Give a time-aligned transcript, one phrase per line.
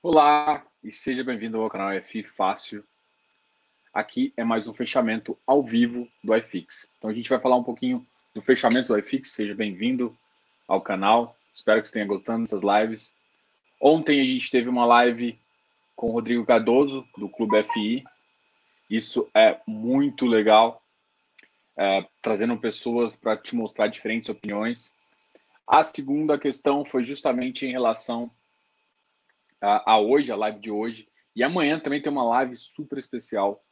[0.00, 2.84] Olá e seja bem-vindo ao canal FI Fácil.
[3.92, 6.92] Aqui é mais um fechamento ao vivo do iFix.
[6.96, 9.32] Então a gente vai falar um pouquinho do fechamento do iFix.
[9.32, 10.16] Seja bem-vindo
[10.68, 11.36] ao canal.
[11.52, 13.12] Espero que você tenha gostado dessas lives.
[13.82, 15.36] Ontem a gente teve uma live
[15.96, 18.04] com o Rodrigo Cardoso, do Clube FI.
[18.88, 20.80] Isso é muito legal,
[21.76, 24.94] é, trazendo pessoas para te mostrar diferentes opiniões.
[25.66, 28.30] A segunda questão foi justamente em relação
[29.60, 31.08] a, a hoje, a live de hoje.
[31.34, 33.64] E amanhã também tem uma live super especial.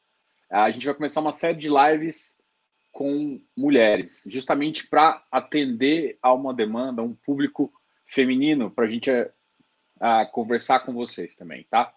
[0.50, 2.36] A gente vai começar uma série de lives
[2.92, 7.72] com mulheres, justamente para atender a uma demanda, um público
[8.06, 9.10] feminino, para a gente
[10.00, 11.92] a, conversar com vocês também, tá?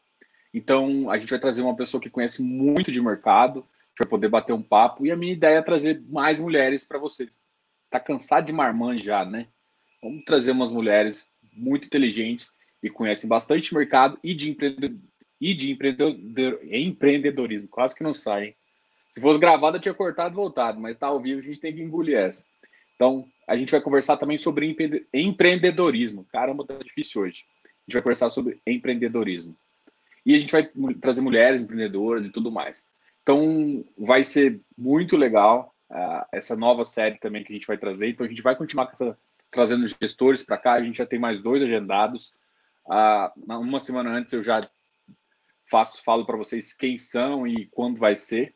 [0.53, 3.65] Então, a gente vai trazer uma pessoa que conhece muito de mercado,
[3.97, 5.05] vai poder bater um papo.
[5.05, 7.39] E a minha ideia é trazer mais mulheres para vocês.
[7.89, 9.47] Tá cansado de marmãs já, né?
[10.01, 14.97] Vamos trazer umas mulheres muito inteligentes e conhecem bastante mercado e de, empreendedor,
[15.39, 17.67] e de empreendedor, empreendedorismo.
[17.67, 18.55] Quase que não sai, hein?
[19.13, 21.73] Se fosse gravado, eu tinha cortado e voltado, mas tá ao vivo, a gente tem
[21.73, 22.45] que engolir essa.
[22.95, 24.75] Então, a gente vai conversar também sobre
[25.13, 26.25] empreendedorismo.
[26.31, 27.45] Caramba, tá difícil hoje.
[27.65, 29.55] A gente vai conversar sobre empreendedorismo.
[30.25, 30.69] E a gente vai
[31.01, 32.85] trazer mulheres empreendedoras e tudo mais.
[33.23, 38.09] Então, vai ser muito legal uh, essa nova série também que a gente vai trazer.
[38.09, 39.17] Então, a gente vai continuar essa,
[39.49, 40.73] trazendo gestores para cá.
[40.73, 42.33] A gente já tem mais dois agendados.
[42.89, 44.59] Uh, uma semana antes eu já
[45.69, 48.55] faço, falo para vocês quem são e quando vai ser.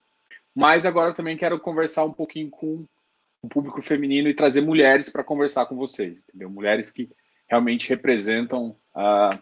[0.56, 2.86] Mas agora também quero conversar um pouquinho com
[3.42, 6.50] o público feminino e trazer mulheres para conversar com vocês, entendeu?
[6.50, 7.10] Mulheres que
[7.48, 9.38] realmente representam uh,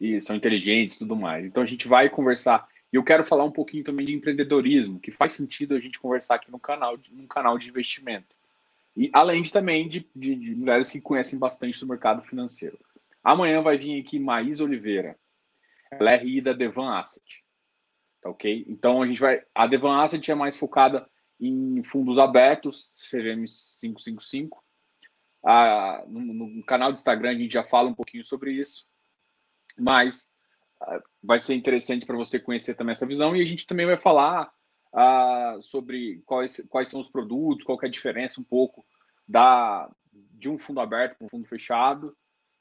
[0.00, 1.46] e são inteligentes e tudo mais.
[1.46, 2.68] Então a gente vai conversar.
[2.92, 6.34] E eu quero falar um pouquinho também de empreendedorismo, que faz sentido a gente conversar
[6.34, 8.36] aqui no canal, num canal de investimento.
[8.94, 12.78] E além de também de, de, de mulheres que conhecem bastante do mercado financeiro.
[13.22, 15.18] Amanhã vai vir aqui Maísa Oliveira.
[15.90, 17.44] Ela é RI da Devan Asset.
[18.20, 18.64] Tá ok?
[18.68, 19.42] Então a gente vai.
[19.54, 21.08] A Devan Asset é mais focada
[21.40, 23.44] em fundos abertos, CVM
[23.80, 24.62] 555.
[25.44, 28.86] Ah, no, no canal do Instagram a gente já fala um pouquinho sobre isso
[29.78, 30.30] mas
[30.82, 33.96] uh, vai ser interessante para você conhecer também essa visão e a gente também vai
[33.96, 34.50] falar
[34.92, 38.84] uh, sobre quais, quais são os produtos, qual é a diferença um pouco
[39.26, 42.14] da de um fundo aberto para um fundo fechado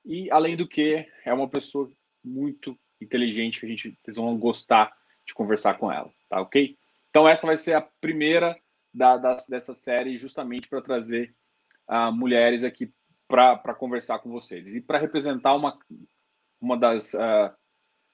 [0.06, 1.92] e além do que é uma pessoa
[2.24, 4.96] muito inteligente que a gente vocês vão gostar
[5.26, 6.78] de conversar com ela, tá ok?
[7.10, 8.58] Então essa vai ser a primeira
[8.94, 11.34] da, da dessa série justamente para trazer
[11.90, 12.92] uh, mulheres aqui
[13.28, 15.80] para conversar com vocês e para representar uma
[16.60, 17.52] uma das uh,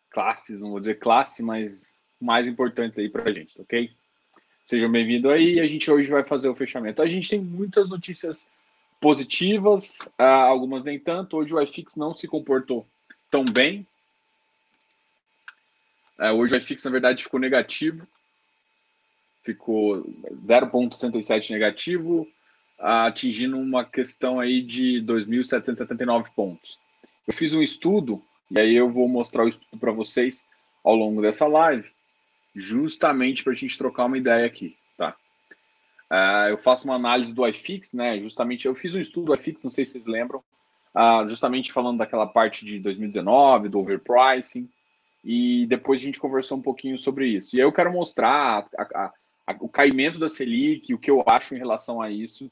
[0.10, 3.92] classes, não vou dizer classe, mas mais importantes aí para a gente, ok?
[4.66, 5.60] Sejam bem-vindos aí.
[5.60, 7.02] A gente hoje vai fazer o fechamento.
[7.02, 8.50] A gente tem muitas notícias
[9.00, 11.38] positivas, uh, algumas nem tanto.
[11.38, 12.86] Hoje o iFix não se comportou
[13.30, 13.86] tão bem.
[16.20, 18.08] Uh, hoje o iFix, na verdade, ficou negativo.
[19.44, 20.04] Ficou
[20.44, 22.28] 0,67 negativo,
[22.78, 26.78] atingindo uma questão aí de 2.779 pontos.
[27.26, 28.22] Eu fiz um estudo
[28.52, 30.46] e aí eu vou mostrar o estudo para vocês
[30.84, 31.90] ao longo dessa live,
[32.56, 34.76] justamente para a gente trocar uma ideia aqui?
[36.12, 38.20] Uh, eu faço uma análise do iFix, né?
[38.22, 40.40] Justamente eu fiz um estudo do iFix, não sei se vocês lembram,
[40.96, 44.70] uh, justamente falando daquela parte de 2019, do overpricing,
[45.24, 47.56] e depois a gente conversou um pouquinho sobre isso.
[47.56, 49.14] E aí eu quero mostrar a, a,
[49.48, 52.50] a, o caimento da Selic, o que eu acho em relação a isso,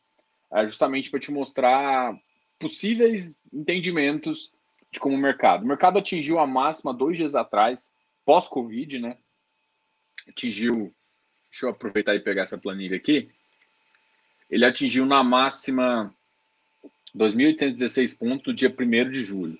[0.51, 2.13] uh, justamente para te mostrar
[2.59, 4.51] possíveis entendimentos
[4.91, 5.63] de como o mercado.
[5.63, 7.93] O mercado atingiu a máxima dois dias atrás,
[8.25, 9.17] pós-Covid, né?
[10.27, 10.93] Atingiu.
[11.49, 13.29] Deixa eu aproveitar e pegar essa planilha aqui.
[14.49, 16.13] Ele atingiu na máxima
[17.15, 19.57] 2.816 pontos no dia 1 de julho.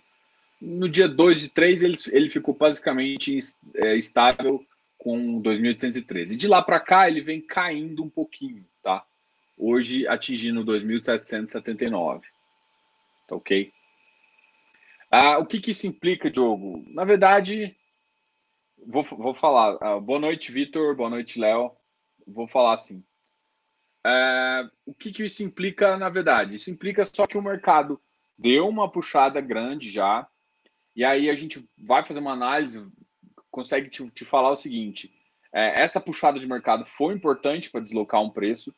[0.62, 3.38] No dia 2 e 3, ele, ele ficou basicamente
[3.76, 4.66] é, estável
[4.98, 6.32] com 2.813.
[6.32, 9.06] E de lá para cá, ele vem caindo um pouquinho, tá?
[9.58, 12.22] Hoje atingindo 2.779.
[13.28, 13.72] Tá ok?
[15.12, 16.84] Ah, o que, que isso implica, Diogo?
[16.90, 17.76] Na verdade,
[18.86, 19.78] vou, vou falar.
[19.80, 20.96] Ah, boa noite, Vitor.
[20.96, 21.72] Boa noite, Léo.
[22.28, 23.04] Vou falar assim.
[24.06, 26.56] É, o que, que isso implica, na verdade?
[26.56, 28.00] Isso implica só que o mercado
[28.38, 30.28] deu uma puxada grande já,
[30.96, 32.86] e aí a gente vai fazer uma análise,
[33.50, 35.12] consegue te, te falar o seguinte:
[35.52, 38.76] é, essa puxada de mercado foi importante para deslocar um preço.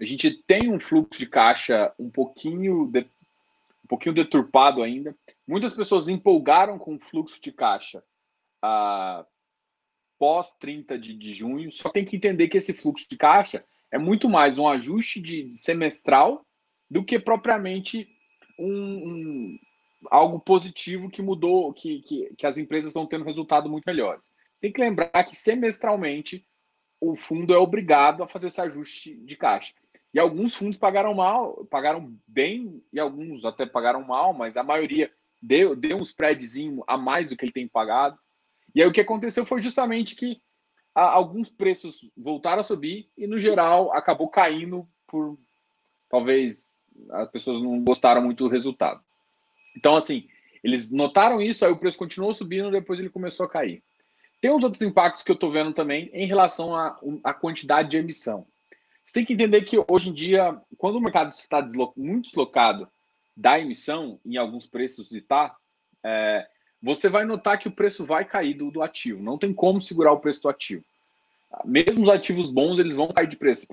[0.00, 5.16] A gente tem um fluxo de caixa um pouquinho de, um pouquinho deturpado ainda.
[5.44, 8.00] Muitas pessoas empolgaram com o fluxo de caixa
[8.62, 9.26] ah,
[10.18, 13.98] pós 30 de, de junho, só tem que entender que esse fluxo de caixa é
[13.98, 16.44] muito mais um ajuste de semestral
[16.90, 18.08] do que propriamente
[18.58, 19.58] um, um,
[20.10, 24.30] algo positivo que mudou, que, que, que as empresas estão tendo resultado muito melhores.
[24.60, 26.46] Tem que lembrar que semestralmente
[27.00, 29.72] o fundo é obrigado a fazer esse ajuste de caixa.
[30.12, 35.10] E alguns fundos pagaram mal, pagaram bem, e alguns até pagaram mal, mas a maioria
[35.40, 38.18] deu, deu um spreadzinho a mais do que ele tem pagado.
[38.74, 40.40] E aí o que aconteceu foi justamente que
[41.00, 45.38] alguns preços voltaram a subir e, no geral, acabou caindo por
[46.08, 46.78] talvez
[47.10, 49.00] as pessoas não gostaram muito do resultado.
[49.76, 50.28] Então, assim,
[50.62, 53.82] eles notaram isso, aí o preço continuou subindo, depois ele começou a cair.
[54.40, 58.46] Tem uns outros impactos que eu estou vendo também em relação à quantidade de emissão.
[59.04, 61.64] Você tem que entender que hoje em dia, quando o mercado está
[61.96, 62.88] muito deslocado
[63.36, 65.56] da emissão, em alguns preços e tá,
[66.04, 66.46] é,
[66.82, 69.22] você vai notar que o preço vai cair do, do, ativo.
[69.22, 70.84] Não tem como segurar o preço do ativo.
[71.64, 73.66] Mesmo os ativos bons, eles vão cair de preço.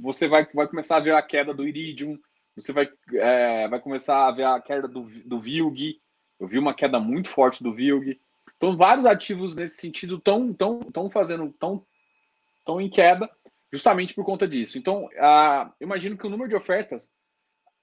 [0.00, 2.18] Você vai, vai começar a ver a queda do Iridium,
[2.54, 6.00] você vai, é, vai começar a ver a queda do, do VILG.
[6.40, 8.18] Eu vi uma queda muito forte do VILG.
[8.56, 11.84] Então, vários ativos nesse sentido estão tão, tão fazendo, tão,
[12.64, 13.30] tão em queda,
[13.72, 14.76] justamente por conta disso.
[14.76, 17.12] Então, a, imagino que o número de ofertas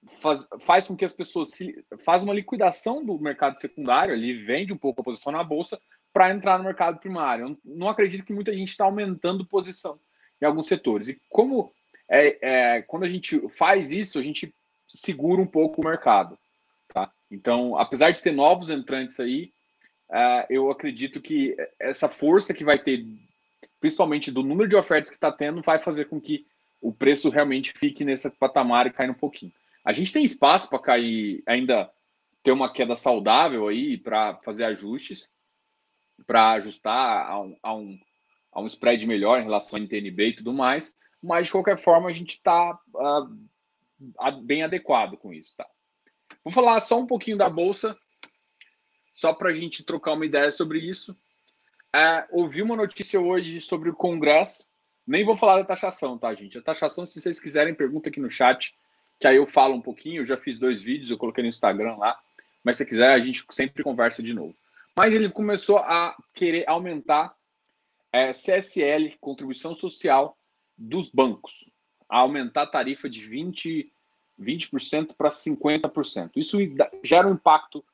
[0.06, 4.72] faz, faz com que as pessoas se faz uma liquidação do mercado secundário, ali vende
[4.72, 5.80] um pouco a posição na bolsa
[6.12, 7.48] para entrar no mercado primário.
[7.48, 9.98] Eu não acredito que muita gente está aumentando posição
[10.40, 11.08] em alguns setores.
[11.08, 11.72] E como
[12.08, 14.54] é, é, quando a gente faz isso, a gente
[14.88, 16.38] segura um pouco o mercado.
[16.88, 17.10] Tá?
[17.30, 19.52] Então, apesar de ter novos entrantes aí,
[20.10, 23.04] uh, eu acredito que essa força que vai ter,
[23.80, 26.46] principalmente do número de ofertas que está tendo, vai fazer com que
[26.80, 29.52] o preço realmente fique nesse patamar e caia um pouquinho.
[29.86, 31.88] A gente tem espaço para cair, ainda
[32.42, 35.30] ter uma queda saudável aí para fazer ajustes,
[36.26, 37.98] para ajustar a um, a, um,
[38.50, 40.92] a um spread melhor em relação a NTNB e tudo mais,
[41.22, 43.48] mas de qualquer forma a gente está uh,
[44.18, 45.64] ah, bem adequado com isso, tá?
[46.42, 47.96] Vou falar só um pouquinho da bolsa,
[49.14, 51.16] só para a gente trocar uma ideia sobre isso.
[51.94, 54.66] É, ouvi uma notícia hoje sobre o Congresso.
[55.06, 56.58] Nem vou falar da taxação, tá, gente?
[56.58, 58.74] A taxação, se vocês quiserem, pergunta aqui no chat,
[59.18, 60.22] que aí eu falo um pouquinho.
[60.22, 62.18] Eu já fiz dois vídeos, eu coloquei no Instagram lá.
[62.62, 64.54] Mas se quiser, a gente sempre conversa de novo.
[64.96, 67.34] Mas ele começou a querer aumentar
[68.12, 70.36] é, CSL, contribuição social,
[70.76, 71.70] dos bancos
[72.08, 73.88] a aumentar a tarifa de 20%,
[74.38, 74.70] 20
[75.16, 76.32] para 50%.
[76.36, 76.58] Isso
[77.02, 77.84] gera um impacto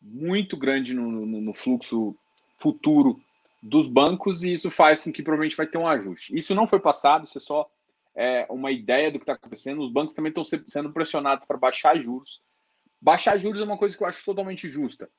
[0.00, 2.16] muito grande no, no, no, fluxo
[2.56, 3.20] futuro
[3.62, 6.36] dos bancos e isso faz com que provavelmente vai ter um ajuste.
[6.36, 7.70] Isso não foi passado, isso é só
[8.14, 9.82] é, uma ideia do que está acontecendo.
[9.82, 12.42] Os bancos também estão sendo pressionados para baixar juros.
[13.00, 15.10] Baixar juros é uma coisa que eu acho totalmente justa.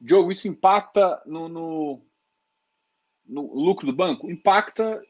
[0.00, 2.06] Diogo, isso impacta no, no,
[3.26, 4.30] no lucro do banco?
[4.30, 5.02] Impacta,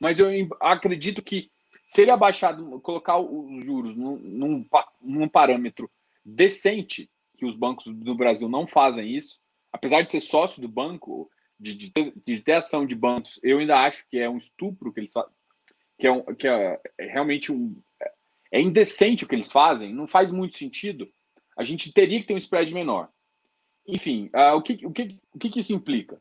[0.00, 0.28] mas eu
[0.60, 1.50] acredito que
[1.86, 4.68] se ele abaixar, colocar os juros num, num,
[5.00, 5.90] num parâmetro
[6.24, 9.38] decente, que os bancos do Brasil não fazem isso,
[9.72, 11.30] apesar de ser sócio do banco,
[11.60, 11.92] de, de,
[12.24, 15.12] de ter ação de bancos, eu ainda acho que é um estupro que eles
[15.98, 17.80] que é, um, que é, é realmente um
[18.52, 21.08] é indecente o que eles fazem, não faz muito sentido.
[21.56, 23.08] A gente teria que ter um spread menor.
[23.86, 26.20] Enfim, uh, o, que, o, que, o que, que isso implica?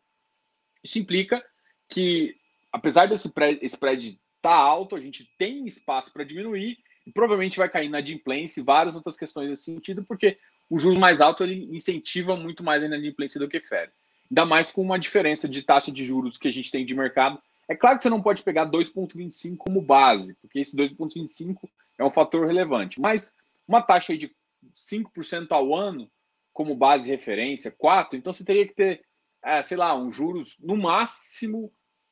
[0.84, 1.44] Isso implica
[1.88, 2.36] que,
[2.72, 3.32] apesar desse
[3.64, 8.60] spread está alto, a gente tem espaço para diminuir e provavelmente vai cair na adimplência
[8.60, 10.38] e várias outras questões nesse sentido, porque
[10.70, 13.92] o juros mais alto ele incentiva muito mais a inadimplência do que fere.
[14.30, 17.40] Ainda mais com uma diferença de taxa de juros que a gente tem de mercado.
[17.68, 21.58] É claro que você não pode pegar 2,25 como base, porque esse 2,25
[21.98, 23.36] é um fator relevante, mas
[23.68, 24.36] uma taxa de
[24.76, 26.10] 5% ao ano
[26.54, 29.04] como base referência, 4%, então você teria que ter,
[29.44, 31.72] é, sei lá, um juros no máximo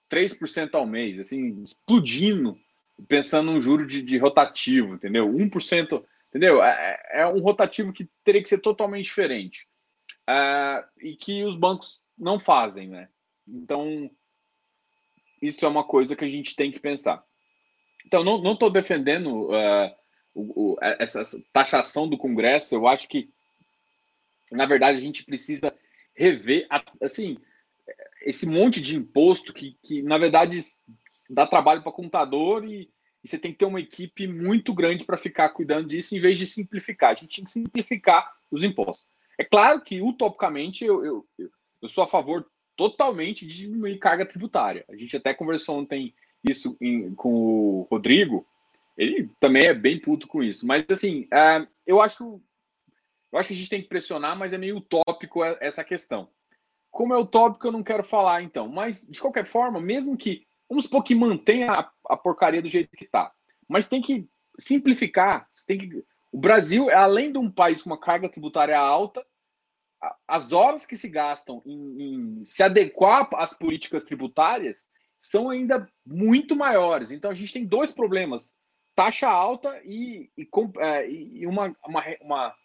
[0.10, 2.58] 3% ao mês, assim, explodindo,
[3.08, 5.28] pensando num juro de, de rotativo, entendeu?
[5.28, 6.62] 1%, entendeu?
[6.62, 9.68] É, é, é, um rotativo que teria que ser totalmente diferente.
[10.28, 13.10] É, e que os bancos não fazem, né?
[13.48, 14.10] Então,
[15.48, 17.24] isso é uma coisa que a gente tem que pensar.
[18.06, 19.92] Então, não estou defendendo uh,
[20.34, 23.30] o, o, essa taxação do Congresso, eu acho que,
[24.52, 25.74] na verdade, a gente precisa
[26.16, 26.68] rever,
[27.02, 27.38] assim,
[28.22, 30.60] esse monte de imposto que, que na verdade,
[31.30, 32.90] dá trabalho para contador e,
[33.24, 36.38] e, você tem que ter uma equipe muito grande para ficar cuidando disso, em vez
[36.38, 37.12] de simplificar.
[37.12, 39.08] A gente tem que simplificar os impostos.
[39.38, 41.26] É claro que, utopicamente, eu, eu,
[41.82, 42.46] eu sou a favor
[42.76, 44.86] totalmente de diminuir carga tributária.
[44.90, 46.14] A gente até conversou ontem
[46.44, 48.46] isso em, com o Rodrigo,
[48.98, 50.68] ele também é bem puto com isso.
[50.68, 52.42] Mas, assim, uh, eu acho
[53.34, 56.30] eu acho que a gente tem que pressionar, mas é meio utópico essa questão.
[56.92, 58.68] Como é utópico, eu não quero falar, então.
[58.68, 60.46] Mas, de qualquer forma, mesmo que.
[60.70, 63.34] Vamos supor que mantenha a, a porcaria do jeito que está.
[63.68, 65.50] Mas tem que simplificar.
[65.66, 69.26] Tem que, o Brasil, além de um país com uma carga tributária alta,
[70.28, 74.88] as horas que se gastam em, em, se adequar às políticas tributárias
[75.20, 77.12] são ainda muito maiores.
[77.12, 78.56] Então a gente tem dois problemas:
[78.96, 80.48] taxa alta e, e,
[80.80, 82.56] é, e uma, uma, uma,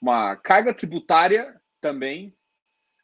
[0.00, 2.34] uma, carga tributária também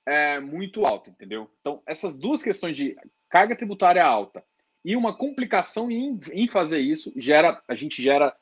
[0.07, 1.51] é, muito alta, entendeu?
[1.61, 2.97] Então, essas duas questões de
[3.31, 4.45] carga tributária alta
[4.85, 8.37] e uma complicação em, em fazer isso gera a gente gera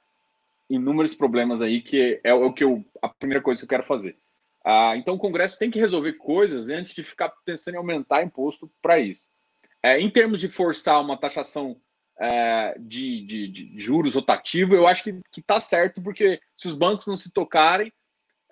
[0.68, 4.16] inúmeros problemas aí que é, o que eu a primeira coisa que eu quero fazer.
[4.64, 8.70] Ah, então o Congresso tem que resolver coisas antes de ficar pensando em aumentar imposto
[8.80, 9.28] para isso.
[9.82, 11.80] É, em termos de forçar uma taxação
[12.20, 17.06] é, de, de, de, juros rotativo, eu acho que está certo, porque se os bancos
[17.06, 17.92] não se tocarem,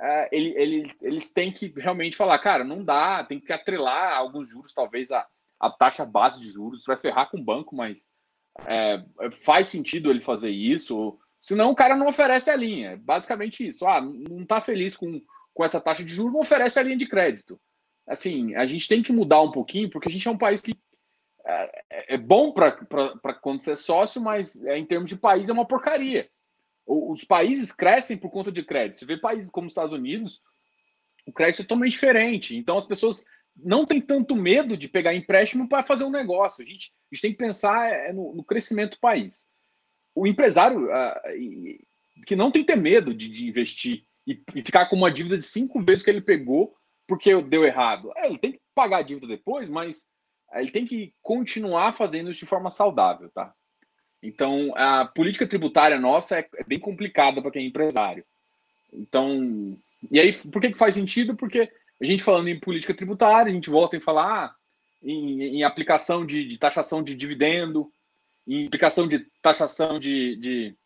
[0.00, 4.48] é, ele, ele, eles têm que realmente falar, cara, não dá, tem que atrelar alguns
[4.48, 5.24] juros, talvez a,
[5.60, 8.10] a taxa base de juros, vai ferrar com o banco, mas
[8.66, 12.96] é, faz sentido ele fazer isso, senão o cara não oferece a linha.
[12.96, 13.86] Basicamente isso.
[13.86, 15.20] Ah, não está feliz com
[15.54, 17.60] com essa taxa de juros não oferece a linha de crédito.
[18.06, 20.74] Assim, a gente tem que mudar um pouquinho, porque a gente é um país que
[21.46, 22.72] é, é bom para
[23.40, 26.28] quando você é sócio, mas é, em termos de país é uma porcaria.
[26.86, 28.98] Os países crescem por conta de crédito.
[28.98, 30.42] Você vê países como os Estados Unidos,
[31.26, 32.56] o crédito é totalmente diferente.
[32.56, 33.24] Então as pessoas
[33.56, 36.64] não têm tanto medo de pegar empréstimo para fazer um negócio.
[36.64, 39.48] A gente, a gente tem que pensar é, no, no crescimento do país.
[40.14, 44.86] O empresário uh, que não tem que ter medo de, de investir e, e ficar
[44.86, 46.74] com uma dívida de cinco vezes que ele pegou
[47.06, 48.12] porque deu errado.
[48.16, 50.08] É, ele tem que pagar a dívida depois, mas
[50.52, 53.52] é, ele tem que continuar fazendo isso de forma saudável, tá?
[54.22, 58.24] Então, a política tributária nossa é, é bem complicada para quem é empresário.
[58.92, 59.76] Então,
[60.10, 61.34] e aí, por que, que faz sentido?
[61.34, 64.54] Porque a gente falando em política tributária, a gente volta em falar ah,
[65.02, 67.92] em, em, aplicação de, de, taxação de dividendo,
[68.46, 70.76] em aplicação de taxação de, de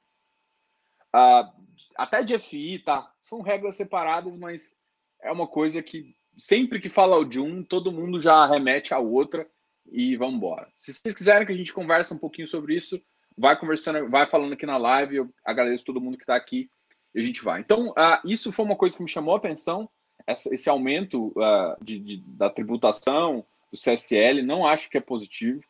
[1.14, 1.63] uh,
[1.96, 3.10] até de FI, tá?
[3.20, 4.74] São regras separadas, mas
[5.22, 9.48] é uma coisa que sempre que fala de um, todo mundo já remete à outra
[9.90, 10.68] e vamos embora.
[10.76, 13.00] Se vocês quiserem que a gente converse um pouquinho sobre isso,
[13.36, 15.16] vai conversando, vai falando aqui na live.
[15.16, 16.70] Eu agradeço todo mundo que está aqui
[17.14, 17.60] e a gente vai.
[17.60, 19.88] Então, uh, isso foi uma coisa que me chamou a atenção,
[20.26, 24.42] essa, esse aumento uh, de, de, da tributação do CSL.
[24.42, 25.60] Não acho que é positivo,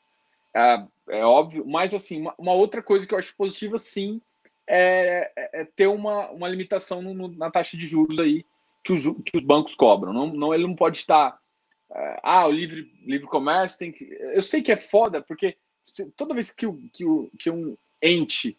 [0.56, 4.20] uh, é óbvio, mas assim, uma, uma outra coisa que eu acho positiva, sim,
[4.66, 8.44] é, é, é ter uma, uma limitação no, na taxa de juros aí
[8.84, 10.12] que os, que os bancos cobram.
[10.12, 11.38] Não, não, ele não pode estar.
[11.90, 14.04] É, ah, o livre, livre comércio tem que.
[14.04, 15.56] Eu sei que é foda, porque
[16.16, 18.58] toda vez que, o, que, o, que um ente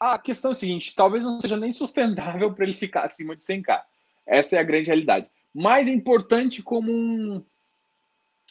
[0.00, 3.42] A questão é a seguinte: talvez não seja nem sustentável para ele ficar acima de
[3.42, 3.82] 100K.
[4.26, 5.28] Essa é a grande realidade.
[5.54, 7.44] Mais é importante como um,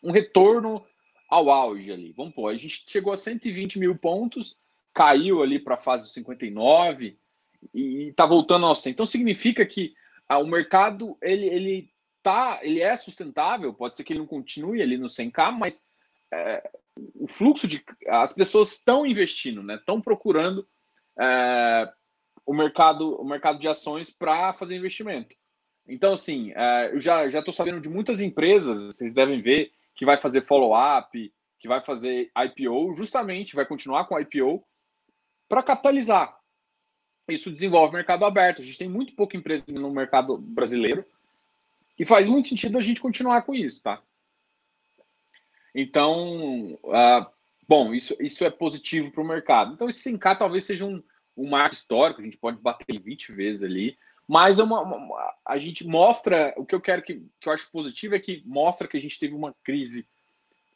[0.04, 0.86] um retorno
[1.30, 2.14] ao auge ali.
[2.14, 4.58] Vamos pôr, a gente chegou a 120 mil pontos,
[4.94, 7.18] caiu ali para a fase 59
[7.74, 8.92] e está voltando ao 100.
[8.92, 9.94] Então significa que
[10.28, 11.90] ah, o mercado ele, ele
[12.24, 15.88] tá, ele é sustentável, pode ser que ele não continue ali no 100k, mas
[16.34, 16.70] é,
[17.16, 19.76] o fluxo de as pessoas estão investindo, né?
[19.76, 20.68] Estão procurando
[21.20, 21.92] é,
[22.46, 25.36] o mercado, o mercado de ações para fazer investimento.
[25.88, 30.18] Então, assim, é, eu já estou sabendo de muitas empresas, vocês devem ver que vai
[30.18, 34.64] fazer follow-up, que vai fazer IPO, justamente vai continuar com IPO
[35.48, 36.38] para capitalizar.
[37.28, 38.62] Isso desenvolve mercado aberto.
[38.62, 41.06] A gente tem muito pouca empresa no mercado brasileiro
[41.98, 44.02] e faz muito sentido a gente continuar com isso, tá?
[45.74, 47.26] Então, uh,
[47.68, 49.74] bom, isso, isso é positivo para o mercado.
[49.74, 51.04] Então, esse 5K talvez seja um,
[51.36, 53.98] um marco histórico, a gente pode bater 20 vezes ali,
[54.28, 57.72] Mas é uma, uma, a gente mostra, o que eu quero que, que eu acho
[57.72, 60.08] positivo é que mostra que a gente teve uma crise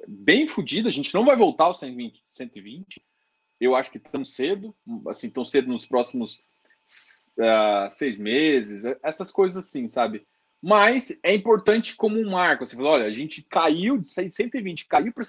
[0.08, 3.04] bem fodida, a gente não vai voltar aos 120, 120.
[3.60, 4.76] Eu acho que tão cedo,
[5.08, 6.44] assim, tão cedo nos próximos
[7.38, 10.26] uh, seis meses, essas coisas assim, sabe?
[10.62, 12.66] Mas é importante como um marco.
[12.66, 15.24] Você falou, olha, a gente caiu de 120, caiu para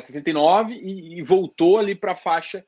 [0.00, 2.64] 69 e, e voltou ali para a faixa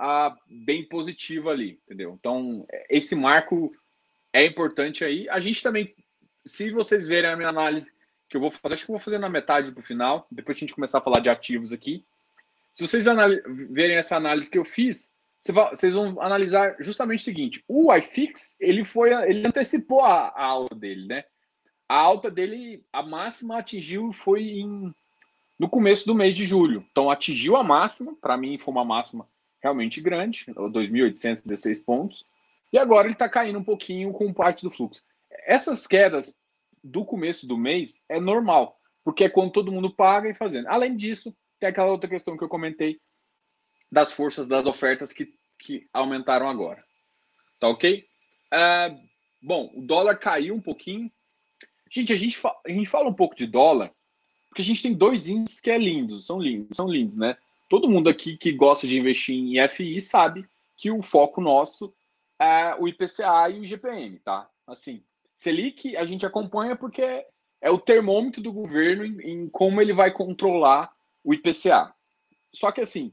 [0.00, 2.16] uh, bem positiva ali, entendeu?
[2.18, 3.72] Então, esse marco
[4.32, 5.28] é importante aí.
[5.28, 5.94] A gente também,
[6.44, 7.94] se vocês verem a minha análise,
[8.28, 10.56] que eu vou fazer, acho que eu vou fazer na metade para o final, depois
[10.56, 12.04] a gente começar a falar de ativos aqui.
[12.74, 13.04] Se vocês
[13.70, 15.13] verem essa análise que eu fiz,
[15.52, 20.74] vocês vão analisar justamente o seguinte: o iFix ele foi, ele antecipou a, a alta
[20.74, 21.24] dele, né?
[21.88, 24.94] A alta dele, a máxima atingiu foi em,
[25.58, 26.84] no começo do mês de julho.
[26.90, 29.28] Então atingiu a máxima, para mim foi uma máxima
[29.62, 32.26] realmente grande, 2.816 pontos.
[32.72, 35.04] E agora ele está caindo um pouquinho com parte do fluxo.
[35.46, 36.34] Essas quedas
[36.82, 40.68] do começo do mês é normal, porque é quando todo mundo paga e fazendo.
[40.68, 42.98] Além disso, tem aquela outra questão que eu comentei
[43.90, 46.84] das forças das ofertas que, que aumentaram agora.
[47.58, 48.04] Tá ok?
[48.52, 49.00] Uh,
[49.42, 51.10] bom, o dólar caiu um pouquinho.
[51.90, 53.92] Gente, a gente, a gente fala um pouco de dólar,
[54.48, 57.36] porque a gente tem dois índices que é lindos, são lindos, são lindos, né?
[57.68, 61.94] Todo mundo aqui que gosta de investir em FI sabe que o foco nosso
[62.38, 64.48] é, o IPCA e o IGPM, tá?
[64.66, 65.02] Assim,
[65.36, 67.24] Selic a gente acompanha porque
[67.60, 71.94] é o termômetro do governo em, em como ele vai controlar o IPCA.
[72.52, 73.12] Só que assim,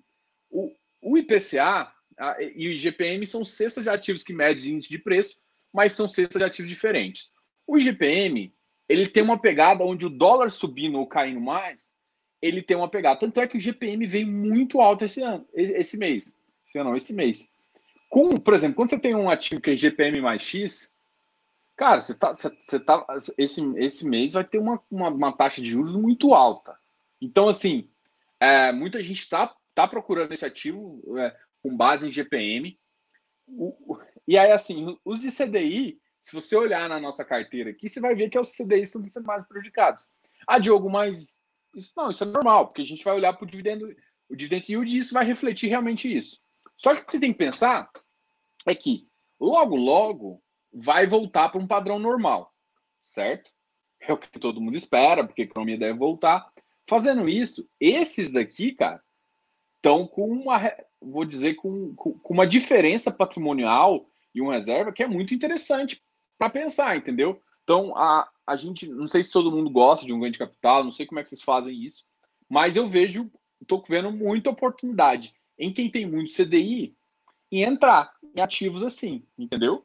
[0.52, 5.00] o, o IPCA a, e o IGPM são cestas de ativos que medem índice de
[5.00, 5.38] preço,
[5.74, 7.32] mas são cestas de ativos diferentes.
[7.66, 8.54] O IGPM,
[8.88, 11.96] ele tem uma pegada onde o dólar subindo ou caindo mais,
[12.42, 13.20] ele tem uma pegada.
[13.20, 16.36] Tanto é que o IGPM veio muito alto esse ano, esse mês.
[16.66, 17.50] Esse ano, esse mês.
[18.10, 20.94] Com, por exemplo, quando você tem um ativo que é GPM mais X,
[21.78, 23.06] cara, você tá, você tá
[23.38, 26.78] esse, esse mês vai ter uma, uma, uma taxa de juros muito alta.
[27.22, 27.88] Então, assim,
[28.40, 32.80] é, muita gente está tá procurando esse ativo é, com base em GPM.
[33.48, 38.00] O, e aí, assim, os de CDI, se você olhar na nossa carteira aqui, você
[38.00, 40.08] vai ver que os CDI são sendo mais prejudicados.
[40.48, 41.42] Ah, Diogo, mas
[41.76, 43.94] isso não, isso é normal, porque a gente vai olhar para o dividendo,
[44.30, 46.42] o dividend yield e isso vai refletir realmente isso.
[46.78, 47.90] Só que o que você tem que pensar
[48.66, 49.08] é que
[49.40, 50.42] logo, logo
[50.72, 52.54] vai voltar para um padrão normal,
[53.00, 53.52] certo?
[54.00, 56.52] É o que todo mundo espera, porque a economia deve voltar.
[56.88, 59.02] Fazendo isso, esses daqui, cara,
[59.82, 65.08] estão com uma, vou dizer, com, com, uma diferença patrimonial e uma reserva que é
[65.08, 66.02] muito interessante
[66.38, 67.42] para pensar, entendeu?
[67.64, 70.84] Então, a, a gente, não sei se todo mundo gosta de um ganho de capital,
[70.84, 72.06] não sei como é que vocês fazem isso,
[72.48, 76.96] mas eu vejo, estou vendo muita oportunidade em quem tem muito CDI
[77.52, 79.84] em entrar em ativos assim, entendeu?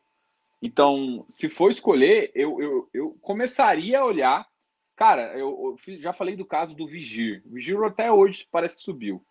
[0.61, 4.47] Então, se for escolher, eu, eu, eu começaria a olhar.
[4.95, 7.43] Cara, eu, eu, já falei do caso do Vigir.
[7.47, 9.25] O Vigir até hoje parece que subiu.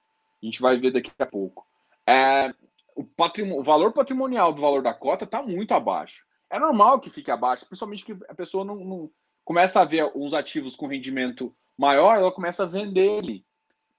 [0.45, 1.65] A gente vai ver daqui a pouco.
[2.05, 2.53] É,
[2.95, 6.23] o, patrimônio, o valor patrimonial do valor da cota está muito abaixo.
[6.51, 9.11] É normal que fique abaixo, principalmente que a pessoa não, não
[9.43, 13.43] começa a ver uns ativos com rendimento maior, ela começa a vender ele.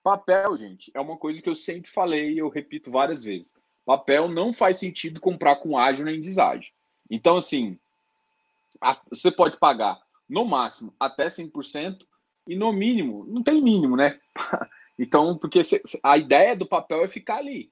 [0.05, 3.53] Papel, gente, é uma coisa que eu sempre falei e eu repito várias vezes.
[3.85, 6.73] Papel não faz sentido comprar com ágil nem deságio.
[7.11, 7.77] Então, assim,
[8.81, 12.07] a, você pode pagar no máximo até 100%
[12.47, 14.21] e no mínimo, não tem mínimo, né?
[14.99, 15.61] então, porque
[16.03, 17.71] a ideia do papel é ficar ali.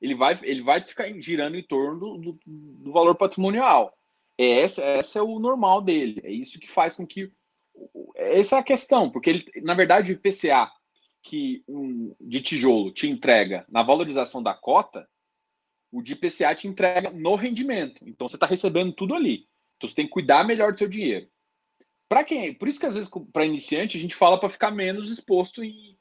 [0.00, 3.96] Ele vai, ele vai ficar girando em torno do, do, do valor patrimonial.
[4.38, 6.20] É esse é o normal dele.
[6.24, 7.30] É isso que faz com que.
[8.16, 10.70] Essa é a questão, porque ele, na verdade, o IPCA
[11.22, 15.08] que um de tijolo te entrega na valorização da cota,
[15.90, 18.02] o de IPCA te entrega no rendimento.
[18.06, 19.46] Então você está recebendo tudo ali.
[19.76, 21.28] Então você tem que cuidar melhor do seu dinheiro.
[22.08, 22.52] Para quem?
[22.52, 25.96] Por isso que às vezes para iniciante a gente fala para ficar menos exposto em,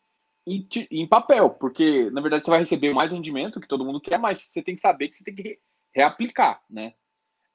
[0.45, 4.17] em, em, papel, porque na verdade você vai receber mais rendimento que todo mundo quer,
[4.17, 5.59] mas você tem que saber que você tem que
[5.93, 6.93] reaplicar, né?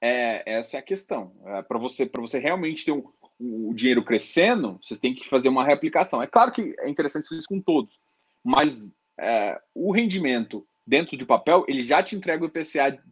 [0.01, 1.35] É, essa é a questão.
[1.47, 5.65] É, para você você realmente ter um, o dinheiro crescendo, você tem que fazer uma
[5.65, 6.23] reaplicação.
[6.23, 7.99] É claro que é interessante fazer isso com todos,
[8.45, 13.03] mas é, o rendimento dentro de papel, ele já te entrega o IPCA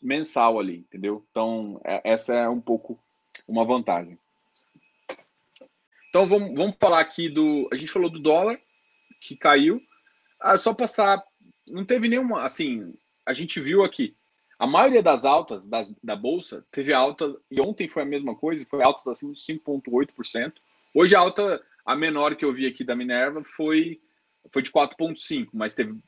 [0.00, 1.26] mensal ali, entendeu?
[1.30, 2.98] Então, é, essa é um pouco
[3.48, 4.18] uma vantagem.
[6.08, 7.68] Então, vamos, vamos falar aqui do.
[7.72, 8.60] A gente falou do dólar,
[9.22, 9.80] que caiu.
[10.40, 11.22] Ah, só passar.
[11.66, 12.42] Não teve nenhuma.
[12.42, 12.92] Assim,
[13.24, 14.16] a gente viu aqui
[14.62, 18.64] a maioria das altas das, da Bolsa teve alta, e ontem foi a mesma coisa,
[18.64, 20.52] foi altas acima de 5,8%.
[20.94, 24.00] Hoje a alta, a menor que eu vi aqui da Minerva foi,
[24.52, 25.98] foi de 4,5%, mas teve,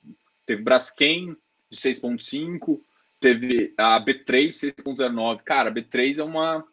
[0.47, 1.37] teve Braskem
[1.69, 2.81] de 6,5%.
[3.19, 5.43] teve a B3 6.09.
[5.43, 6.65] Cara, a B3 é uma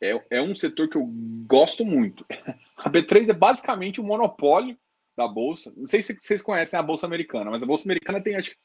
[0.00, 1.06] é, é um setor que eu
[1.46, 2.26] gosto muito.
[2.78, 4.76] A B3 é basicamente um monopólio
[5.16, 5.72] da bolsa.
[5.76, 8.56] Não sei se vocês conhecem a bolsa americana, mas a bolsa americana tem acho que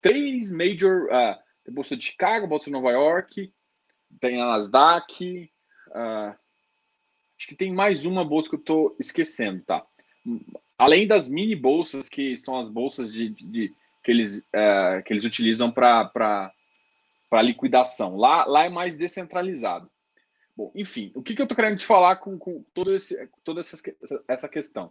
[0.00, 3.52] três major, uh, a bolsa de Chicago, a bolsa de Nova York,
[4.20, 5.50] tem a Nasdaq,
[5.88, 6.34] uh,
[7.38, 9.82] acho que tem mais uma bolsa que eu estou esquecendo, tá?
[10.78, 15.12] Além das mini bolsas que são as bolsas de, de, de que eles uh, que
[15.12, 16.04] eles utilizam para
[17.30, 18.16] para liquidação.
[18.16, 19.88] Lá, lá é mais descentralizado.
[20.56, 23.60] Bom, enfim, o que, que eu estou querendo te falar com, com todo esse, toda
[23.60, 23.78] essa,
[24.26, 24.90] essa questão?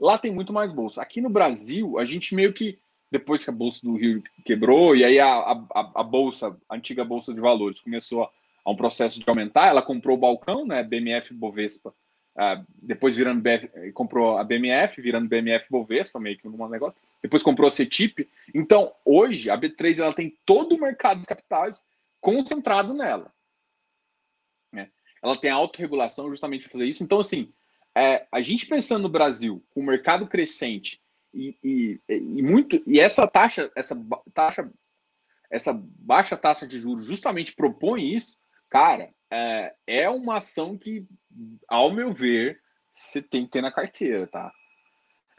[0.00, 1.02] Lá tem muito mais bolsa.
[1.02, 2.78] Aqui no Brasil, a gente meio que,
[3.10, 7.04] depois que a Bolsa do Rio quebrou, e aí a, a, a Bolsa, a antiga
[7.04, 8.30] Bolsa de Valores, começou a,
[8.64, 13.40] a, um processo de aumentar, ela comprou o balcão, né, BMF Bovespa, uh, depois virando
[13.40, 18.28] BF, comprou a BMF, virando BMF Bovespa, meio que um negócio, depois comprou a CETIP.
[18.54, 21.84] Então, hoje, a B3 ela tem todo o mercado de capitais
[22.20, 23.32] concentrado nela.
[24.72, 24.90] Né?
[25.22, 27.02] ela tem autorregulação justamente para fazer isso.
[27.02, 27.52] Então, assim,
[27.98, 31.00] é, a gente pensando no Brasil, com o mercado crescente
[31.34, 33.96] e, e, e, muito e essa taxa, essa
[34.32, 34.70] taxa,
[35.50, 38.38] essa baixa taxa de juros justamente propõe isso,
[38.70, 41.06] cara, é, é uma ação que,
[41.66, 44.52] ao meu ver, você tem que ter na carteira, tá?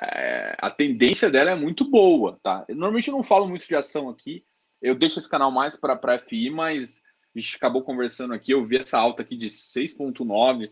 [0.02, 2.66] É, a tendência dela é muito boa, tá?
[2.68, 4.44] Normalmente eu não falo muito de ação aqui,
[4.82, 7.02] eu deixo esse canal mais para FI, mas
[7.34, 10.72] a gente acabou conversando aqui, eu vi essa alta aqui de 6,9%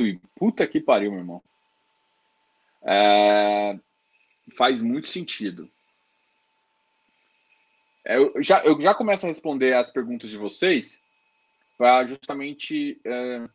[0.00, 1.42] e puta que pariu, meu irmão.
[2.82, 3.78] É,
[4.56, 5.70] faz muito sentido.
[8.04, 11.02] É, eu já, eu já começo a responder as perguntas de vocês
[11.78, 13.48] para justamente é,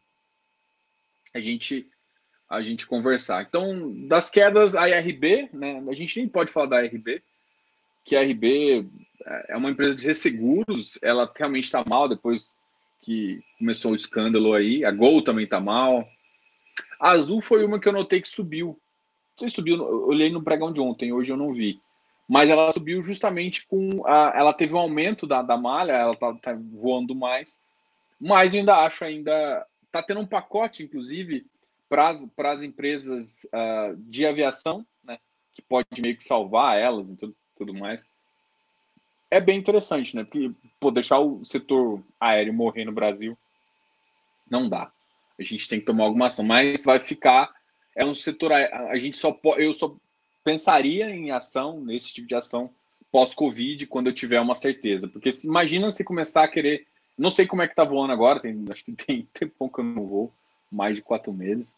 [1.33, 1.89] a gente
[2.49, 3.43] a gente conversar.
[3.43, 5.83] Então, das quedas, a IRB, né?
[5.87, 7.21] A gente nem pode falar da IRB,
[8.03, 8.89] que a IRB
[9.47, 12.55] é uma empresa de resseguros, ela realmente está mal depois
[13.01, 14.83] que começou o escândalo aí.
[14.83, 16.07] A Gol também está mal.
[16.99, 18.67] A Azul foi uma que eu notei que subiu.
[18.67, 21.79] Não sei se subiu, eu olhei no pregão de ontem, hoje eu não vi.
[22.27, 24.05] Mas ela subiu justamente com.
[24.05, 27.61] A, ela teve um aumento da, da malha, ela tá, tá voando mais.
[28.19, 29.65] Mas eu ainda acho ainda.
[29.91, 31.47] Tá tendo um pacote, inclusive,
[31.87, 32.11] para
[32.51, 35.17] as empresas uh, de aviação, né?
[35.53, 38.07] Que pode meio que salvar elas e tudo, tudo mais
[39.31, 40.23] é bem interessante, né?
[40.23, 43.37] Porque pô, deixar o setor aéreo morrer no Brasil
[44.49, 44.91] não dá.
[45.37, 47.53] A gente tem que tomar alguma ação, mas vai ficar
[47.95, 49.95] é um setor a gente só eu só
[50.43, 52.69] pensaria em ação nesse tipo de ação
[53.11, 56.85] pós-Covid quando eu tiver uma certeza, porque se, imagina se começar a querer,
[57.17, 59.83] não sei como é que tá voando agora, tem, acho que tem tempo que eu
[59.83, 60.33] não vou,
[60.71, 61.77] mais de quatro meses,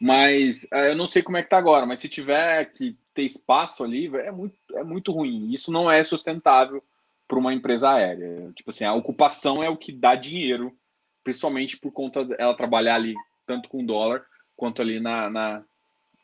[0.00, 3.22] mas uh, eu não sei como é que tá agora, mas se tiver que ter
[3.22, 5.52] espaço ali, é muito, é muito ruim.
[5.52, 6.82] Isso não é sustentável
[7.26, 8.52] para uma empresa aérea.
[8.54, 10.76] Tipo assim, a ocupação é o que dá dinheiro,
[11.22, 13.14] principalmente por conta dela trabalhar ali
[13.46, 15.64] tanto com dólar quanto ali na, na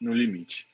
[0.00, 0.66] no limite.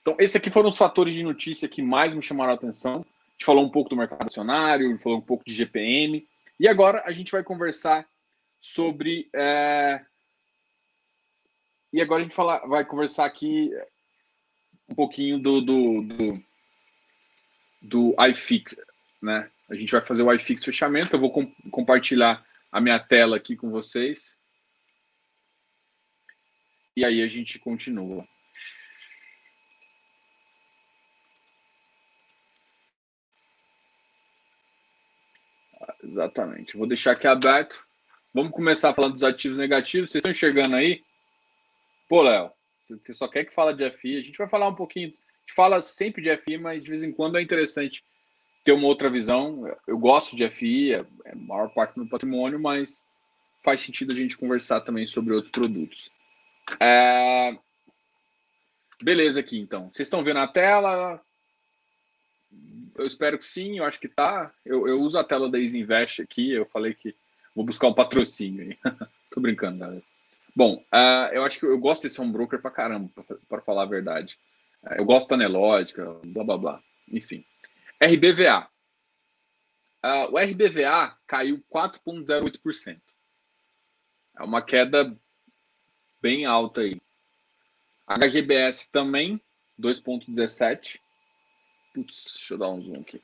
[0.00, 2.96] Então, esses aqui foram os fatores de notícia que mais me chamaram a atenção.
[2.96, 6.26] A gente falou um pouco do mercado acionário, falou um pouco de GPM.
[6.60, 8.06] E agora a gente vai conversar
[8.60, 9.28] sobre.
[9.34, 10.04] É...
[11.92, 13.70] E agora a gente fala, vai conversar aqui
[14.88, 16.44] um pouquinho do, do, do,
[17.82, 18.76] do iFix,
[19.22, 19.50] né?
[19.68, 21.16] A gente vai fazer o iFix fechamento.
[21.16, 24.36] Eu vou com, compartilhar a minha tela aqui com vocês.
[26.96, 28.26] E aí a gente continua.
[36.02, 36.76] Exatamente.
[36.76, 37.84] Vou deixar aqui aberto.
[38.32, 40.10] Vamos começar falando dos ativos negativos.
[40.10, 41.02] Vocês estão enxergando aí?
[42.08, 42.52] Pô, Léo,
[42.86, 44.18] você só quer que fala de FI.
[44.18, 45.08] A gente vai falar um pouquinho.
[45.08, 48.04] A gente fala sempre de FI, mas de vez em quando é interessante
[48.62, 49.64] ter uma outra visão.
[49.86, 53.06] Eu gosto de FI, é, é a maior parte do meu patrimônio, mas
[53.62, 56.10] faz sentido a gente conversar também sobre outros produtos.
[56.80, 57.56] É...
[59.02, 59.90] Beleza aqui, então.
[59.92, 61.20] Vocês estão vendo a tela?
[62.96, 64.52] Eu espero que sim, eu acho que tá.
[64.64, 67.14] Eu, eu uso a tela da Easy Invest aqui, eu falei que
[67.54, 68.78] vou buscar um patrocínio aí.
[69.30, 70.13] Tô brincando, galera.
[70.56, 73.10] Bom, uh, eu acho que eu gosto de ser um broker pra caramba,
[73.48, 74.38] para falar a verdade.
[74.82, 76.82] Uh, eu gosto da Nelógica, blá blá blá.
[77.08, 77.44] Enfim.
[78.00, 78.62] RBVA.
[78.62, 83.00] Uh, ah, o RBVA caiu 4,08%.
[84.36, 85.16] É uma queda
[86.20, 87.00] bem alta aí.
[88.06, 89.40] HGBS também,
[89.80, 91.00] 2,17%.
[91.94, 93.20] Putz, deixa eu dar um zoom aqui.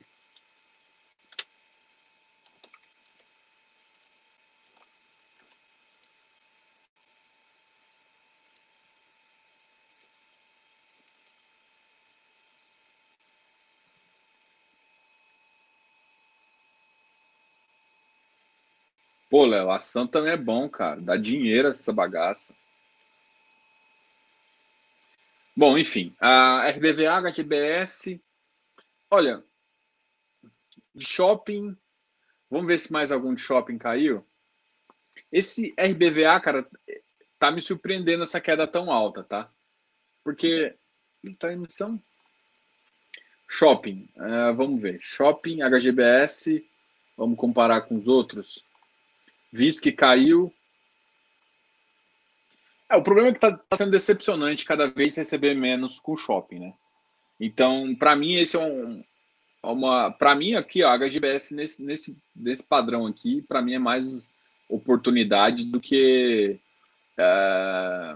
[19.31, 19.79] Pô, Léo, a
[20.11, 20.99] também é bom, cara.
[20.99, 22.53] Dá dinheiro essa bagaça.
[25.57, 28.21] Bom, enfim, a RBVA, HGBS.
[29.09, 29.41] Olha,
[30.99, 31.77] shopping.
[32.49, 34.27] Vamos ver se mais algum de shopping caiu.
[35.31, 36.67] Esse RBVA, cara,
[37.39, 39.49] tá me surpreendendo essa queda tão alta, tá?
[40.25, 40.75] Porque
[41.39, 42.03] tá em emissão.
[43.49, 44.99] Shopping, uh, vamos ver.
[45.01, 46.67] Shopping, HGBS,
[47.15, 48.69] vamos comparar com os outros.
[49.51, 50.53] VISC caiu.
[52.89, 56.17] É, o problema é que tá, tá sendo decepcionante cada vez receber menos com o
[56.17, 56.73] shopping, né?
[57.39, 59.03] Então, para mim, esse é um,
[59.63, 60.11] uma.
[60.11, 64.29] Para mim, aqui, a HGBS nesse, nesse, nesse padrão aqui, para mim é mais
[64.69, 66.59] oportunidade do que.
[67.17, 68.15] É,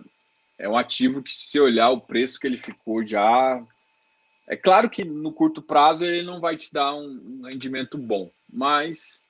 [0.60, 3.62] é um ativo que, se olhar o preço que ele ficou já.
[4.48, 9.25] É claro que no curto prazo ele não vai te dar um rendimento bom, mas,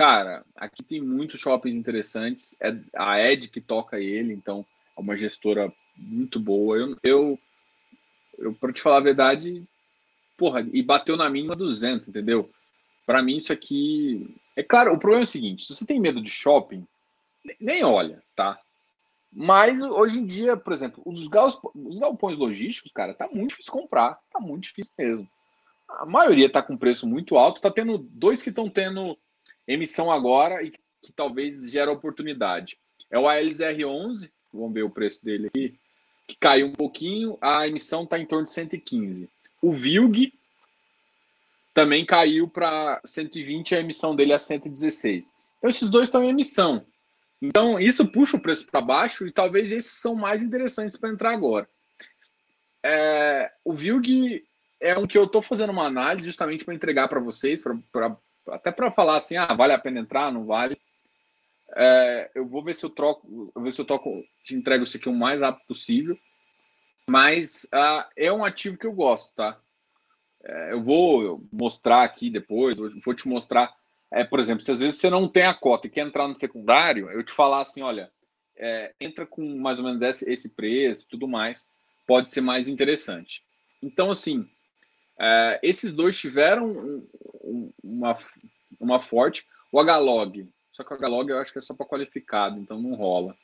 [0.00, 2.56] cara, aqui tem muitos shoppings interessantes.
[2.58, 4.64] É a Ed que toca ele, então
[4.96, 6.78] é uma gestora muito boa.
[6.78, 7.38] Eu, eu,
[8.38, 9.62] eu para te falar a verdade,
[10.38, 12.50] porra, e bateu na mínima 200, entendeu?
[13.04, 14.34] Para mim, isso aqui.
[14.56, 16.86] É claro, o problema é o seguinte: se você tem medo de shopping,
[17.60, 18.58] nem olha, tá?
[19.30, 21.28] Mas hoje em dia, por exemplo, os,
[21.74, 24.18] os galpões logísticos, cara, tá muito difícil comprar.
[24.32, 25.28] Tá muito difícil mesmo.
[25.86, 27.60] A maioria tá com preço muito alto.
[27.60, 29.18] Tá tendo dois que estão tendo
[29.72, 32.78] emissão agora e que, talvez gera oportunidade.
[33.10, 35.78] É o ALZR11, vamos ver o preço dele aqui,
[36.26, 37.38] que caiu um pouquinho.
[37.40, 39.28] A emissão tá em torno de 115.
[39.62, 40.32] O Vilg
[41.72, 45.30] também caiu para 120, a emissão dele é 116.
[45.58, 46.84] Então, esses dois estão em emissão.
[47.40, 51.32] Então, isso puxa o preço para baixo e talvez esses são mais interessantes para entrar
[51.32, 51.68] agora.
[52.82, 54.44] É, o Vilg
[54.80, 58.16] é um que eu estou fazendo uma análise justamente para entregar para vocês, pra
[58.48, 60.80] até para falar assim, ah, vale a pena entrar, não vale.
[61.76, 64.96] É, eu vou ver se eu troco, eu ver se eu toco, te entrego isso
[64.96, 66.18] aqui o mais rápido possível.
[67.08, 69.58] Mas uh, é um ativo que eu gosto, tá?
[70.42, 73.74] É, eu vou mostrar aqui depois, vou te mostrar
[74.10, 76.34] é, por exemplo, se às vezes você não tem a cota e quer entrar no
[76.34, 78.10] secundário, eu te falar assim, olha,
[78.56, 81.70] é, entra com mais ou menos esse, esse preço tudo mais,
[82.06, 83.42] pode ser mais interessante.
[83.80, 84.50] Então, assim,
[85.20, 87.08] é, esses dois tiveram um,
[87.42, 88.16] um, uma,
[88.80, 89.46] uma forte.
[89.70, 92.94] O Hlog, só que o Hlog eu acho que é só para qualificado, então não
[92.94, 93.36] rola.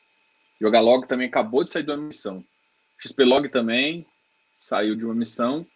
[0.58, 2.38] E o Hlog também acabou de sair de uma missão.
[2.38, 4.06] O XPlog também
[4.54, 5.66] saiu de uma missão.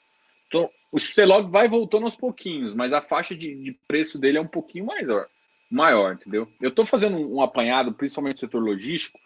[0.47, 4.41] Então, o XLog vai voltando aos pouquinhos, mas a faixa de, de preço dele é
[4.41, 5.29] um pouquinho maior,
[5.71, 6.51] maior entendeu?
[6.61, 9.21] Eu estou fazendo um, um, apanhado, principalmente no setor logístico,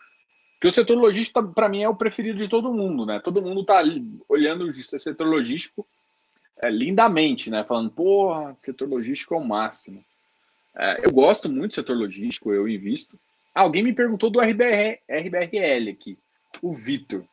[0.61, 3.21] que o setor logístico, para mim, é o preferido de todo mundo, né?
[3.21, 3.81] Todo mundo está
[4.29, 5.87] olhando o setor logístico
[6.63, 7.65] é, lindamente, né?
[7.65, 10.05] Falando, porra, setor logístico é o máximo.
[10.77, 13.19] É, eu gosto muito do setor logístico, eu invisto.
[13.55, 16.19] Alguém me perguntou do RBR, RBRL aqui,
[16.61, 17.25] o Vitor.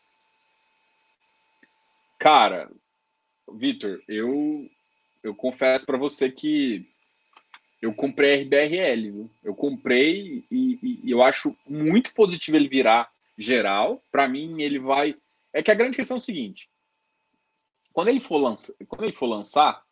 [2.20, 2.70] Cara,
[3.52, 4.70] Vitor, eu,
[5.24, 6.88] eu confesso para você que
[7.82, 9.32] eu comprei RBRL, viu?
[9.44, 14.04] Eu comprei e, e, eu acho muito positivo ele virar geral.
[14.12, 15.16] Para mim, ele vai.
[15.52, 16.70] É que a grande questão é o seguinte:
[17.94, 18.76] quando ele for, lança...
[18.88, 19.84] quando ele for lançar,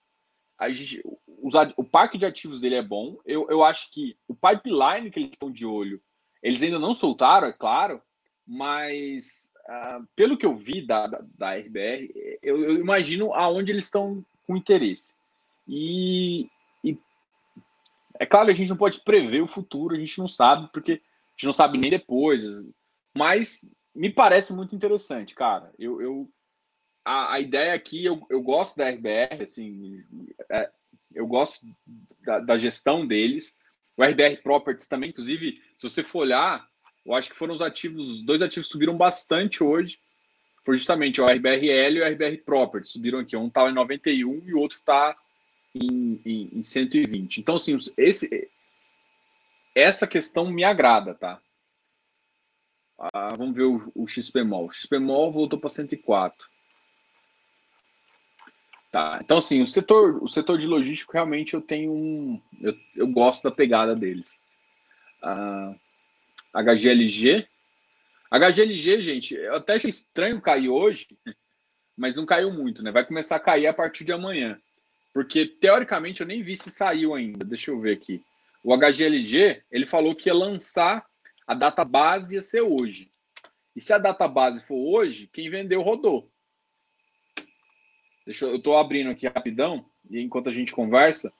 [0.57, 1.01] a gente...
[1.41, 1.73] Usar...
[1.77, 3.17] o parque de ativos dele é bom.
[3.25, 6.01] Eu, eu acho que o pipeline que eles estão de olho,
[6.41, 8.01] eles ainda não soltaram, é claro,
[8.45, 13.85] mas ah, pelo que eu vi da, da, da RBR, eu, eu, imagino aonde eles
[13.85, 15.15] estão com interesse.
[15.67, 16.49] E,
[16.83, 16.97] e,
[18.19, 21.31] é claro, a gente não pode prever o futuro, a gente não sabe, porque a
[21.35, 22.41] gente não sabe nem depois.
[23.15, 25.71] Mas me parece muito interessante, cara.
[25.77, 26.29] Eu, eu
[27.03, 30.03] a, a, ideia aqui, eu, eu gosto da RBR, assim,
[30.49, 30.69] é,
[31.13, 31.65] eu gosto
[32.23, 33.57] da, da gestão deles.
[33.97, 36.67] O RBR Properties também, inclusive, se você for olhar,
[37.05, 39.99] eu acho que foram os ativos, os dois ativos subiram bastante hoje.
[40.63, 42.88] Foi justamente o RBRL e o RBR Property.
[42.88, 43.35] Subiram aqui.
[43.35, 45.17] Um está em 91 e o outro está
[45.73, 47.39] em, em, em 120.
[47.39, 48.49] Então, assim, esse,
[49.73, 51.41] essa questão me agrada, tá?
[53.13, 54.67] Ah, vamos ver o, o XPMOL.
[54.67, 56.49] O XPMOL voltou para 104.
[58.91, 62.41] Tá, então assim, o setor, o setor de logístico realmente eu tenho um.
[62.60, 64.39] Eu, eu gosto da pegada deles.
[65.21, 65.75] Ah,
[66.54, 67.47] HGLG.
[68.32, 71.08] HGLG, gente, eu até achei estranho cair hoje,
[71.95, 72.91] mas não caiu muito, né?
[72.91, 74.60] Vai começar a cair a partir de amanhã.
[75.13, 77.43] Porque, teoricamente, eu nem vi se saiu ainda.
[77.43, 78.23] Deixa eu ver aqui.
[78.63, 81.06] O HGLG, ele falou que ia lançar
[81.47, 83.10] a data base ia ser hoje.
[83.75, 86.30] E se a data base for hoje, quem vendeu rodou.
[88.29, 91.33] Deixa eu, eu tô abrindo aqui rapidão, e enquanto a gente conversa,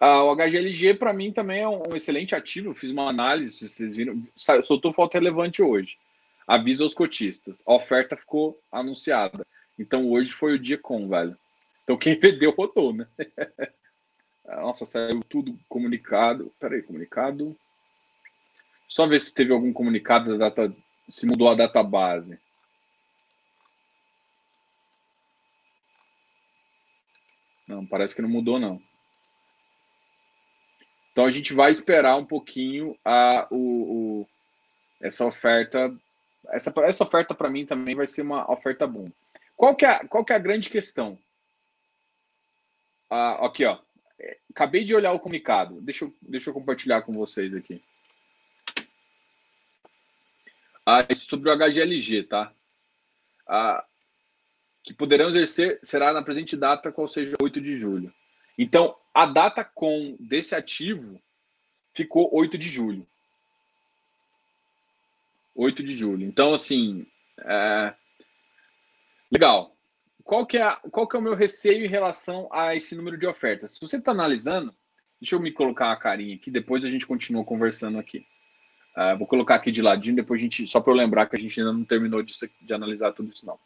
[0.00, 2.70] Ah, o HGLG, para mim, também é um excelente ativo.
[2.70, 4.26] Eu fiz uma análise, vocês viram,
[4.64, 5.96] soltou foto relevante hoje.
[6.44, 7.62] Aviso aos cotistas.
[7.64, 9.46] A oferta ficou anunciada.
[9.78, 11.38] Então, hoje foi o dia com, velho.
[11.84, 13.06] Então, quem vendeu, rodou, né?
[14.44, 16.52] Nossa, saiu tudo comunicado.
[16.58, 17.56] Peraí, comunicado.
[18.88, 20.76] Só ver se teve algum comunicado da data,
[21.08, 22.36] se mudou a data base.
[27.66, 28.80] Não, parece que não mudou, não.
[31.12, 34.28] Então a gente vai esperar um pouquinho a, o, o
[35.00, 35.94] essa oferta.
[36.48, 39.10] Essa, essa oferta para mim também vai ser uma oferta boa.
[39.56, 41.18] Qual que é, qual que é a grande questão?
[43.10, 43.78] Ah, aqui, ó.
[44.50, 45.80] Acabei de olhar o comunicado.
[45.80, 47.82] Deixa eu, deixa eu compartilhar com vocês aqui.
[50.84, 52.52] Ah, sobre o HGLG, tá?
[53.48, 53.84] Ah,
[54.86, 58.14] que poderão exercer será na presente data, qual seja 8 de julho.
[58.56, 61.20] Então, a data com desse ativo
[61.92, 63.04] ficou 8 de julho.
[65.56, 66.24] 8 de julho.
[66.24, 67.04] Então, assim,
[67.40, 67.92] é...
[69.30, 69.76] legal.
[70.22, 73.26] Qual que, é, qual que é o meu receio em relação a esse número de
[73.26, 73.72] ofertas?
[73.74, 74.74] Se você está analisando,
[75.20, 78.24] deixa eu me colocar a carinha aqui, depois a gente continua conversando aqui.
[78.96, 81.38] Uh, vou colocar aqui de ladinho, depois a gente, só para eu lembrar que a
[81.38, 83.58] gente ainda não terminou de, de analisar tudo isso, não.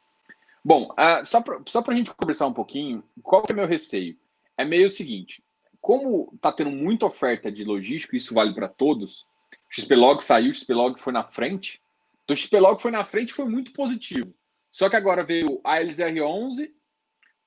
[0.65, 4.17] Bom, uh, só para só a gente conversar um pouquinho, qual que é meu receio?
[4.61, 5.43] é meio o seguinte:
[5.81, 9.27] como está tendo muita oferta de logístico, isso vale para todos.
[9.69, 11.81] XPlog saiu, XPlog foi na frente.
[12.25, 14.33] Então, XPlog foi na frente foi muito positivo.
[14.71, 16.71] Só que agora veio a LZR11,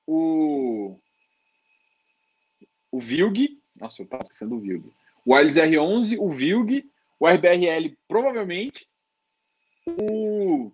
[0.06, 0.98] o,
[2.90, 4.92] o VILG, nossa, eu estava esquecendo o VILG,
[5.24, 8.86] o ALZR11, o VILG, o RBRL provavelmente,
[9.86, 10.70] o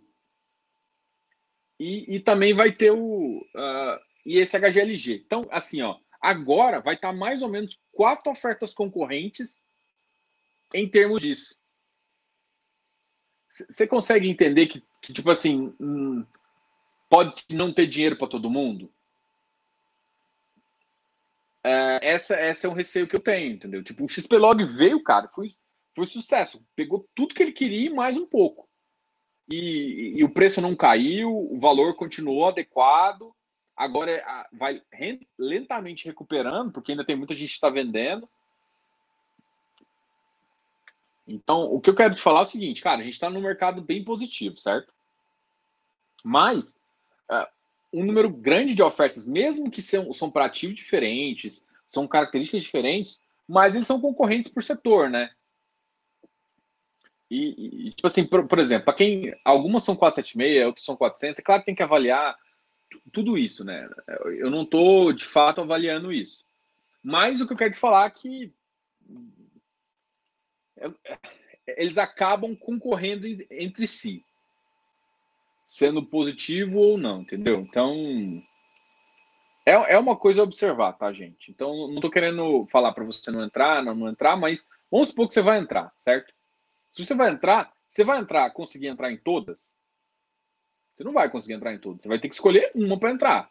[1.81, 5.23] e, e também vai ter o uh, e esse HGLG.
[5.25, 9.65] Então, assim, ó, Agora vai estar mais ou menos quatro ofertas concorrentes
[10.75, 11.57] em termos disso.
[13.49, 16.25] Você consegue entender que, que tipo assim, hum,
[17.09, 18.93] pode não ter dinheiro para todo mundo?
[21.65, 23.83] É, essa, essa é um receio que eu tenho, entendeu?
[23.83, 25.49] Tipo, o XPlog veio, cara, foi,
[25.95, 26.63] foi sucesso.
[26.77, 28.69] Pegou tudo que ele queria e mais um pouco.
[29.51, 33.35] E, e o preço não caiu, o valor continuou adequado
[33.81, 34.83] agora é, vai
[35.39, 38.29] lentamente recuperando, porque ainda tem muita gente que está vendendo.
[41.27, 43.41] Então, o que eu quero te falar é o seguinte, cara, a gente está num
[43.41, 44.93] mercado bem positivo, certo?
[46.23, 46.79] Mas
[47.31, 47.47] uh,
[47.91, 53.23] um número grande de ofertas, mesmo que são, são para ativos diferentes, são características diferentes,
[53.49, 55.31] mas eles são concorrentes por setor, né?
[57.31, 61.39] E, e tipo assim, por, por exemplo, para quem algumas são 476, outras são 400,
[61.39, 62.37] é claro que tem que avaliar
[63.13, 63.89] tudo isso, né?
[64.39, 66.45] Eu não estou de fato avaliando isso.
[67.03, 68.53] Mas o que eu quero te falar é que
[71.67, 74.25] eles acabam concorrendo entre si,
[75.67, 77.61] sendo positivo ou não, entendeu?
[77.61, 78.41] Então
[79.65, 81.51] é, é uma coisa a observar, tá, gente?
[81.51, 85.29] Então não estou querendo falar para você não entrar, não, não entrar, mas vamos supor
[85.29, 86.35] que você vai entrar, certo?
[86.91, 89.75] Se você vai entrar, você vai entrar, conseguir entrar em todas?
[90.95, 92.03] Você não vai conseguir entrar em tudo.
[92.03, 93.51] Você vai ter que escolher uma para entrar.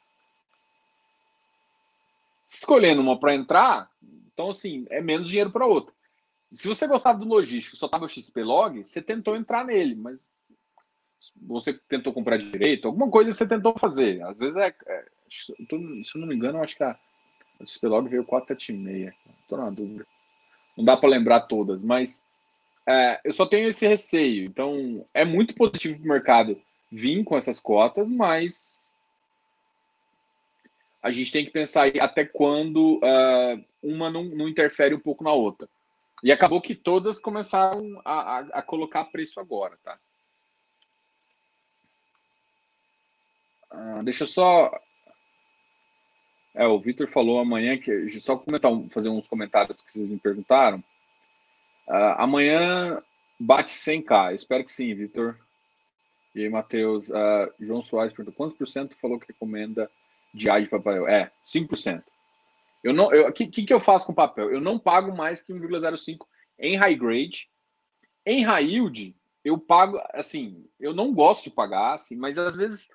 [2.47, 3.91] Escolhendo uma para entrar,
[4.33, 5.93] então assim, é menos dinheiro para outra.
[6.51, 10.33] Se você gostava do logístico, só tava o XPlog, você tentou entrar nele, mas
[11.35, 14.21] você tentou comprar direito, alguma coisa você tentou fazer.
[14.23, 14.75] Às vezes é.
[14.87, 16.97] é se eu não me engano, eu acho que a,
[17.59, 19.13] a XPlog veio 476.
[19.41, 20.07] Estou na dúvida.
[20.75, 22.25] Não dá para lembrar todas, mas
[22.89, 24.45] é, eu só tenho esse receio.
[24.45, 28.91] Então, é muito positivo para o mercado vir com essas cotas, mas
[31.03, 35.23] a gente tem que pensar aí até quando uh, uma não, não, interfere um pouco
[35.23, 35.69] na outra.
[36.23, 39.99] E acabou que todas começaram a, a, a colocar preço agora, tá?
[43.71, 44.71] Uh, deixa eu só.
[46.55, 48.09] É, o Vitor falou amanhã que.
[48.19, 50.83] Só comentar, fazer uns comentários que vocês me perguntaram.
[51.89, 53.01] Uh, amanhã
[53.39, 54.35] bate 100k.
[54.35, 55.37] Espero que sim, Vitor.
[56.35, 59.89] E aí, Matheus, uh, João Soares perguntou, quantos por cento falou que recomenda
[60.33, 61.07] diário de papel?
[61.07, 62.03] É, 5%.
[62.83, 64.51] Eu não, o que, que, eu faço com papel?
[64.51, 66.19] Eu não pago mais que 1,05
[66.59, 67.49] em high grade.
[68.25, 72.89] Em high yield, eu pago, assim, eu não gosto de pagar, assim, mas às vezes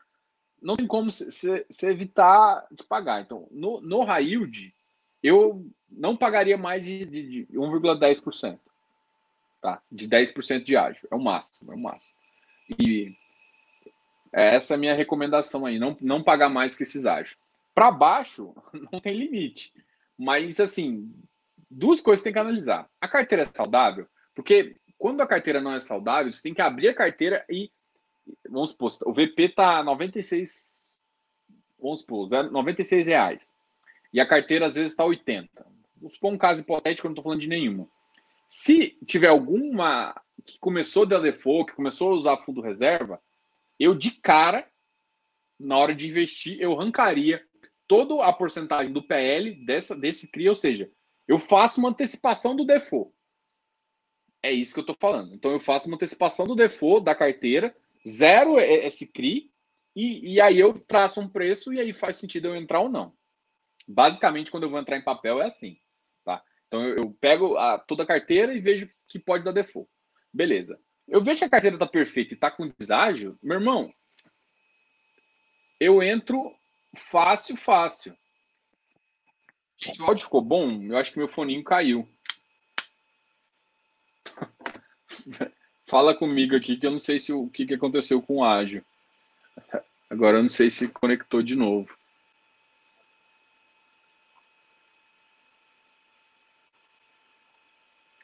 [0.62, 3.20] não tem como você evitar de pagar.
[3.20, 4.74] Então, no, no high yield,
[5.22, 8.58] eu não pagaria mais de, de, de 1,10%.
[9.64, 9.80] Tá?
[9.90, 11.08] De 10% de ágio.
[11.10, 12.18] É o máximo, é o máximo.
[12.78, 13.16] E
[14.30, 17.38] essa é a minha recomendação aí, não, não pagar mais que esses ágios.
[17.74, 18.54] Para baixo,
[18.92, 19.72] não tem limite.
[20.18, 21.10] Mas, assim,
[21.70, 22.90] duas coisas tem que analisar.
[23.00, 24.06] A carteira é saudável?
[24.34, 27.72] Porque quando a carteira não é saudável, você tem que abrir a carteira e.
[28.46, 30.98] Vamos supor, o VP está 96.
[31.80, 33.54] Vamos supor, 96 reais.
[34.12, 35.66] E a carteira às vezes está 80.
[35.96, 37.88] Vamos supor um caso hipotético, eu não estou falando de nenhuma.
[38.46, 40.14] Se tiver alguma
[40.44, 43.20] que começou da default, que começou a usar fundo reserva,
[43.78, 44.68] eu de cara,
[45.58, 47.44] na hora de investir, eu arrancaria
[47.86, 50.90] toda a porcentagem do PL dessa, desse CRI, ou seja,
[51.26, 53.12] eu faço uma antecipação do default.
[54.42, 55.34] É isso que eu estou falando.
[55.34, 57.74] Então eu faço uma antecipação do default da carteira,
[58.06, 59.50] zero esse CRI,
[59.96, 63.14] e, e aí eu traço um preço e aí faz sentido eu entrar ou não.
[63.86, 65.78] Basicamente, quando eu vou entrar em papel, é assim.
[66.74, 69.88] Então eu, eu pego a, toda a carteira e vejo que pode dar default.
[70.32, 70.76] Beleza.
[71.06, 73.94] Eu vejo que a carteira está perfeita e está com deságio, meu irmão,
[75.78, 76.52] eu entro
[76.96, 78.16] fácil, fácil.
[80.00, 80.82] O áudio ficou bom?
[80.82, 82.08] Eu acho que meu foninho caiu.
[85.86, 88.84] Fala comigo aqui que eu não sei se o que, que aconteceu com o ágio.
[90.10, 91.88] Agora eu não sei se conectou de novo.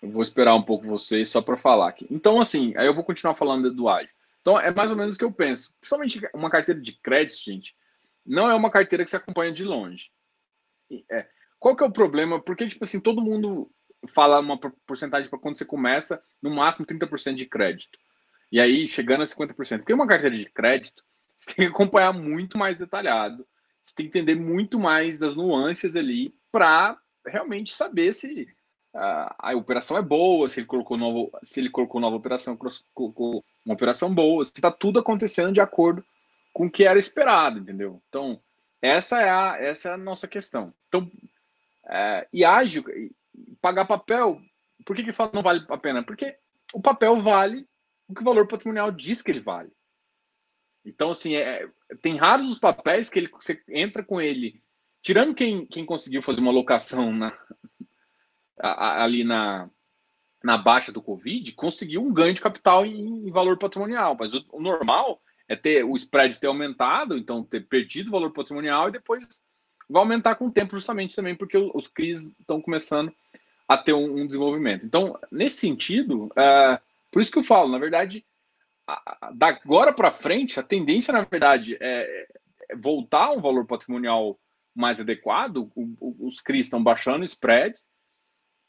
[0.02, 2.06] Eu vou esperar um pouco vocês só para falar aqui.
[2.10, 4.10] Então, assim, aí eu vou continuar falando do ágio.
[4.40, 5.74] Então, é mais ou menos o que eu penso.
[5.80, 7.76] Principalmente uma carteira de crédito, gente,
[8.24, 10.10] não é uma carteira que se acompanha de longe.
[11.10, 11.26] É.
[11.58, 12.40] Qual que é o problema?
[12.40, 13.70] Porque, tipo assim, todo mundo
[14.08, 17.98] fala uma porcentagem para quando você começa, no máximo 30% de crédito.
[18.50, 19.78] E aí, chegando a 50%.
[19.78, 21.04] Porque uma carteira de crédito,
[21.36, 23.46] você tem que acompanhar muito mais detalhado.
[23.82, 28.48] Você tem que entender muito mais das nuances ali para realmente saber se
[28.94, 32.58] a, a operação é boa, se ele colocou novo, se ele colocou nova operação,
[32.92, 36.04] colocou uma operação boa, se está tudo acontecendo de acordo
[36.52, 38.02] com o que era esperado, entendeu?
[38.08, 38.40] Então,
[38.82, 40.74] essa é a, essa é a nossa questão.
[40.88, 41.10] Então,
[41.86, 42.84] é, e ágil,
[43.60, 44.40] pagar papel,
[44.84, 46.02] por que que fala não vale a pena?
[46.02, 46.36] Porque
[46.74, 47.66] o papel vale
[48.08, 49.70] o que o valor patrimonial diz que ele vale.
[50.84, 51.68] Então, assim, é,
[52.02, 54.60] tem raros os papéis que ele, você entra com ele,
[55.02, 57.36] tirando quem, quem conseguiu fazer uma locação na,
[58.60, 59.68] a, ali na,
[60.42, 64.16] na baixa do Covid, conseguiu um ganho de capital em, em valor patrimonial.
[64.18, 68.88] Mas o, o, normal é ter o spread ter aumentado, então ter perdido valor patrimonial
[68.88, 69.24] e depois
[69.88, 73.12] vai aumentar com o tempo, justamente também porque os CRIs estão começando
[73.66, 74.86] a ter um, um desenvolvimento.
[74.86, 76.80] Então, nesse sentido, uh,
[77.10, 78.24] por isso que eu falo, na verdade,
[79.34, 82.26] da agora para frente, a tendência, na verdade, é,
[82.70, 84.38] é voltar a um valor patrimonial
[84.74, 85.70] mais adequado.
[85.74, 87.76] O, o, os CRIs estão baixando o spread,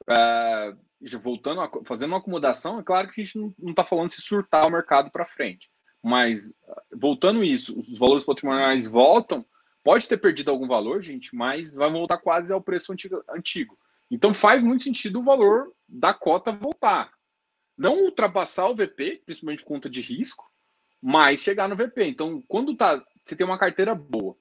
[0.09, 0.77] uh,
[1.19, 4.67] voltando, a, fazendo uma acomodação, é claro que a gente não está falando se surtar
[4.67, 5.69] o mercado para frente.
[6.03, 6.53] Mas,
[6.91, 9.45] voltando isso, os valores patrimoniais voltam,
[9.83, 13.23] pode ter perdido algum valor, gente, mas vai voltar quase ao preço antigo.
[13.29, 13.77] antigo.
[14.09, 17.11] Então faz muito sentido o valor da cota voltar.
[17.77, 20.45] Não ultrapassar o VP, principalmente por conta de risco,
[21.01, 22.05] mas chegar no VP.
[22.05, 24.35] Então, quando tá, você tem uma carteira boa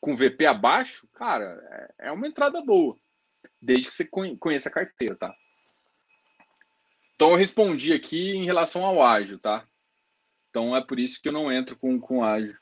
[0.00, 1.44] com VP abaixo, cara,
[1.98, 2.98] é, é uma entrada boa
[3.64, 4.04] desde que você
[4.38, 5.34] conheça a carteira, tá?
[7.14, 9.66] Então eu respondi aqui em relação ao ágil, tá?
[10.50, 12.56] Então é por isso que eu não entro com, com ágil.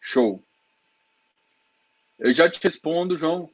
[0.00, 0.42] Show.
[2.18, 3.50] Eu já te respondo, João.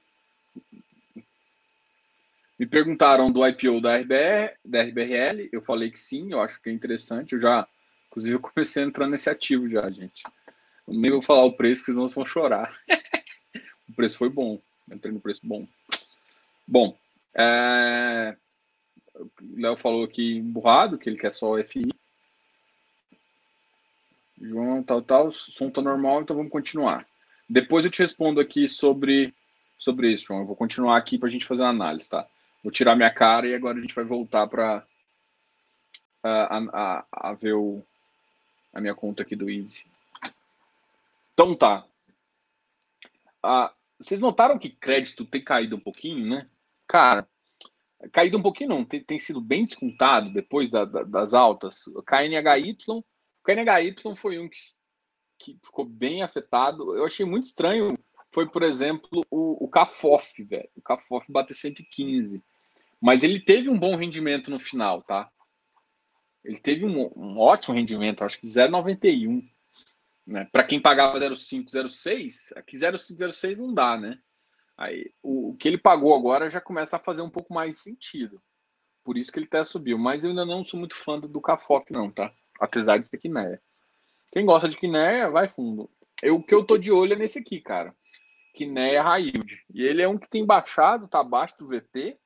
[2.58, 6.68] Me perguntaram do IPO da, RBR, da RBRL, eu falei que sim, eu acho que
[6.68, 7.32] é interessante.
[7.32, 7.66] Eu já,
[8.06, 10.22] inclusive, eu comecei a entrar nesse ativo já, gente.
[10.86, 12.76] Eu nem vou falar o preço, que vocês vão chorar.
[13.88, 14.60] o preço foi bom.
[14.90, 15.66] Entrei no preço bom.
[16.66, 16.96] Bom,
[17.34, 18.36] é...
[19.14, 21.92] o Léo falou aqui emburrado, que ele quer só FI.
[24.40, 27.06] João, tal, tal, o som tá normal, então vamos continuar.
[27.48, 29.34] Depois eu te respondo aqui sobre,
[29.78, 30.40] sobre isso, João.
[30.40, 32.26] Eu vou continuar aqui para a gente fazer uma análise, tá?
[32.62, 34.86] Vou tirar minha cara e agora a gente vai voltar para
[36.22, 37.84] a, a, a, ver o,
[38.72, 39.84] a minha conta aqui do Easy.
[41.34, 41.84] Então tá.
[43.42, 43.72] Ah,
[44.02, 46.48] vocês notaram que crédito tem caído um pouquinho, né?
[46.88, 47.28] Cara,
[48.10, 51.86] caído um pouquinho não, tem, tem sido bem descontado depois da, da, das altas.
[51.86, 53.04] O KNHY, o
[53.44, 54.58] KNHY foi um que,
[55.38, 56.96] que ficou bem afetado.
[56.96, 57.96] Eu achei muito estranho,
[58.32, 60.68] foi, por exemplo, o, o CAFOF, velho.
[60.76, 62.42] O CAFOF bateu 115.
[63.00, 65.30] Mas ele teve um bom rendimento no final, tá?
[66.44, 69.48] Ele teve um, um ótimo rendimento, acho que 0,91.
[70.26, 70.48] Né?
[70.52, 74.18] Para quem pagava 0506, aqui 0506 não dá, né?
[74.76, 78.42] Aí, o, o, que ele pagou agora já começa a fazer um pouco mais sentido.
[79.04, 79.98] Por isso que ele até subiu.
[79.98, 82.32] Mas eu ainda não sou muito fã do Cafof, não, tá?
[82.60, 83.60] Apesar de ser Quinéia.
[84.32, 85.90] Quem gosta de Quinéia, vai fundo.
[86.22, 87.94] Eu, o que eu tô de olho é nesse aqui, cara.
[88.56, 89.64] High Yield.
[89.74, 92.18] E ele é um que tem baixado, está abaixo do VP.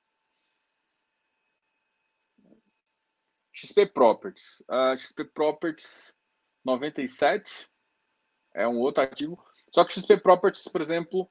[3.53, 4.61] XP Properties.
[4.69, 6.13] Uh, ah, XP Properties
[6.65, 7.71] 97
[8.57, 9.39] é um outro ativo.
[9.71, 11.29] Só que XP Properties, por exemplo,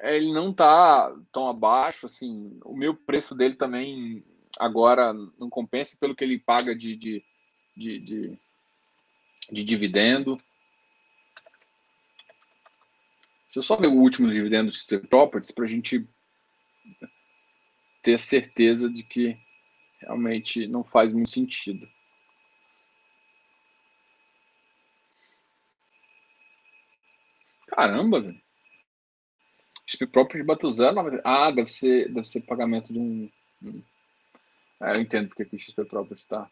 [0.00, 2.06] ele não está tão abaixo.
[2.06, 4.24] Assim, o meu preço dele também
[4.58, 7.24] agora não compensa pelo que ele paga de, de,
[7.76, 8.38] de, de,
[9.50, 10.36] de dividendo.
[13.44, 16.06] Deixa eu só ver o último dividendo do XP Properties para a gente
[18.02, 19.38] ter certeza de que
[20.00, 21.88] realmente não faz muito sentido.
[27.74, 28.40] Caramba, velho.
[30.12, 31.20] Property bateu zero.
[31.24, 33.28] Ah, deve ser, deve ser pagamento de um.
[34.80, 36.48] É, eu entendo porque que o XP Property está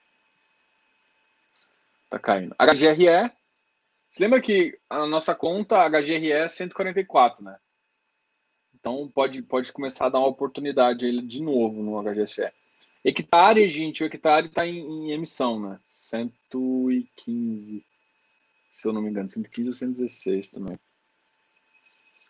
[2.11, 2.57] tá caindo.
[2.59, 3.31] HGRE.
[4.11, 7.57] Você lembra que a nossa conta HGRE é 144, né?
[8.75, 12.53] Então pode, pode começar a dar uma oportunidade aí de novo no HGSE.
[13.05, 15.79] Hectare, gente, o hectare está em, em, emissão, né?
[15.85, 17.87] 115,
[18.71, 20.79] se eu não me engano, 115 ou 116 também.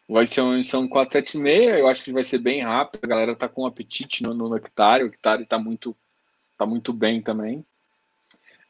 [0.09, 3.05] Vai ser uma emissão 476, eu acho que vai ser bem rápido.
[3.05, 5.96] A galera tá com apetite no, no hectare, o hectare tá muito,
[6.59, 7.64] tá muito bem também.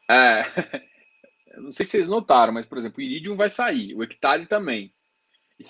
[0.09, 0.43] É,
[1.57, 4.93] não sei se vocês notaram, mas, por exemplo, o Iridium vai sair, o hectare também.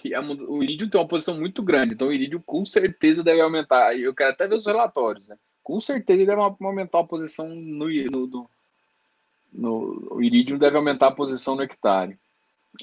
[0.03, 3.41] E a, o Iridium tem uma posição muito grande, então o Iridium com certeza deve
[3.41, 3.97] aumentar.
[3.97, 5.37] Eu quero até ver os relatórios, né?
[5.63, 8.49] com certeza deve aumentar a posição no, no, no,
[9.53, 12.19] no, o Iridium deve aumentar a posição no hectare.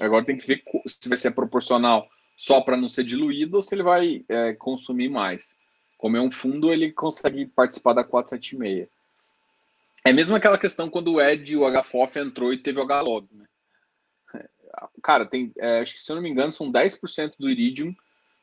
[0.01, 2.09] Agora tem que ver se vai ser proporcional
[2.41, 5.59] só para não ser diluído ou se ele vai é, consumir mais.
[5.99, 8.88] Como é um fundo, ele consegue participar da 476.
[10.03, 13.28] É mesmo aquela questão quando o Ed e o HFOF entrou e teve o HLOG.
[13.30, 13.47] Né?
[15.03, 17.95] Cara, tem, é, acho que se eu não me engano, são 10% do Iridium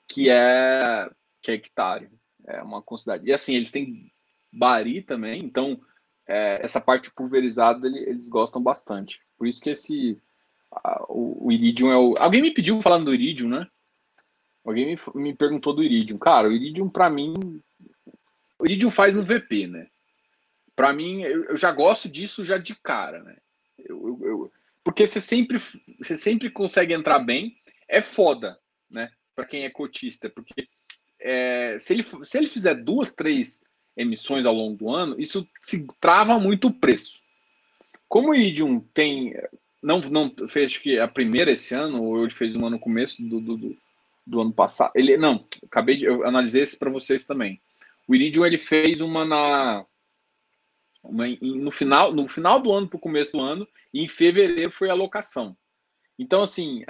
[0.07, 1.09] que é,
[1.41, 2.11] que é hectare.
[2.45, 3.27] É uma quantidade.
[3.27, 4.11] E assim, eles têm
[4.53, 5.81] Bari também, então
[6.27, 9.19] é, essa parte pulverizada ele, eles gostam bastante.
[9.39, 10.21] Por isso que esse
[10.71, 12.13] a, o, o, Iridium é o.
[12.19, 13.67] Alguém me pediu falando do Iridium, né?
[14.67, 16.17] Alguém me, me perguntou do Iridium.
[16.17, 17.61] Cara, o Iridium para mim.
[18.59, 19.87] O Iridium faz no VP, né?
[20.75, 23.37] Para mim, eu, eu, já gosto disso já de cara, né?
[23.79, 24.51] Eu, eu,
[24.83, 25.57] porque você sempre,
[25.97, 27.55] você sempre consegue entrar bem.
[27.87, 28.59] É foda,
[28.91, 29.09] né?
[29.33, 30.67] Para quem é cotista, porque
[31.17, 33.63] é, se, ele, se ele fizer duas, três
[33.95, 37.21] emissões ao longo do ano, isso se trava muito o preço.
[38.09, 39.33] Como o Iridium tem.
[39.81, 43.39] Não, não fez que a primeira esse ano, ou ele fez uma no começo do,
[43.39, 43.77] do, do
[44.35, 44.91] ano passado.
[44.95, 46.05] Ele não, acabei de.
[46.05, 47.61] Eu analisei esse para vocês também.
[48.07, 49.85] O Iridium ele fez uma na.
[51.03, 54.71] Uma, no, final, no final do ano para o começo do ano, e em fevereiro
[54.71, 55.55] foi a locação.
[56.19, 56.83] Então, assim,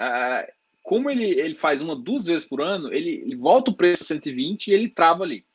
[0.81, 4.05] como ele, ele faz uma duas vezes por ano, ele, ele volta o preço a
[4.07, 5.45] 120 e ele trava ali.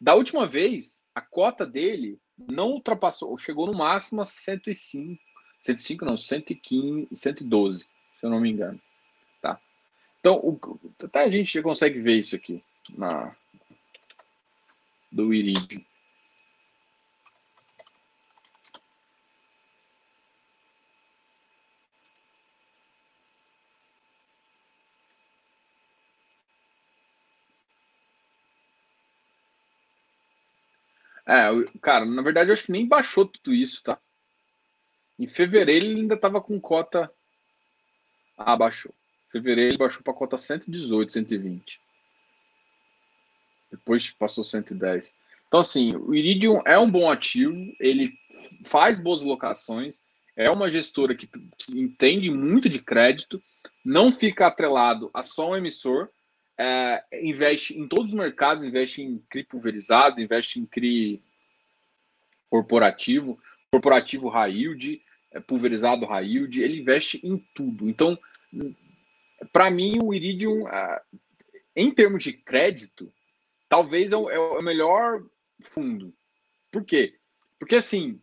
[0.00, 2.18] Da última vez, a cota dele
[2.50, 5.20] não ultrapassou, chegou no máximo a 105,
[5.60, 7.86] 105 não, 115, 112, se
[8.22, 8.80] eu não me engano?
[10.20, 10.58] Então, o,
[11.04, 12.62] até a gente consegue ver isso aqui
[12.96, 13.34] na
[15.10, 15.84] do Iridium.
[31.26, 31.50] É,
[31.80, 34.00] cara, na verdade eu acho que nem baixou tudo isso, tá?
[35.18, 37.12] Em fevereiro ele ainda tava com cota.
[38.36, 38.94] Ah, baixou.
[39.30, 41.80] Fevereiro ele baixou para cota 118, 120.
[43.70, 45.14] Depois passou 110.
[45.46, 48.12] Então, assim, o Iridium é um bom ativo, ele
[48.64, 50.00] faz boas locações,
[50.36, 53.42] é uma gestora que, que entende muito de crédito,
[53.84, 56.08] não fica atrelado a só um emissor,
[56.58, 61.22] é, investe em todos os mercados, investe em CRI pulverizado, investe em CRI
[62.50, 63.38] corporativo,
[63.70, 65.02] corporativo high yield,
[65.32, 67.88] é, pulverizado high yield, ele investe em tudo.
[67.88, 68.18] Então,
[69.52, 70.64] para mim, o Iridium,
[71.74, 73.12] em termos de crédito,
[73.68, 75.24] talvez é o, é o melhor
[75.60, 76.14] fundo.
[76.70, 77.18] Por quê?
[77.58, 78.20] Porque assim,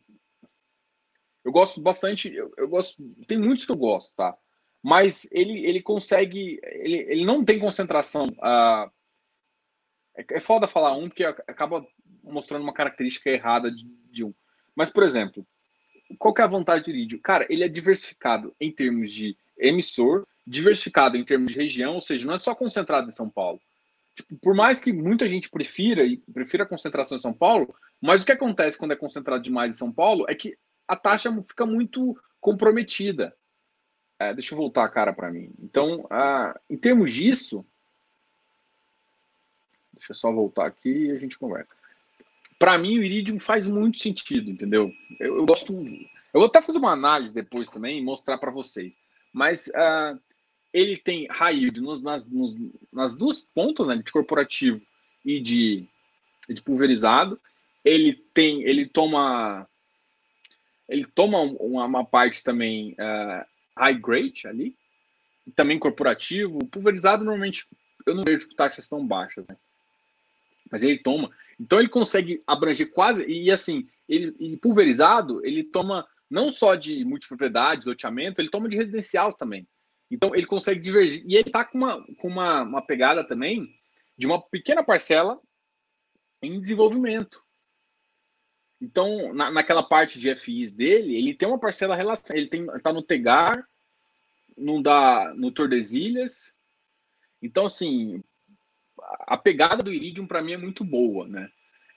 [1.44, 4.38] eu gosto bastante, eu, eu, gosto, tem muitos que eu gosto, tá?
[4.86, 8.28] mas ele, ele consegue, ele, ele não tem concentração.
[8.28, 8.88] Uh,
[10.16, 11.84] é, é foda falar um, porque acaba
[12.22, 14.32] mostrando uma característica errada de, de um.
[14.76, 15.44] Mas, por exemplo,
[16.20, 17.20] qual que é a vantagem do Iridium?
[17.20, 22.26] Cara, ele é diversificado em termos de emissor, diversificado em termos de região, ou seja,
[22.26, 23.60] não é só concentrado em São Paulo.
[24.16, 28.24] Tipo, por mais que muita gente prefira e prefira a concentração em São Paulo, mas
[28.24, 31.66] o que acontece quando é concentrado demais em São Paulo é que a taxa fica
[31.66, 33.36] muito comprometida.
[34.20, 35.52] É, deixa eu voltar a cara para mim.
[35.60, 37.66] Então, ah, em termos disso,
[39.96, 41.72] Deixa eu só voltar aqui e a gente conversa.
[42.60, 44.92] Para mim, o Iridium faz muito sentido, entendeu?
[45.20, 45.74] Eu, eu, gosto.
[45.74, 48.96] Eu vou até fazer uma análise depois também e mostrar para vocês.
[49.34, 50.20] Mas uh,
[50.76, 52.54] ele tem high yield nos, nas, nos,
[52.92, 54.82] nas duas pontas, né, de corporativo
[55.24, 55.88] e de,
[56.50, 57.40] de pulverizado.
[57.84, 59.66] Ele tem, ele toma,
[60.90, 63.46] ele toma uma, uma parte também uh,
[63.78, 64.76] high grade ali,
[65.56, 66.60] também corporativo.
[66.70, 67.66] Pulverizado normalmente
[68.06, 69.56] eu não vejo taxas tão baixas, né?
[70.70, 71.32] Mas ele toma.
[71.58, 77.06] Então ele consegue abranger quase e assim, ele, ele pulverizado, ele toma não só de
[77.06, 79.66] multipropriedade, loteamento, ele toma de residencial também.
[80.10, 81.24] Então ele consegue divergir.
[81.28, 83.68] E ele está com, uma, com uma, uma pegada também
[84.18, 85.40] de uma pequena parcela
[86.42, 87.44] em desenvolvimento.
[88.82, 92.36] Então, na, naquela parte de FIs dele, ele tem uma parcela relação.
[92.36, 93.68] Ele tem, tá no Tegar,
[94.58, 96.54] não dá no Tordesilhas.
[97.42, 98.24] Então, assim,
[99.22, 101.50] a pegada do Iridium para mim é muito boa, né?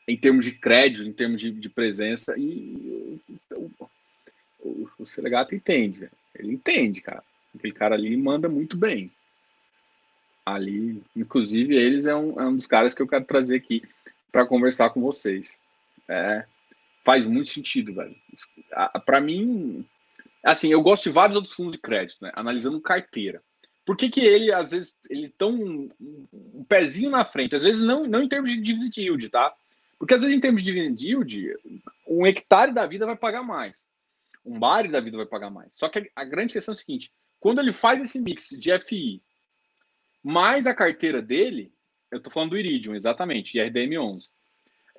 [0.06, 2.34] Em termos de crédito, em termos de, de presença.
[2.38, 3.20] E
[3.52, 3.70] o,
[4.60, 6.10] o, o Selegato entende.
[6.34, 7.24] Ele entende, cara.
[7.58, 9.10] Aquele cara ali manda muito bem.
[10.46, 13.82] Ali, inclusive, eles é um, é um dos caras que eu quero trazer aqui
[14.32, 15.58] para conversar com vocês.
[16.08, 16.44] É,
[17.04, 18.16] faz muito sentido, velho.
[19.04, 19.84] Para mim,
[20.42, 22.30] assim, eu gosto de vários outros fundos de crédito, né?
[22.34, 23.42] Analisando carteira.
[23.84, 25.90] Por que, que ele, às vezes, ele tão um,
[26.54, 27.56] um pezinho na frente?
[27.56, 29.54] Às vezes, não, não em termos de dividend yield, tá?
[29.98, 31.56] Porque, às vezes, em termos de dividend yield,
[32.06, 33.86] um hectare da vida vai pagar mais.
[34.44, 35.74] Um bar da vida vai pagar mais.
[35.74, 39.22] Só que a grande questão é a seguinte: quando ele faz esse mix de FI
[40.22, 41.72] mais a carteira dele,
[42.10, 44.28] eu estou falando do Iridium, exatamente, de RDM11.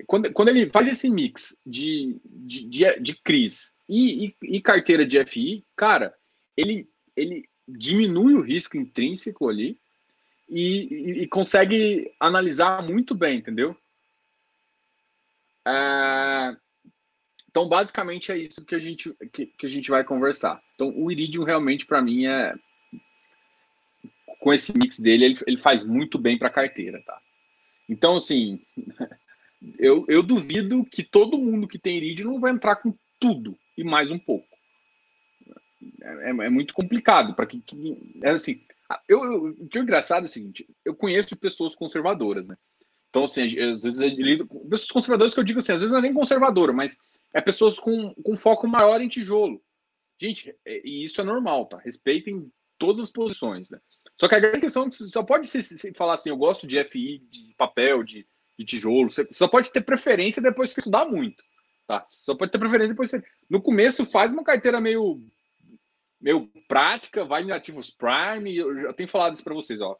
[0.08, 5.06] Quando, quando ele faz esse mix de, de, de, de CRIs e, e, e, carteira
[5.06, 6.14] de FI, cara,
[6.56, 9.78] ele, ele diminui o risco intrínseco ali
[10.48, 13.76] e, e, e consegue analisar muito bem, entendeu?
[15.68, 16.56] É...
[17.50, 20.62] Então, basicamente, é isso que a gente, que, que, a gente vai conversar.
[20.76, 22.54] Então, o Iridium realmente, para mim, é.
[24.40, 27.20] Com esse mix dele, ele, ele faz muito bem para a carteira, tá?
[27.90, 28.62] Então, assim,
[29.80, 33.84] eu, eu duvido que todo mundo que tem Iridium não vai entrar com tudo e
[33.84, 34.48] mais um pouco.
[36.04, 38.62] É, é muito complicado para que, que, é assim.
[39.08, 42.56] Eu, eu, o que é engraçado é o seguinte: eu conheço pessoas conservadoras, né?
[43.10, 45.98] Então, assim, às vezes eu lido pessoas conservadoras que eu digo assim, às vezes não
[45.98, 46.96] é nem conservadora, mas
[47.34, 49.62] é pessoas com, com foco maior em tijolo.
[50.20, 51.78] Gente, é, e isso é normal, tá?
[51.78, 53.80] Respeitem todas as posições, né?
[54.20, 56.68] Só que a grande questão é que só pode se, se falar assim, eu gosto
[56.68, 58.28] de FI, de papel, de,
[58.58, 59.10] de tijolo.
[59.10, 61.44] Você só pode ter preferência depois que estudar muito,
[61.88, 62.04] tá?
[62.06, 63.22] Só pode ter preferência depois que.
[63.50, 65.22] No começo, faz uma carteira meio
[66.20, 68.56] meio prática, vai em ativos Prime.
[68.56, 69.98] Eu já tenho falado isso para vocês, ó.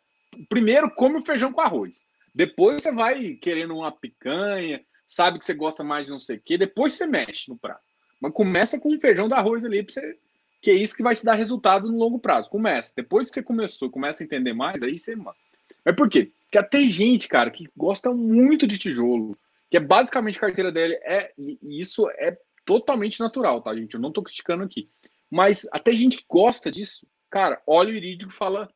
[0.50, 2.06] Primeiro, come o feijão com arroz.
[2.36, 6.42] Depois você vai querendo uma picanha, sabe que você gosta mais de não sei o
[6.42, 6.56] quê.
[6.56, 7.82] Depois você mexe no prato.
[8.22, 10.18] Mas começa com o feijão do arroz ali, pra você,
[10.62, 12.50] que é isso que vai te dar resultado no longo prazo.
[12.50, 12.94] Começa.
[12.96, 15.16] Depois que você começou, começa a entender mais, aí você.
[15.16, 16.32] Mas por quê?
[16.44, 19.36] Porque até gente, cara, que gosta muito de tijolo,
[19.70, 23.96] que é basicamente a carteira dele, é, e isso é totalmente natural, tá, gente?
[23.96, 24.90] Eu não tô criticando aqui.
[25.30, 28.70] Mas até gente que gosta disso, cara, olha o Irídico e fala.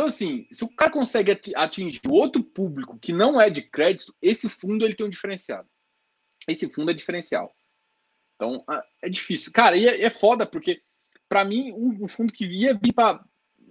[0.00, 4.48] Então, assim, se o cara consegue atingir outro público que não é de crédito, esse
[4.48, 5.68] fundo ele tem um diferenciado.
[6.48, 7.54] Esse fundo é diferencial.
[8.34, 8.64] Então,
[9.02, 9.52] é difícil.
[9.52, 10.80] Cara, e é, é foda, porque,
[11.28, 13.22] para mim, um, fundo que ia vir para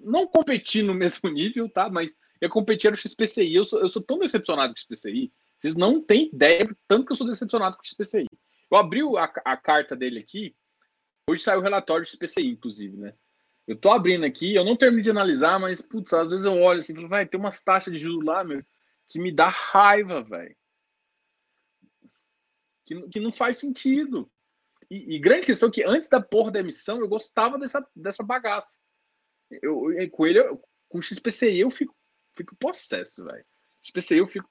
[0.03, 1.89] não competir no mesmo nível, tá?
[1.89, 3.55] Mas ia competir era o XPCI.
[3.55, 5.33] Eu sou, eu sou tão decepcionado com o XPCI.
[5.57, 8.27] Vocês não têm ideia do tanto que eu sou decepcionado com o XPCI.
[8.71, 10.55] Eu abri a, a carta dele aqui,
[11.29, 13.13] Hoje saiu o relatório do CPCI, inclusive, né?
[13.69, 16.79] Eu tô abrindo aqui, eu não termino de analisar, mas, putz, às vezes eu olho
[16.79, 18.65] assim, vai, tem umas taxas de juros lá, meu,
[19.07, 20.55] que me dá raiva, velho.
[22.83, 24.27] Que, que não faz sentido.
[24.89, 28.23] E, e, grande questão é que antes da porra da emissão, eu gostava dessa, dessa
[28.23, 28.79] bagaça.
[29.51, 31.95] Eu, eu, com ele, eu, com o XPCI, eu fico,
[32.35, 33.45] fico possesso, velho.
[33.83, 34.49] XPCI eu fico.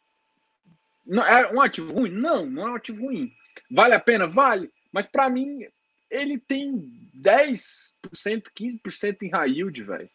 [1.05, 2.13] Não, é um ativo ruim?
[2.13, 3.33] Não, não é um ativo ruim.
[3.69, 4.29] Vale a pena?
[4.29, 4.73] Vale.
[4.93, 5.67] Mas para mim,
[6.11, 10.11] ele tem 10%, 15% em high yield, velho.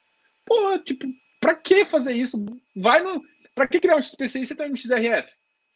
[0.46, 1.08] Pô, tipo,
[1.40, 2.44] pra que fazer isso?
[2.76, 3.24] Vai no.
[3.56, 5.32] Pra que criar um XPCI e você tem um XRF?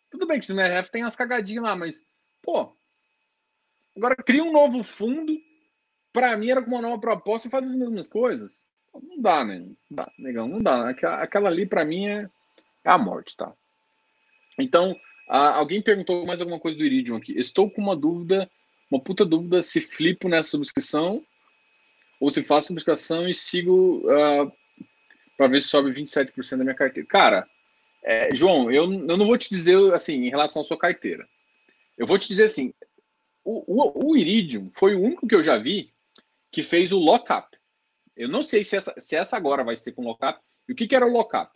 [0.09, 2.03] Tudo bem que o XRF tem as cagadinhas lá, mas,
[2.41, 2.75] pô.
[3.95, 5.37] Agora cria um novo fundo.
[6.11, 8.65] Pra mim era com uma nova proposta e faz as mesmas coisas.
[8.93, 9.59] Não dá, né?
[9.59, 10.89] Não dá, negão, não dá.
[10.89, 12.29] Aquela, aquela ali, pra mim, é,
[12.83, 13.53] é a morte, tá?
[14.57, 17.37] Então, alguém perguntou mais alguma coisa do Iridium aqui.
[17.37, 18.49] Estou com uma dúvida
[18.89, 21.23] uma puta dúvida se flipo nessa subscrição
[22.19, 24.51] ou se faço subscrição e sigo uh, ah,
[25.37, 27.07] para ver se sobe 27% da minha carteira.
[27.07, 27.47] Cara,
[28.03, 31.27] É, João, eu, eu não vou te dizer assim em relação à sua carteira.
[31.97, 32.73] Eu vou te dizer assim:
[33.43, 35.93] o, o, o Iridium foi o único que eu já vi
[36.51, 37.57] que fez o lockup.
[38.15, 40.39] Eu não sei se essa, se essa agora vai ser com lockup.
[40.67, 41.51] E o que, que era o lockup?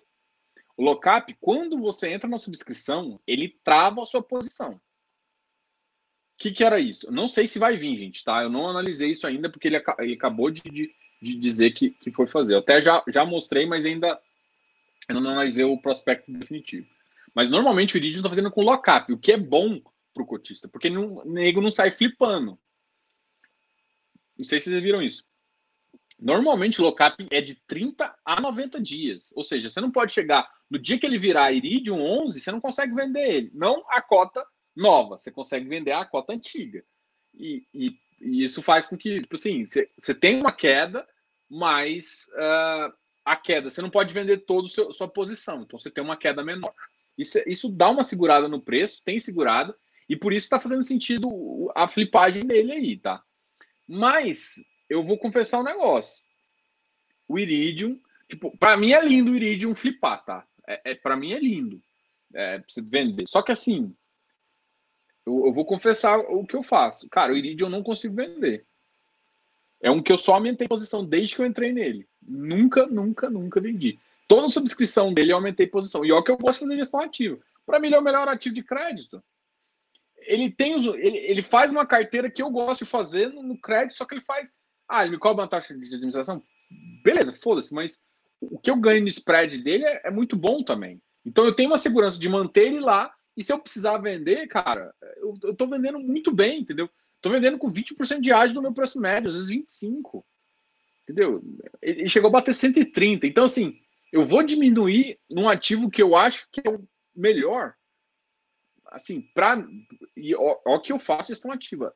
[0.77, 4.79] O lockup, quando você entra na subscrição, ele trava a sua posição.
[6.41, 7.11] Que, que era isso?
[7.11, 8.41] Não sei se vai vir, gente, tá?
[8.41, 12.11] Eu não analisei isso ainda, porque ele, ele acabou de, de, de, dizer que, que
[12.11, 12.55] foi fazer.
[12.55, 14.19] Eu até já, já mostrei, mas ainda
[15.07, 16.87] eu não analisei o prospecto definitivo.
[17.35, 19.79] Mas normalmente o Iridium está fazendo com lockup, o que é bom
[20.11, 22.57] para o cotista, porque o nego não sai flipando.
[24.35, 25.23] Não sei se vocês viram isso.
[26.19, 29.31] Normalmente o lockup é de 30 a 90 dias.
[29.35, 32.59] Ou seja, você não pode chegar no dia que ele virar Iridium 11, você não
[32.59, 33.51] consegue vender ele.
[33.53, 34.43] Não a cota
[34.75, 36.83] nova, você consegue vender a cota antiga.
[37.33, 41.07] E, e, e isso faz com que, tipo assim, você, você tem uma queda,
[41.49, 42.93] mas uh,
[43.25, 45.61] a queda, você não pode vender toda a sua posição.
[45.61, 46.73] Então você tem uma queda menor.
[47.17, 49.75] Isso, isso dá uma segurada no preço, tem segurado,
[50.07, 53.23] e por isso está fazendo sentido a flipagem dele aí, tá?
[53.87, 54.55] Mas
[54.89, 56.23] eu vou confessar um negócio.
[57.27, 57.99] O Iridium,
[58.29, 60.47] tipo, para mim é lindo o Iridium flipar, tá?
[60.67, 61.81] É, é para mim é lindo.
[62.33, 63.27] É, você vender.
[63.27, 63.95] Só que assim,
[65.25, 67.07] eu, eu, vou confessar o que eu faço.
[67.09, 68.65] Cara, o Iridium eu não consigo vender.
[69.81, 72.07] É um que eu só aumentei posição desde que eu entrei nele.
[72.21, 73.97] Nunca, nunca, nunca vendi.
[74.27, 76.05] Toda subscrição dele eu aumentei posição.
[76.05, 77.39] E olha que eu gosto de fazer gestão ativa.
[77.65, 79.23] Para mim, ele é o melhor ativo de crédito
[80.25, 83.59] ele tem os, ele, ele faz uma carteira que eu gosto de fazer no, no
[83.59, 84.53] crédito, só que ele faz.
[84.87, 86.41] Ah, ele me cobra uma taxa de administração?
[87.03, 87.99] Beleza, foda-se, mas
[88.39, 91.01] o que eu ganho no spread dele é, é, muito bom também.
[91.25, 94.93] Então eu tenho uma segurança de manter ele lá, e se eu precisar vender, cara,
[95.17, 96.89] eu, eu tô vendendo muito bem, entendeu?
[97.19, 100.23] Tô vendendo com 20% de ágio no meu preço médio, às vezes 25%.
[101.03, 101.43] Entendeu?
[101.81, 103.27] Ele chegou a bater 130.
[103.27, 103.79] Então, assim,
[104.11, 107.75] eu vou diminuir num ativo que eu acho que é o melhor
[108.91, 109.65] assim, para
[110.15, 111.95] e ó, que eu faço gestão ativa.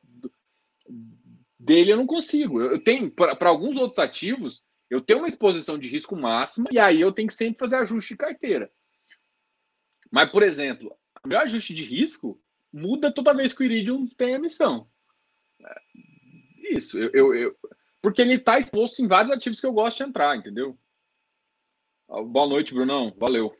[1.58, 2.60] Dele eu não consigo.
[2.60, 7.00] Eu tenho para alguns outros ativos, eu tenho uma exposição de risco máxima e aí
[7.00, 8.72] eu tenho que sempre fazer ajuste de carteira.
[10.10, 12.40] Mas, por exemplo, meu ajuste de risco
[12.72, 14.88] muda toda vez que o Iridium tem emissão.
[15.62, 15.80] É,
[16.70, 17.56] isso, eu, eu, eu
[18.06, 20.78] porque ele está exposto em vários ativos que eu gosto de entrar, entendeu?
[22.08, 23.12] Boa noite, Brunão.
[23.18, 23.52] Valeu.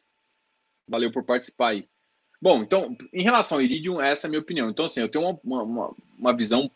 [0.86, 1.88] Valeu por participar aí.
[2.40, 4.70] Bom, então, em relação ao Iridium, essa é a minha opinião.
[4.70, 6.70] Então, assim, eu tenho uma, uma, uma visão,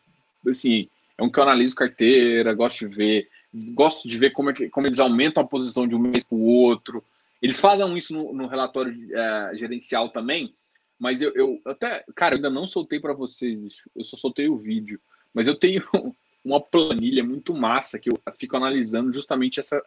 [0.49, 3.29] assim, é um que eu analiso carteira, gosto de ver,
[3.73, 6.37] gosto de ver como, é que, como eles aumentam a posição de um mês para
[6.37, 7.05] o outro.
[7.41, 10.55] Eles fazem isso no, no relatório é, gerencial também,
[11.01, 14.59] mas eu, eu até, cara, eu ainda não soltei para vocês, eu só soltei o
[14.59, 15.01] vídeo,
[15.33, 15.83] mas eu tenho
[16.45, 19.83] uma planilha muito massa que eu fico analisando justamente essa,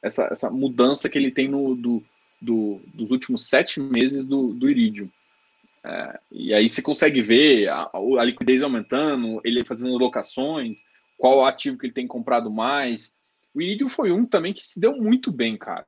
[0.00, 2.04] essa, essa mudança que ele tem no, do,
[2.40, 5.10] do, dos últimos sete meses do, do Iridium.
[5.82, 10.82] É, e aí você consegue ver a, a, liquidez aumentando, ele fazendo locações,
[11.18, 13.12] qual ativo que ele tem comprado mais.
[13.52, 15.86] O Iridium foi um também que se deu muito bem, cara.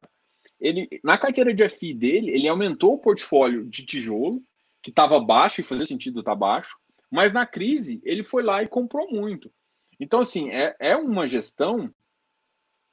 [0.61, 4.43] Ele, na carteira de FI dele, ele aumentou o portfólio de tijolo,
[4.87, 6.79] que estava baixo e fazia sentido estar tá baixo,
[7.11, 9.53] mas na crise ele foi lá e comprou muito.
[9.99, 11.93] Então, assim, é, é uma gestão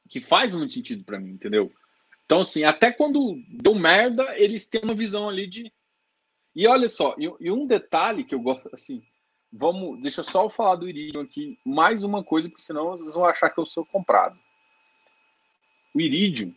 [0.10, 1.72] que faz muito sentido para mim, entendeu?
[2.26, 5.72] Então, assim, até quando deu merda, eles têm uma visão ali de.
[6.56, 9.04] E olha só, e, e um detalhe que eu gosto, assim,
[9.52, 10.02] vamos.
[10.02, 13.52] Deixa eu só falar do Iridium aqui, mais uma coisa, porque senão vocês vão achar
[13.52, 14.36] que eu sou comprado.
[15.94, 16.56] O Iridium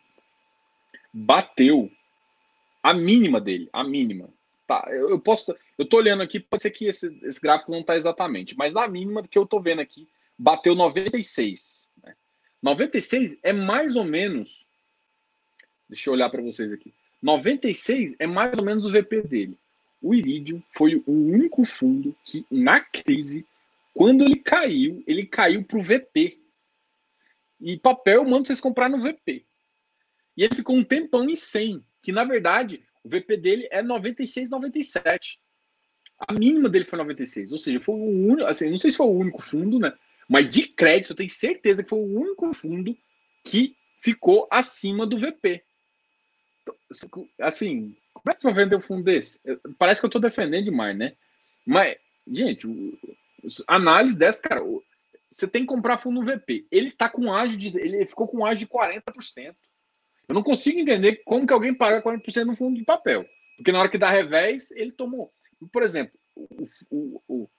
[1.12, 1.91] bateu
[2.82, 4.34] a mínima dele, a mínima.
[4.66, 5.54] Tá, eu, eu posso.
[5.78, 8.88] Eu tô olhando aqui, pode ser que esse, esse gráfico não tá exatamente, mas na
[8.88, 11.90] mínima que eu tô vendo aqui, bateu 96.
[12.02, 12.14] Né?
[12.62, 14.66] 96 é mais ou menos
[15.88, 16.92] Deixa eu olhar para vocês aqui.
[17.22, 19.58] 96 é mais ou menos o VP dele.
[20.02, 23.46] O Iridium foi o único fundo que, na crise,
[23.94, 26.38] quando ele caiu, ele caiu para o VP.
[27.60, 29.44] E papel eu mando vocês comprar no VP.
[30.36, 34.50] E ele ficou um tempão em 100, que na verdade o VP dele é 96,
[34.50, 35.38] 97.
[36.18, 39.07] A mínima dele foi 96, ou seja, foi o único, assim, não sei se foi
[39.07, 39.92] o único fundo, né?
[40.28, 42.96] Mas de crédito eu tenho certeza que foi o único fundo
[43.44, 45.62] que ficou acima do VP
[47.40, 49.40] assim, como é que vai vender um fundo desse?
[49.78, 51.14] Parece que eu estou defendendo demais, né?
[51.64, 51.96] Mas,
[52.26, 52.66] gente,
[53.66, 54.62] análise dessa, cara,
[55.30, 56.66] você tem que comprar fundo VP.
[56.70, 57.68] Ele tá com ágio de.
[57.78, 59.54] Ele ficou com ágio de 40%.
[60.29, 63.27] Eu não consigo entender como que alguém paga 40% no fundo de papel.
[63.57, 65.33] Porque na hora que dá revés, ele tomou.
[65.72, 66.47] Por exemplo, o,
[66.91, 67.51] o, o,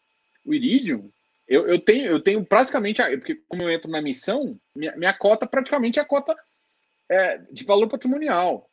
[0.45, 1.11] o Iridium,
[1.47, 3.01] eu, eu, tenho, eu tenho praticamente.
[3.17, 6.35] Porque como eu entro na missão, minha, minha cota praticamente é a cota
[7.09, 8.69] é, de valor patrimonial.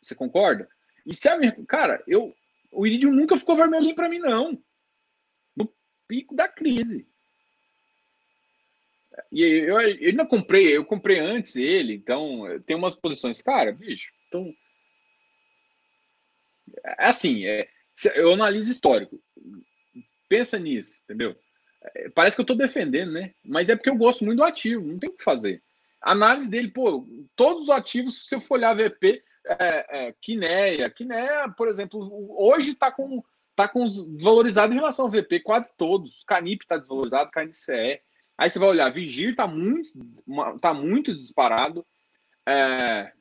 [0.00, 0.68] Você concorda?
[1.04, 1.56] E se a minha.
[1.66, 2.32] Cara, eu,
[2.70, 4.62] o Iridium nunca ficou vermelhinho para mim, não.
[5.56, 5.72] No
[6.06, 7.07] pico da crise.
[9.32, 13.42] E eu, eu ainda comprei, eu comprei antes ele, então tem umas posições.
[13.42, 14.52] Cara, bicho, então.
[16.84, 17.68] É assim, é,
[18.14, 19.20] eu analiso histórico.
[20.28, 21.36] Pensa nisso, entendeu?
[21.82, 23.32] É, parece que eu estou defendendo, né?
[23.44, 25.62] Mas é porque eu gosto muito do ativo, não tem o que fazer.
[26.00, 30.92] Análise dele, pô, todos os ativos, se eu for olhar VP, é, é, Kineia,
[31.56, 33.22] por exemplo, hoje está com,
[33.56, 36.22] tá com desvalorizado em relação ao VP, quase todos.
[36.24, 38.00] Canip está desvalorizado, KNCE.
[38.38, 39.90] Aí você vai olhar, Vigir está muito,
[40.60, 41.84] tá muito disparado.
[42.46, 43.12] É...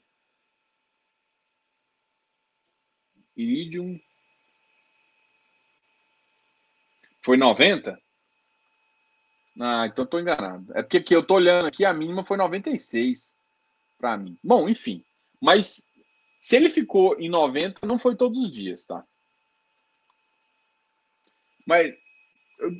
[3.36, 3.99] Iridium.
[7.24, 7.99] Foi 90?
[9.59, 10.72] Ah, então estou enganado.
[10.78, 13.36] É porque aqui eu estou olhando aqui, a mínima foi 96
[13.97, 14.38] para mim.
[14.43, 15.03] Bom, enfim.
[15.41, 15.84] Mas
[16.39, 19.03] se ele ficou em 90, não foi todos os dias, tá?
[21.65, 21.95] Mas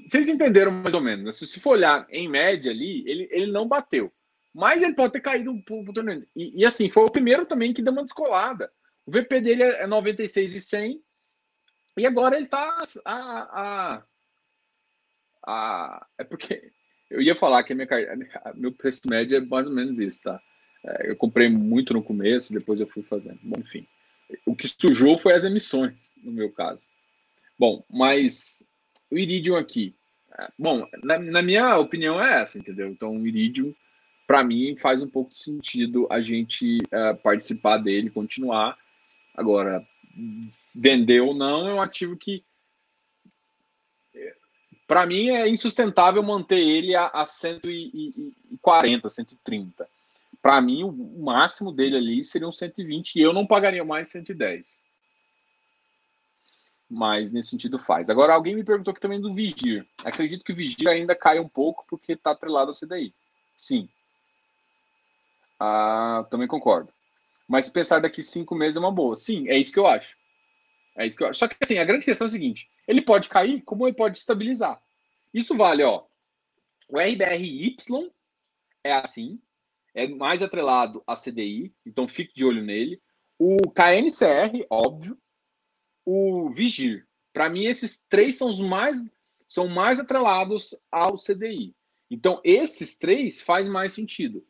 [0.10, 1.26] vocês entenderam mais ou menos.
[1.26, 1.32] Né?
[1.32, 4.12] Se for olhar em média ali, ele, ele não bateu.
[4.54, 5.92] Mas ele pode ter caído um pouco.
[6.36, 8.72] E, e assim, foi o primeiro também que deu uma descolada.
[9.06, 11.02] O VP dele é 96 e 100.
[11.98, 14.04] E agora ele está a, a
[15.48, 16.72] a, é porque
[17.10, 17.88] eu ia falar que minha,
[18.56, 20.40] meu preço médio é mais ou menos isso, tá?
[20.86, 23.40] É, eu comprei muito no começo, depois eu fui fazendo.
[23.42, 23.88] Bom, enfim.
[24.46, 26.86] O que sujou foi as emissões, no meu caso.
[27.58, 28.62] Bom, mas
[29.12, 29.96] o Iridium aqui.
[30.38, 32.88] É, bom, na, na, minha opinião é essa, entendeu?
[32.88, 33.74] Então, o Iridium,
[34.26, 38.78] para mim, faz um pouco de sentido a gente uh, participar dele, continuar.
[39.36, 39.86] Agora,
[40.76, 42.44] vender ou não é um ativo que
[44.88, 49.88] para mim é insustentável manter ele a, a 140, 130.
[50.42, 54.82] Para mim, o máximo dele ali seria um 120 e eu não pagaria mais 110.
[56.90, 58.10] Mas nesse sentido faz.
[58.10, 59.86] Agora, alguém me perguntou aqui também do Vigir.
[60.04, 63.14] Acredito que o Vigir ainda cai um pouco porque está atrelado ao CDI.
[63.56, 63.90] Sim.
[65.60, 66.94] Ah, também concordo.
[67.48, 69.16] Mas pensar daqui cinco meses é uma boa.
[69.16, 70.16] Sim, é isso que eu acho.
[70.98, 71.40] É isso que eu acho.
[71.40, 74.18] Só que assim, a grande questão é o seguinte: ele pode cair, como ele pode
[74.18, 74.82] estabilizar.
[75.34, 76.04] Isso vale, ó.
[76.90, 77.78] O RBRY
[78.84, 79.40] é assim,
[79.94, 83.02] é mais atrelado a CDI, então fique de olho nele.
[83.38, 85.18] O KNCR, óbvio.
[86.10, 87.06] O Vigir.
[87.34, 89.12] Para mim, esses três são os mais
[89.46, 91.76] são mais atrelados ao CDI.
[92.10, 94.46] Então, esses três faz mais sentido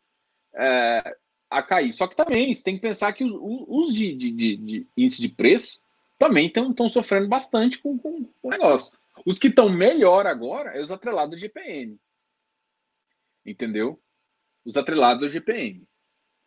[0.54, 1.18] é,
[1.50, 1.94] a cair.
[1.94, 5.30] Só que também você tem que pensar que os, de, de, de, de índice de
[5.30, 5.82] preço
[6.18, 8.92] também estão sofrendo bastante com, com, com, o negócio.
[9.26, 12.00] Os que estão melhor agora é os atrelados ao GPM.
[13.44, 14.00] Entendeu?
[14.64, 15.88] Os atrelados ao GPM.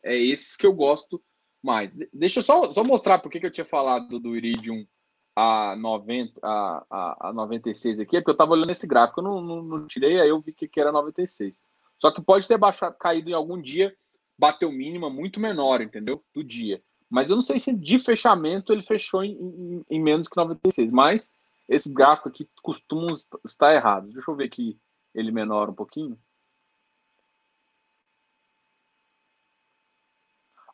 [0.05, 1.21] É esses que eu gosto
[1.61, 1.91] mais.
[2.13, 4.87] Deixa eu só, só mostrar por que eu tinha falado do Iridium
[5.35, 9.25] a, 90, a, a, a 96 aqui, é porque eu estava olhando esse gráfico, eu
[9.25, 11.61] não, não, não, tirei, aí eu vi que, que era 96.
[11.99, 13.97] Só que pode ter baixado, caído em algum dia,
[14.39, 16.25] bateu mínima muito menor, entendeu?
[16.35, 16.83] Do dia.
[17.09, 20.93] Mas eu não sei se de fechamento ele fechou em, em, em menos que 96.
[20.93, 21.31] Mas
[21.69, 23.13] esse gráfico aqui costuma
[23.45, 24.11] estar errado.
[24.11, 24.79] Deixa eu ver aqui
[25.15, 26.19] ele menor um pouquinho.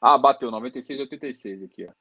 [0.00, 1.92] Ah, bateu 96,86 aqui, ó.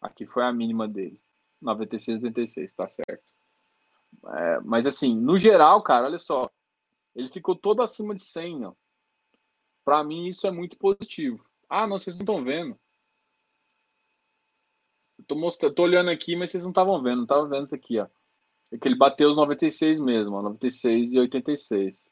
[0.00, 1.20] Aqui foi a mínima dele.
[1.62, 3.32] 96,86, tá certo.
[4.26, 6.50] É, mas assim, no geral, cara, olha só.
[7.14, 8.72] Ele ficou todo acima de 100, ó.
[9.84, 11.44] Para mim isso é muito positivo.
[11.68, 12.78] Ah, não, vocês não estão vendo.
[15.26, 17.98] Tô, mostrando, tô olhando aqui, mas vocês não estavam vendo, não estavam vendo isso aqui,
[17.98, 18.06] ó.
[18.72, 22.08] É que ele bateu os 96 mesmo, ó, 96 e 86.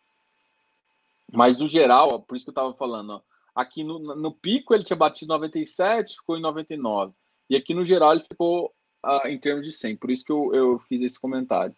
[1.33, 3.23] Mas no geral, ó, por isso que eu tava falando, ó,
[3.55, 7.13] aqui no, no pico ele tinha batido 97, ficou em 99.
[7.51, 8.75] E aqui no geral ele ficou
[9.05, 11.75] uh, em termos de 100, por isso que eu, eu fiz esse comentário.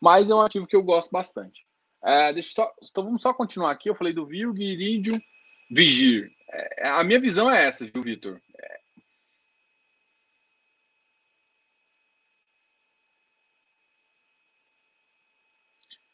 [0.00, 1.64] Mas é um ativo que eu gosto bastante.
[2.02, 3.90] É, deixa só, então vamos só continuar aqui.
[3.90, 5.20] Eu falei do Vilg, Iridium,
[5.70, 6.32] Vigir.
[6.48, 8.40] É, a minha visão é essa, viu, Vitor?
[8.58, 8.80] É,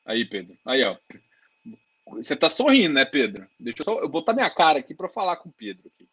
[0.07, 0.57] Aí, Pedro.
[0.65, 0.97] Aí, ó.
[2.13, 3.47] Você tá sorrindo, né, Pedro?
[3.59, 6.09] Deixa eu só eu botar minha cara aqui para falar com o Pedro aqui.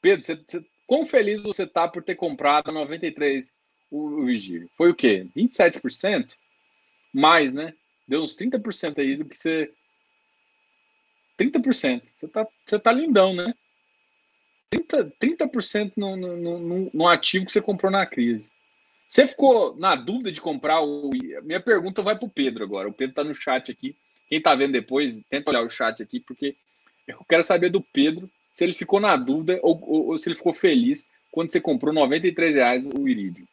[0.00, 3.52] Pedro, você, quão feliz você tá por ter comprado 93
[3.90, 4.68] o, o Vigílio?
[4.76, 5.28] Foi o quê?
[5.36, 6.34] 27%?
[7.12, 7.74] Mais, né?
[8.08, 9.70] Deu uns 30% aí do que você
[11.38, 12.02] 30%.
[12.18, 13.54] Você tá, você tá lindão, né?
[14.72, 18.50] 30%, 30% no, no, no, no ativo que você comprou na crise.
[19.08, 21.10] Você ficou na dúvida de comprar o.
[21.42, 22.88] Minha pergunta vai para o Pedro agora.
[22.88, 23.94] O Pedro está no chat aqui.
[24.28, 26.54] Quem está vendo depois, tenta olhar o chat aqui, porque
[27.06, 30.36] eu quero saber do Pedro se ele ficou na dúvida ou, ou, ou se ele
[30.36, 33.46] ficou feliz quando você comprou 93 reais o Iridium.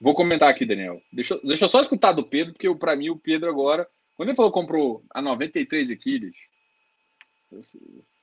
[0.00, 1.02] Vou comentar aqui, Daniel.
[1.12, 4.36] Deixa, deixa eu só escutar do Pedro, porque para mim o Pedro agora, quando ele
[4.36, 6.36] falou que comprou a 93 quilos,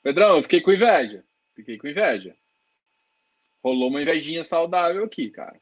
[0.02, 1.24] Pedrão, eu fiquei com inveja.
[1.56, 2.36] Fiquei com inveja.
[3.64, 5.60] Rolou uma invejinha saudável aqui, cara.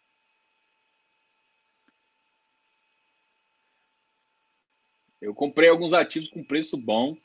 [5.24, 7.15] Eu comprei alguns ativos com preço bom,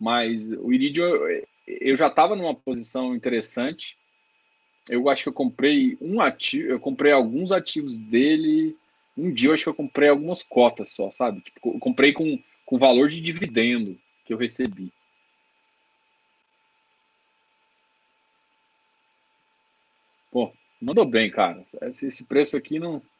[0.00, 1.06] mas o Iridium
[1.66, 3.96] eu já estava numa posição interessante.
[4.90, 8.76] Eu acho que eu comprei um ativo, eu comprei alguns ativos dele.
[9.16, 11.40] Um dia eu acho que eu comprei algumas cotas só, sabe?
[11.40, 14.92] Tipo, eu comprei com, com valor de dividendo que eu recebi.
[20.30, 21.64] Pô, mandou bem, cara.
[21.82, 23.02] Esse, esse preço aqui não.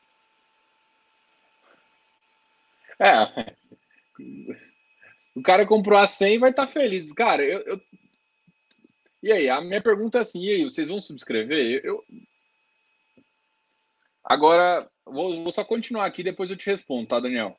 [2.98, 3.56] É.
[5.34, 7.12] O cara comprou a 100 e vai estar tá feliz.
[7.12, 7.80] Cara, eu, eu,
[9.22, 11.80] E aí, a minha pergunta é assim: e aí, vocês vão subscrever?
[11.84, 12.04] Eu.
[14.24, 17.56] Agora, vou, vou só continuar aqui, depois eu te respondo, tá, Daniel?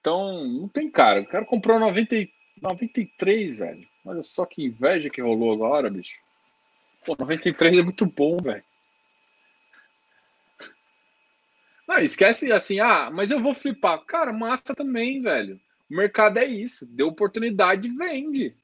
[0.00, 1.20] Então, não tem cara.
[1.20, 2.16] O cara comprou 90,
[2.62, 3.88] 93, velho.
[4.04, 6.16] Olha só que inveja que rolou agora, bicho.
[7.04, 8.64] Pô, 93 é muito bom, velho.
[11.90, 13.98] Não, esquece assim, ah, mas eu vou flipar.
[14.04, 15.60] Cara, massa também, velho.
[15.90, 16.86] O mercado é isso.
[16.88, 18.54] Deu oportunidade, vende.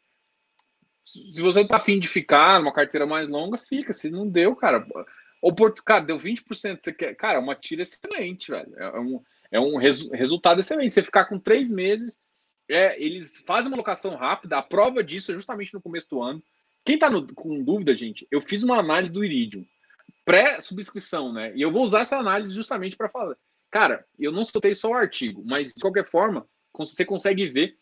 [1.05, 3.93] Se você tá afim de ficar numa carteira mais longa, fica.
[3.93, 4.87] Se não deu, cara.
[5.43, 5.81] Oport...
[5.85, 6.79] Cara, deu 20%.
[6.81, 7.17] Você quer...
[7.17, 8.73] Cara, é uma tira excelente, velho.
[8.79, 9.21] É um,
[9.51, 10.09] é um res...
[10.13, 10.93] resultado excelente.
[10.93, 12.21] Você ficar com três meses,
[12.69, 14.57] é, eles fazem uma locação rápida.
[14.57, 16.41] A prova disso é justamente no começo do ano.
[16.85, 19.67] Quem tá no, com dúvida, gente, eu fiz uma análise do Iridium,
[20.27, 21.53] pré-subscrição, né?
[21.55, 23.37] E eu vou usar essa análise justamente para falar.
[23.71, 26.47] Cara, eu não soltei só o artigo, mas de qualquer forma,
[26.77, 27.79] você consegue ver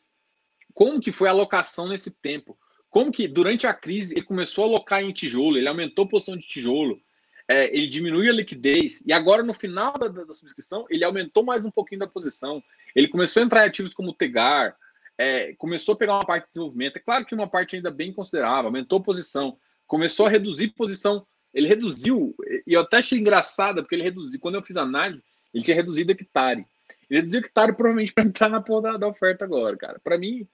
[0.75, 2.57] como que foi a alocação nesse tempo.
[2.91, 6.37] Como que durante a crise ele começou a alocar em tijolo, ele aumentou a posição
[6.37, 7.01] de tijolo,
[7.49, 11.43] é, ele diminuiu a liquidez, e agora no final da, da, da, subscrição ele aumentou
[11.43, 12.63] mais um pouquinho da posição.
[12.95, 14.77] Ele começou a entrar em ativos como o Tegar,
[15.17, 16.97] é, começou a pegar uma parte de desenvolvimento.
[16.99, 21.27] É claro que uma parte ainda bem considerável, aumentou posição, começou a reduzir posição.
[21.55, 22.35] Ele reduziu,
[22.67, 24.41] e eu até achei engraçado, porque ele reduziu.
[24.41, 26.67] Quando eu fiz análise, ele tinha reduzido hectare.
[27.09, 30.01] Ele reduziu hectare provavelmente para entrar na porra da, da oferta agora, cara.
[30.01, 30.47] Para mim,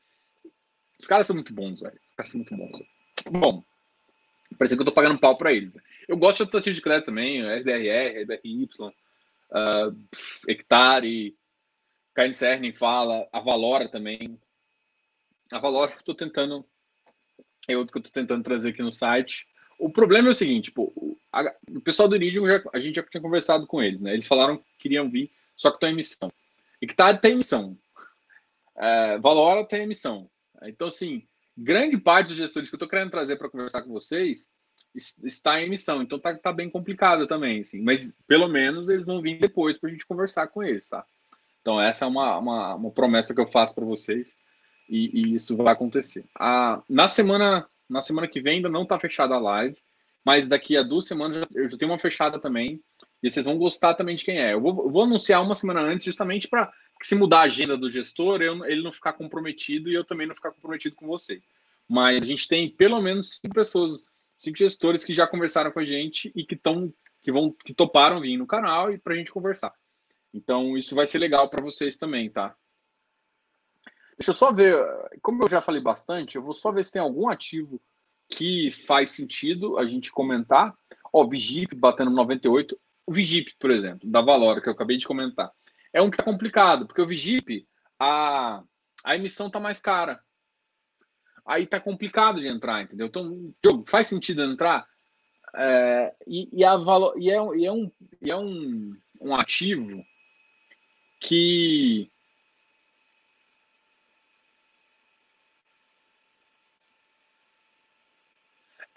[0.98, 1.98] os caras são muito bons, velho.
[2.10, 2.86] Os caras são muito bons.
[3.30, 3.64] Bom,
[4.58, 5.72] parece que eu tô pagando pau para eles.
[6.06, 8.68] Eu gosto de ativos de crédito também, SDRR, SDRY,
[9.50, 9.96] uh,
[10.46, 11.36] hectare,
[12.12, 14.38] Carne Cerning fala, a Valora também.
[15.50, 16.66] A Valora tô tentando.
[17.68, 19.46] É outro que eu tô tentando trazer aqui no site.
[19.80, 23.02] O problema é o seguinte, tipo, a, o pessoal do Iridium, já, a gente já
[23.02, 24.12] tinha conversado com eles, né?
[24.12, 26.32] Eles falaram que queriam vir, só que estão em emissão.
[26.80, 27.76] E que tá, tem emissão.
[28.76, 30.30] É, Valora tem emissão.
[30.62, 31.22] Então, assim,
[31.56, 34.48] grande parte dos gestores que eu tô querendo trazer para conversar com vocês
[34.94, 36.02] está em emissão.
[36.02, 37.80] Então tá, tá bem complicado também, assim.
[37.80, 41.04] Mas pelo menos eles vão vir depois para a gente conversar com eles, tá?
[41.60, 44.34] Então, essa é uma, uma, uma promessa que eu faço para vocês
[44.88, 46.24] e, e, isso vai acontecer.
[46.34, 49.76] A, na, semana, na semana que vem ainda não está fechada a live,
[50.24, 52.80] mas daqui a duas semanas eu já tenho uma fechada também
[53.22, 54.54] e vocês vão gostar também de quem é.
[54.54, 56.72] Eu vou, eu vou anunciar uma semana antes, justamente para
[57.02, 60.34] se mudar a agenda do gestor, eu, ele não ficar comprometido e eu também não
[60.34, 61.42] ficar comprometido com vocês.
[61.88, 64.04] Mas a gente tem pelo menos cinco pessoas,
[64.36, 68.20] cinco gestores que já conversaram com a gente e que estão que vão que toparam
[68.20, 69.74] vir no canal e para a gente conversar.
[70.32, 72.54] Então, isso vai ser legal para vocês também, tá?
[74.20, 74.76] Deixa eu só ver,
[75.22, 77.80] como eu já falei bastante, eu vou só ver se tem algum ativo
[78.28, 80.76] que faz sentido a gente comentar.
[81.10, 82.78] Ó, Vigip batendo 98.
[83.06, 85.50] O Vigip, por exemplo, da Valora, que eu acabei de comentar.
[85.90, 87.66] É um que é complicado, porque o Vigip,
[87.98, 88.62] a,
[89.02, 90.20] a emissão tá mais cara.
[91.46, 93.06] Aí tá complicado de entrar, entendeu?
[93.06, 94.86] Então, faz sentido entrar?
[95.54, 97.90] É, e, e, a valor, e, é, e é, um,
[98.20, 100.04] e é um, um ativo
[101.18, 102.12] que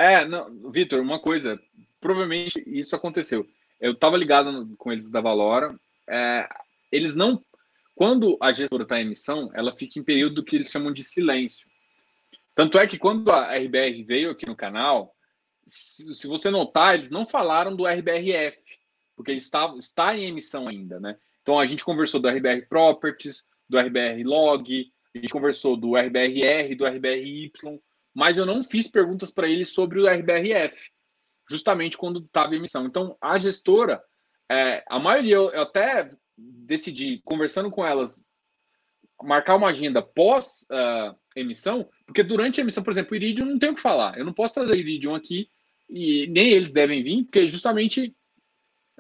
[0.03, 1.57] É, não, Vitor, uma coisa,
[2.01, 3.47] provavelmente isso aconteceu.
[3.79, 5.73] Eu estava ligado com eles da Valora.
[6.09, 6.45] É,
[6.91, 7.41] eles não.
[7.95, 11.65] Quando a gestora está em emissão, ela fica em período que eles chamam de silêncio.
[12.53, 15.15] Tanto é que quando a RBR veio aqui no canal,
[15.65, 18.59] se, se você notar, eles não falaram do RBRF,
[19.15, 21.17] porque ele está, está em emissão ainda, né?
[21.41, 26.75] Então a gente conversou do RBR Properties, do RBR Log, a gente conversou do RBRR,
[26.75, 27.53] do RBRY,
[28.13, 30.91] mas eu não fiz perguntas para ele sobre o RBRF,
[31.49, 32.85] justamente quando estava em emissão.
[32.85, 34.01] Então a gestora,
[34.49, 38.23] é, a maioria, eu até decidi, conversando com elas
[39.21, 43.59] marcar uma agenda pós uh, emissão, porque durante a emissão, por exemplo, o Iridium não
[43.59, 44.17] tem o que falar.
[44.17, 45.47] Eu não posso trazer Iridium aqui
[45.89, 48.15] e nem eles devem vir, porque justamente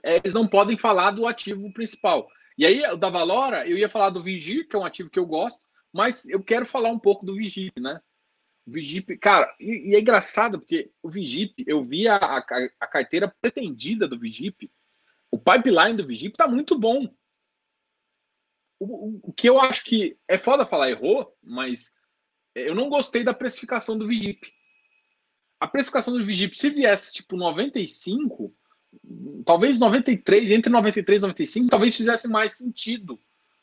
[0.03, 2.27] é, eles não podem falar do ativo principal.
[2.57, 5.25] E aí, da Valora, eu ia falar do Vigir, que é um ativo que eu
[5.25, 7.99] gosto, mas eu quero falar um pouco do Vigip, né?
[8.65, 12.37] Vigip, cara, e, e, é engraçado porque o Vigip, eu vi a, a,
[12.79, 14.71] a carteira pretendida do Vigip,
[15.29, 17.13] o pipeline do Vigip tá muito bom.
[18.79, 21.91] O, o, o, que eu acho que é foda falar errou, mas
[22.55, 24.53] eu não gostei da precificação do Vigip.
[25.59, 28.55] A precificação do Vigip, se viesse tipo 95,
[29.45, 33.19] talvez 93, entre 93 e 95, talvez fizesse mais sentido,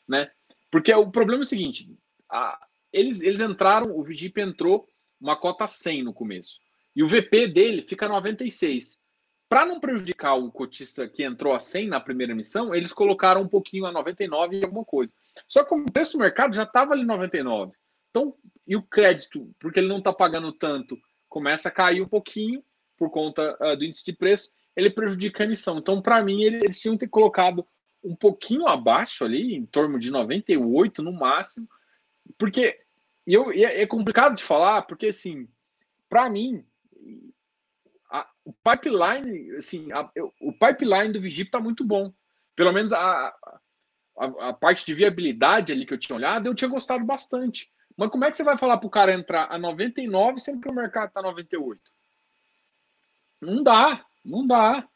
[0.07, 0.31] né?
[0.69, 1.89] Porque o problema é o seguinte,
[2.29, 4.87] a, eles, eles entraram, o Vigip entrou
[5.21, 6.55] uma cota 100 no começo.
[6.95, 8.99] E o VP dele fica 96.
[9.47, 13.47] Para não prejudicar o cotista que entrou a 100 na primeira emissão, eles colocaram um
[13.47, 15.13] pouquinho a 99 e alguma coisa.
[15.47, 17.73] Só que o preço do mercado já estava ali 99.
[18.09, 18.35] Então,
[18.67, 20.97] e o crédito, porque ele não está pagando tanto,
[21.29, 22.63] começa a cair um pouquinho
[22.97, 25.77] por conta uh, do índice de preço, ele prejudica a emissão.
[25.79, 27.65] Então, para mim, eles tinham que ter colocado
[28.03, 31.67] um pouquinho abaixo ali, em torno de 98 no máximo,
[32.37, 32.79] porque
[33.25, 35.47] eu, é, é complicado de falar, porque assim,
[36.09, 36.65] para mim,
[38.09, 40.09] a, o pipeline, assim, a,
[40.39, 42.13] o pipeline do Vigip está muito bom.
[42.55, 43.33] Pelo menos a,
[44.17, 47.71] a, a, parte de viabilidade ali que eu tinha olhado, eu tinha gostado bastante.
[47.95, 50.69] Mas como é que você vai falar para o cara entrar a 99 sendo que
[50.69, 51.81] o mercado está 98?
[53.39, 54.87] Não dá, não dá.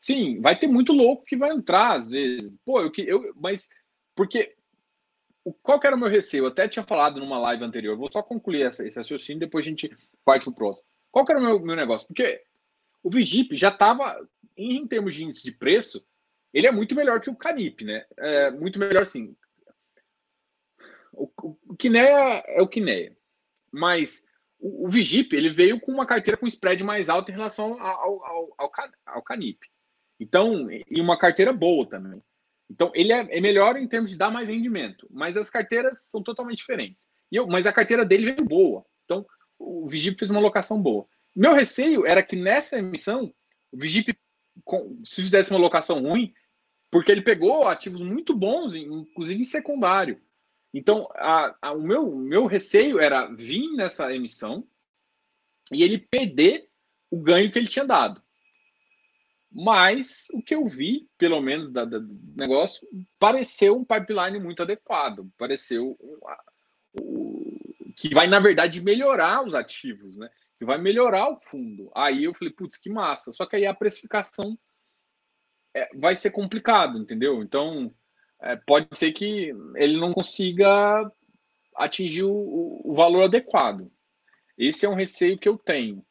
[0.00, 2.56] Sim, vai ter muito louco que vai entrar às vezes.
[2.64, 3.68] Pô, eu, eu mas
[4.14, 4.56] porque
[5.54, 6.44] qual que era o meu receio?
[6.44, 7.96] Eu até tinha falado numa live anterior.
[7.96, 10.86] Vou só concluir essa, esse raciocínio, depois a gente parte para o próximo.
[11.10, 12.06] Qual que era o meu, meu negócio?
[12.06, 12.42] Porque
[13.02, 14.18] o Vigip já estava,
[14.56, 16.04] em, termos de índice de preço,
[16.52, 18.04] ele é muito melhor que o Canip, né?
[18.16, 19.36] É muito melhor, sim.
[21.12, 23.16] O, o, o Kinea é o Kinea.
[23.70, 24.24] Mas
[24.58, 28.24] o, o Vigip, ele veio com uma carteira com spread mais alto em relação ao,
[28.24, 28.72] ao, ao,
[29.06, 29.66] ao Canip.
[30.20, 32.22] Então, e uma carteira boa também.
[32.78, 36.22] Então, ele é, é, melhor em termos de dar mais rendimento, mas as carteiras são
[36.22, 37.08] totalmente diferentes.
[37.30, 38.86] E eu, mas a carteira dele veio boa.
[39.04, 39.26] Então,
[39.58, 41.04] o Vigip fez uma locação boa.
[41.34, 43.34] Meu receio era que nessa emissão,
[43.72, 44.16] o Vigip,
[45.04, 46.32] se fizesse uma locação ruim,
[46.88, 50.22] porque ele pegou ativos muito bons, inclusive em secundário.
[50.72, 54.64] Então, a, a, o meu, meu receio era vir nessa emissão
[55.72, 56.70] e ele perder
[57.10, 58.22] o ganho que ele tinha dado.
[59.50, 62.86] Mas o que eu vi, pelo menos da, da, do negócio,
[63.18, 65.30] pareceu um pipeline muito adequado.
[65.38, 65.96] Pareceu
[66.94, 70.28] um, que vai, na verdade, melhorar os ativos, né?
[70.58, 71.90] Que vai melhorar o fundo.
[71.94, 73.32] Aí eu falei, putz, que massa.
[73.32, 74.56] Só que aí a precificação
[75.74, 77.42] é, vai ser complicado, entendeu?
[77.42, 77.92] Então,
[78.40, 81.00] é, pode ser que ele não consiga
[81.74, 83.90] atingir o, o valor adequado.
[84.56, 86.04] Esse é um receio que eu tenho.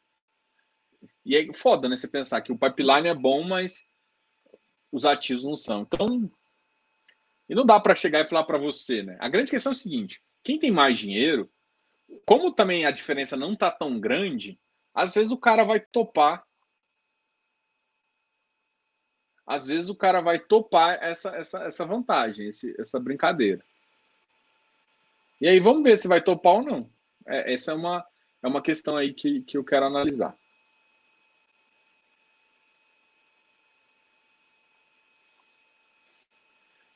[1.27, 1.97] E é foda, né?
[1.97, 3.85] Você pensar que o pipeline é bom, mas
[4.89, 5.81] os ativos não são.
[5.81, 6.31] Então,
[7.49, 9.17] e não dá para chegar e falar para você, né?
[9.19, 11.51] A grande questão é o seguinte: quem tem mais dinheiro,
[12.25, 14.57] como também a diferença não tá tão grande,
[14.93, 16.47] às vezes o cara vai topar.
[19.45, 23.61] Às vezes o cara vai topar essa, essa, essa vantagem, esse, essa brincadeira.
[25.41, 26.89] E aí vamos ver se vai topar ou não.
[27.25, 28.05] É, essa é uma,
[28.41, 30.33] é uma questão aí que, que eu quero analisar.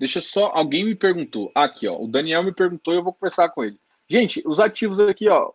[0.02, 0.48] Deixa só.
[0.48, 1.52] Alguém me perguntou.
[1.54, 1.96] Aqui, ó.
[1.96, 3.80] O Daniel me perguntou e eu vou conversar com ele.
[4.10, 5.54] Gente, os ativos aqui, ó.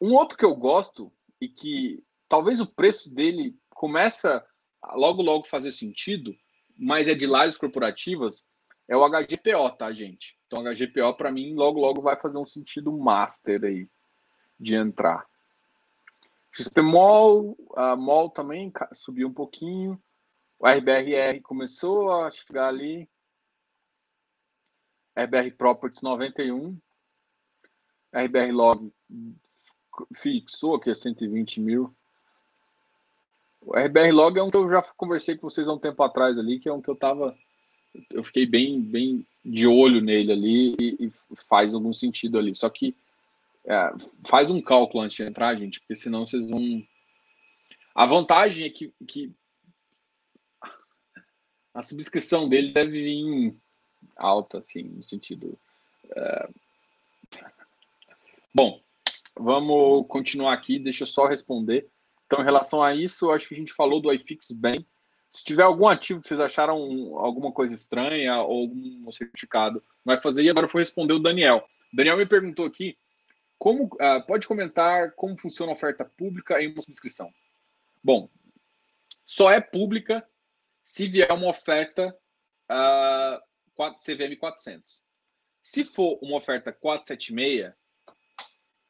[0.00, 4.46] Um outro que eu gosto e que talvez o preço dele começa
[4.92, 6.32] logo, logo fazer sentido,
[6.78, 8.46] mas é de lajes corporativas,
[8.86, 10.38] é o HGPO, tá, gente?
[10.46, 13.88] Então, HGPO, para mim, logo, logo vai fazer um sentido master aí
[14.58, 15.26] de entrar.
[16.52, 20.00] XP Mall, a Mall também subiu um pouquinho.
[20.60, 23.10] O RBRR começou a chegar ali.
[25.16, 26.76] RBR Properties 91,
[28.12, 28.92] RBR Log
[30.14, 31.94] fixou aqui a 120 mil.
[33.60, 36.36] O RBR Log é um que eu já conversei com vocês há um tempo atrás
[36.38, 37.36] ali, que é um que eu tava.
[38.10, 41.12] Eu fiquei bem, bem de olho nele ali e, e
[41.48, 42.54] faz algum sentido ali.
[42.54, 42.96] Só que
[43.64, 43.92] é,
[44.26, 46.82] faz um cálculo antes de entrar, gente, porque senão vocês vão.
[47.94, 49.30] A vantagem é que, que
[51.74, 53.54] a subscrição dele deve vir
[54.16, 55.58] alta, assim, no sentido.
[56.14, 56.48] É...
[58.54, 58.80] Bom,
[59.38, 61.88] vamos continuar aqui, deixa eu só responder.
[62.26, 64.86] Então, em relação a isso, acho que a gente falou do iFix bem.
[65.30, 66.76] Se tiver algum ativo que vocês acharam
[67.18, 70.42] alguma coisa estranha ou algum certificado, vai fazer.
[70.42, 71.66] E agora vou responder o Daniel.
[71.92, 72.96] O Daniel me perguntou aqui
[73.58, 77.32] como uh, pode comentar como funciona a oferta pública em uma subscrição.
[78.02, 78.28] Bom,
[79.24, 80.26] só é pública
[80.84, 82.14] se vier uma oferta
[82.70, 83.40] uh,
[83.76, 85.02] CVM 400.
[85.62, 87.72] Se for uma oferta 476,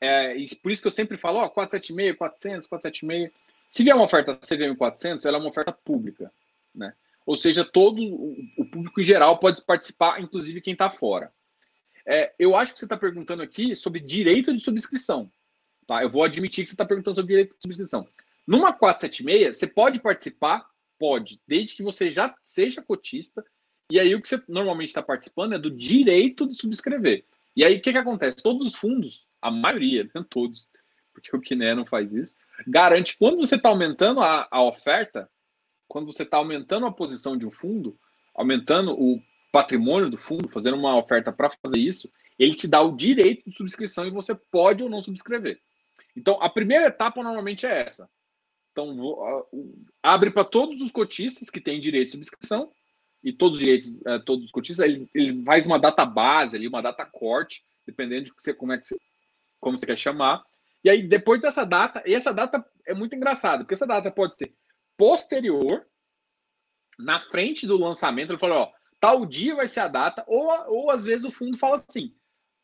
[0.01, 3.33] é, por isso que eu sempre falo, ó, 476, 400, 476.
[3.71, 6.33] Se vier uma oferta CVM 400, ela é uma oferta pública,
[6.75, 6.95] né?
[7.25, 11.33] Ou seja, todo o público em geral pode participar, inclusive quem está fora.
[12.05, 15.31] É, eu acho que você está perguntando aqui sobre direito de subscrição.
[15.87, 16.03] Tá?
[16.03, 18.09] Eu vou admitir que você está perguntando sobre direito de subscrição.
[18.47, 20.67] Numa 476, você pode participar?
[20.99, 23.45] Pode, desde que você já seja cotista.
[23.93, 27.27] E aí o que você normalmente está participando é do direito de subscrever.
[27.55, 28.37] E aí o que, que acontece?
[28.37, 30.67] Todos os fundos, a maioria, não todos,
[31.13, 32.35] porque o Kiné não faz isso,
[32.67, 35.29] garante quando você está aumentando a, a oferta,
[35.87, 37.95] quando você está aumentando a posição de um fundo,
[38.35, 42.97] aumentando o patrimônio do fundo, fazendo uma oferta para fazer isso, ele te dá o
[42.97, 45.61] direito de subscrição e você pode ou não subscrever.
[46.17, 48.09] Então, a primeira etapa normalmente é essa.
[48.73, 48.97] Então,
[50.03, 52.73] abre para todos os cotistas que têm direito de subscrição
[53.23, 56.67] e todos os direitos, é, todos os cotistas, ele, ele faz uma data base ali,
[56.67, 58.97] uma data corte, dependendo de você, como é que você,
[59.61, 60.43] como você quer chamar.
[60.85, 64.37] E aí, depois dessa data, e essa data é muito engraçada, porque essa data pode
[64.37, 64.53] ser
[64.97, 65.87] posterior,
[66.99, 70.91] na frente do lançamento, ele falou, ó, tal dia vai ser a data, ou, ou
[70.91, 72.15] às vezes o fundo fala assim,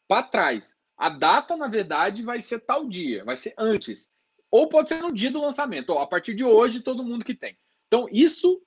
[0.06, 4.10] para trás, a data, na verdade, vai ser tal dia, vai ser antes.
[4.50, 7.34] Ou pode ser no dia do lançamento, ó, a partir de hoje, todo mundo que
[7.34, 7.56] tem.
[7.86, 8.60] Então, isso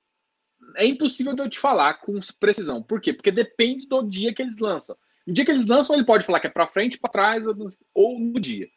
[0.76, 2.82] é impossível de eu te falar com precisão.
[2.82, 3.14] Por quê?
[3.14, 4.96] Porque depende do dia que eles lançam.
[5.26, 7.46] No dia que eles lançam, ele pode falar que é para frente, para trás
[7.94, 8.68] ou no dia.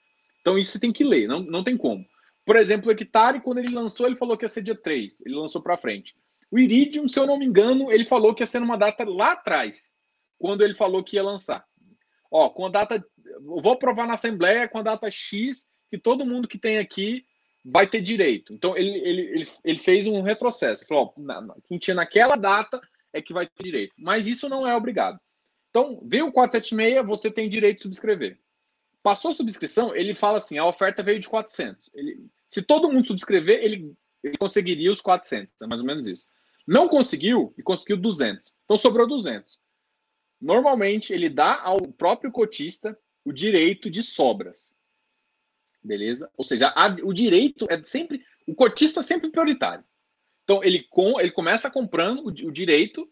[0.40, 2.04] Então isso você tem que ler, não, não tem como.
[2.44, 5.34] Por exemplo, o Hectare, quando ele lançou, ele falou que ia ser dia 3, ele
[5.34, 6.14] lançou para frente.
[6.50, 9.32] O Iridium, se eu não me engano, ele falou que ia ser numa data lá
[9.32, 9.94] atrás,
[10.38, 11.64] quando ele falou que ia lançar.
[12.30, 13.04] Ó, com a data,
[13.40, 17.24] vou aprovar na Assembleia com a data X, que todo mundo que tem aqui
[17.64, 18.52] vai ter direito.
[18.52, 20.86] Então, ele, ele, ele, ele fez um retrocesso.
[20.86, 22.80] Falou, ó, quem tinha naquela data
[23.12, 23.94] é que vai ter direito.
[23.96, 25.18] Mas isso não é obrigado.
[25.70, 28.38] Então, veio o 476, você tem direito de subscrever.
[29.02, 31.90] Passou a subscrição, ele fala assim, a oferta veio de 400.
[31.94, 33.92] Ele, se todo mundo subscrever, ele,
[34.22, 36.26] ele conseguiria os 400, é mais ou menos isso.
[36.66, 38.54] Não conseguiu e conseguiu 200.
[38.64, 39.58] Então, sobrou 200.
[40.40, 44.73] Normalmente, ele dá ao próprio cotista o direito de sobras.
[45.84, 46.30] Beleza?
[46.36, 48.24] Ou seja, a, o direito é sempre.
[48.46, 49.84] O cotista é sempre prioritário.
[50.44, 53.02] Então, ele, com, ele começa comprando o, o direito,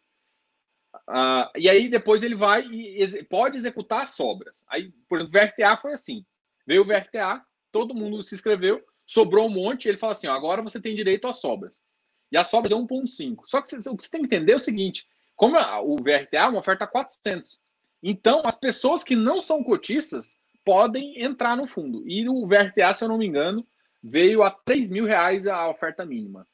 [1.08, 4.64] uh, e aí depois ele vai e ex, pode executar as sobras.
[4.68, 6.24] Aí, por exemplo, o VRTA foi assim:
[6.66, 10.62] veio o VRTA, todo mundo se inscreveu, sobrou um monte, ele fala assim: ó, agora
[10.62, 11.82] você tem direito às sobras.
[12.30, 13.42] E a sobra é 1,5.
[13.44, 16.38] Só que você, o que você tem que entender é o seguinte: como o VRTA
[16.38, 17.60] é uma oferta 400.
[18.02, 22.02] Então, as pessoas que não são cotistas podem entrar no fundo.
[22.06, 23.66] E o VRTA, se eu não me engano,
[24.02, 26.46] veio a 3 mil reais a oferta mínima.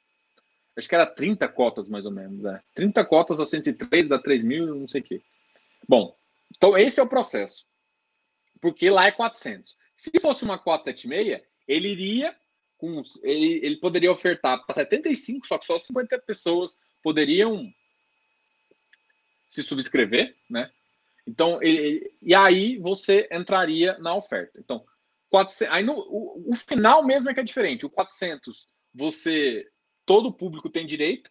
[0.76, 2.44] Acho que era 30 cotas, mais ou menos.
[2.44, 2.62] É.
[2.74, 5.22] 30 cotas a 103, dá 3 mil, não sei o quê.
[5.89, 6.16] Bom,
[6.55, 7.66] então esse é o processo.
[8.60, 9.76] Porque lá é 400.
[9.97, 12.36] Se fosse uma 476, ele iria
[12.76, 13.02] com.
[13.22, 17.72] Ele, ele poderia ofertar para 75, só que só 50 pessoas poderiam
[19.48, 20.70] se subscrever, né?
[21.28, 24.59] Então, ele, e aí você entraria na oferta.
[24.59, 24.82] Então,
[25.28, 27.84] 400, aí no, o, o, final mesmo é que é diferente.
[27.84, 29.68] O 400, você,
[30.06, 31.30] todo público tem direito,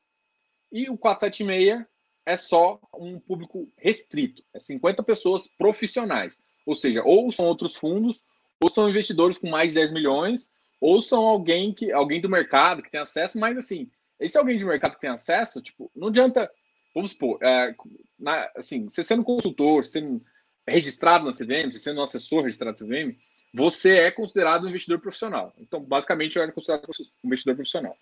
[0.72, 1.84] e o 476
[2.28, 4.44] é só um público restrito.
[4.54, 6.44] É 50 pessoas profissionais.
[6.64, 8.24] Ou seja, ou são outros fundos,
[8.62, 12.84] ou são investidores com mais de 10 milhões, ou são alguém que alguém do mercado
[12.84, 16.52] que tem acesso, mas assim, esse alguém de mercado que tem acesso, tipo, não adianta
[16.94, 17.76] vamos supor, é,
[18.20, 20.24] na, assim, você sendo consultor, sendo
[20.68, 23.18] registrado na CVM, sendo um assessor registrado na CVM,
[23.54, 25.54] você é considerado um investidor profissional.
[25.58, 27.98] Então, basicamente, eu era considerado um investidor profissional.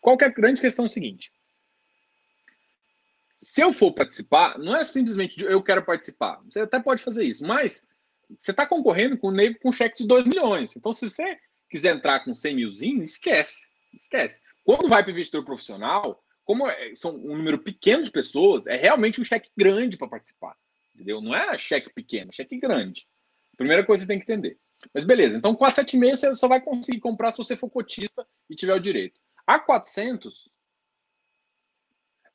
[0.00, 1.32] Qual que é a grande questão é o seguinte?
[3.36, 6.40] Se eu for participar, não é simplesmente eu quero participar.
[6.44, 7.86] Você até pode fazer isso, mas
[8.38, 10.76] você está concorrendo com o nego com cheque de 2 milhões.
[10.76, 11.38] Então, se você
[11.70, 13.70] quiser entrar com 100 milzinho, esquece.
[13.94, 14.42] Esquece.
[14.64, 19.20] Quando vai para investidor profissional, como é, são um número pequeno de pessoas, é realmente
[19.20, 20.56] um cheque grande para participar.
[20.92, 21.20] Entendeu?
[21.20, 23.06] Não é cheque pequeno, é cheque grande.
[23.56, 24.58] Primeira coisa que você tem que entender.
[24.92, 28.74] Mas beleza, então 476 você só vai conseguir comprar se você for cotista e tiver
[28.74, 29.20] o direito.
[29.46, 30.50] A 400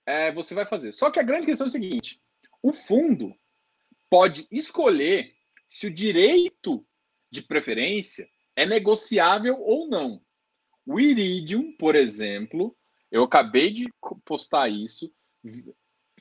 [0.06, 0.94] é, você vai fazer.
[0.94, 2.22] Só que a grande questão é o seguinte:
[2.64, 3.36] o fundo
[4.10, 5.36] pode escolher
[5.68, 6.88] se o direito
[7.30, 10.22] de preferência é negociável ou não.
[10.86, 12.74] O Iridium, por exemplo,
[13.16, 13.90] Eu acabei de
[14.26, 15.10] postar isso.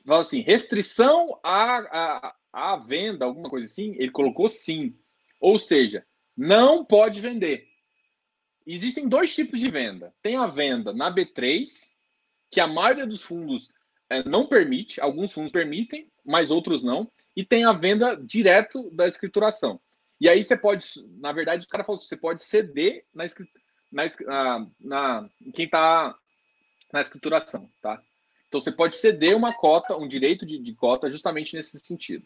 [0.05, 3.93] Fala assim, restrição à, à, à venda, alguma coisa assim.
[3.99, 4.97] Ele colocou sim.
[5.41, 6.07] Ou seja,
[6.37, 7.67] não pode vender.
[8.65, 10.15] Existem dois tipos de venda.
[10.21, 11.65] Tem a venda na B3,
[12.49, 13.69] que a maioria dos fundos
[14.09, 17.11] é, não permite, alguns fundos permitem, mas outros não.
[17.35, 19.81] E tem a venda direto da escrituração.
[20.21, 20.87] E aí você pode,
[21.19, 23.25] na verdade, o cara falou, você pode ceder na,
[24.25, 26.17] na, na quem está
[26.91, 28.01] na escrituração, tá?
[28.47, 32.25] Então você pode ceder uma cota, um direito de, de, cota, justamente nesse sentido.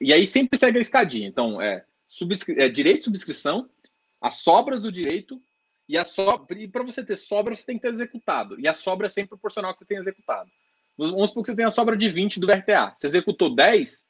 [0.00, 1.28] E aí sempre segue a escadinha.
[1.28, 1.84] Então é,
[2.56, 3.68] é direito de subscrição,
[4.20, 5.40] as sobras do direito
[5.88, 6.58] e a sobra.
[6.58, 8.58] E para você ter sobra, você tem que ter executado.
[8.58, 10.50] E a sobra é sempre proporcional ao que você tem executado.
[10.96, 12.94] Vamos supor que você tem a sobra de 20 do VRTA.
[12.96, 14.06] Você executou 10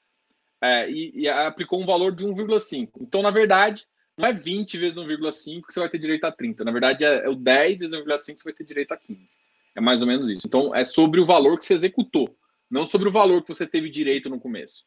[0.63, 2.91] é, e, e, aplicou um valor de 1,5.
[3.01, 3.87] Então, na verdade,
[4.17, 6.65] não é 20 vezes 1,5 que você vai ter direito a 30.
[6.65, 9.37] Na verdade, é, é o 10 vezes 1,5 que você vai ter direito a 15.
[9.75, 10.47] É mais ou menos isso.
[10.47, 12.37] Então, é sobre o valor que você executou,
[12.71, 14.87] não sobre o valor que você teve direito no começo.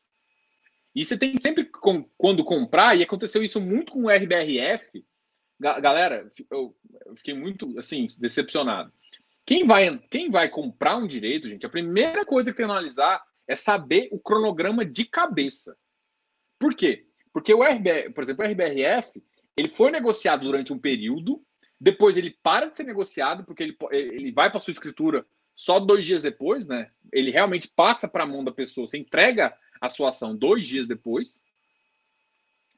[0.95, 1.69] E você tem sempre,
[2.18, 5.06] quando comprar, e aconteceu isso muito com o RBRF,
[5.60, 6.76] galera, eu
[7.15, 8.91] fiquei muito, assim, decepcionado.
[9.45, 13.23] Quem vai, quem vai comprar um direito, gente, a primeira coisa que tem que analisar
[13.47, 15.77] é saber o cronograma de cabeça.
[16.57, 17.06] Por quê?
[17.40, 19.24] Porque o RBR, por exemplo, o RBRF,
[19.56, 21.41] ele foi negociado durante um período,
[21.80, 25.26] depois ele para de ser negociado, porque ele, ele vai para sua escritura
[25.56, 26.91] só dois dias depois, né?
[27.14, 30.86] Ele realmente passa para a mão da pessoa, você entrega a sua ação dois dias
[30.86, 31.41] depois.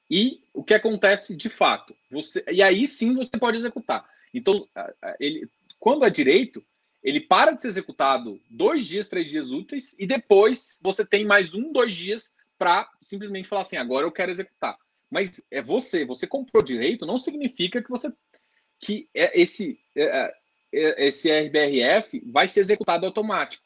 [0.08, 1.96] E o que acontece de fato?
[2.12, 4.08] Você, e aí sim você pode executar.
[4.32, 4.68] Então,
[5.20, 6.64] ele, quando é direito,
[7.02, 11.52] ele para de ser executado dois dias, três dias úteis, e depois você tem mais
[11.56, 12.32] um, dois dias
[12.62, 14.78] para simplesmente falar assim: agora eu quero executar.
[15.10, 18.14] Mas é você, você comprou direito, não significa que você
[18.80, 20.34] que é esse, é,
[20.72, 23.64] é, esse RBRF vai ser executado automático.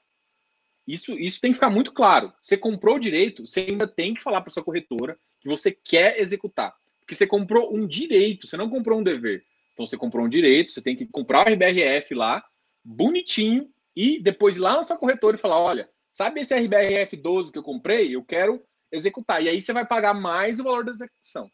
[0.87, 2.33] Isso, isso tem que ficar muito claro.
[2.41, 6.73] Você comprou direito, você ainda tem que falar para sua corretora que você quer executar.
[7.01, 9.43] Porque você comprou um direito, você não comprou um dever.
[9.73, 12.43] Então você comprou um direito, você tem que comprar o RBRF lá,
[12.83, 17.57] bonitinho, e depois lá na sua corretora e falar: olha, sabe esse RBRF 12 que
[17.57, 18.15] eu comprei?
[18.15, 18.63] Eu quero
[18.95, 19.43] executar.
[19.43, 21.49] E aí você vai pagar mais o valor da execução.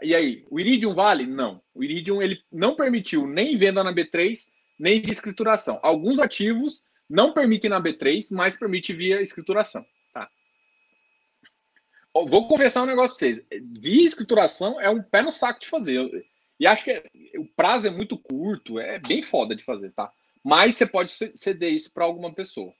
[0.00, 1.26] E aí, o Iridium vale?
[1.26, 1.62] Não.
[1.74, 4.48] O Iridium ele não permitiu nem venda na B3,
[4.78, 5.78] nem de escrituração.
[5.82, 9.84] Alguns ativos não permitem na B3, mas permite via escrituração.
[10.14, 10.30] Tá?
[12.14, 13.46] Vou confessar um negócio para vocês.
[13.78, 16.10] Via escrituração é um pé no saco de fazer.
[16.58, 17.04] E acho que é,
[17.38, 20.10] o prazo é muito curto, é bem foda de fazer, tá?
[20.44, 22.72] Mas você pode ceder isso para alguma pessoa.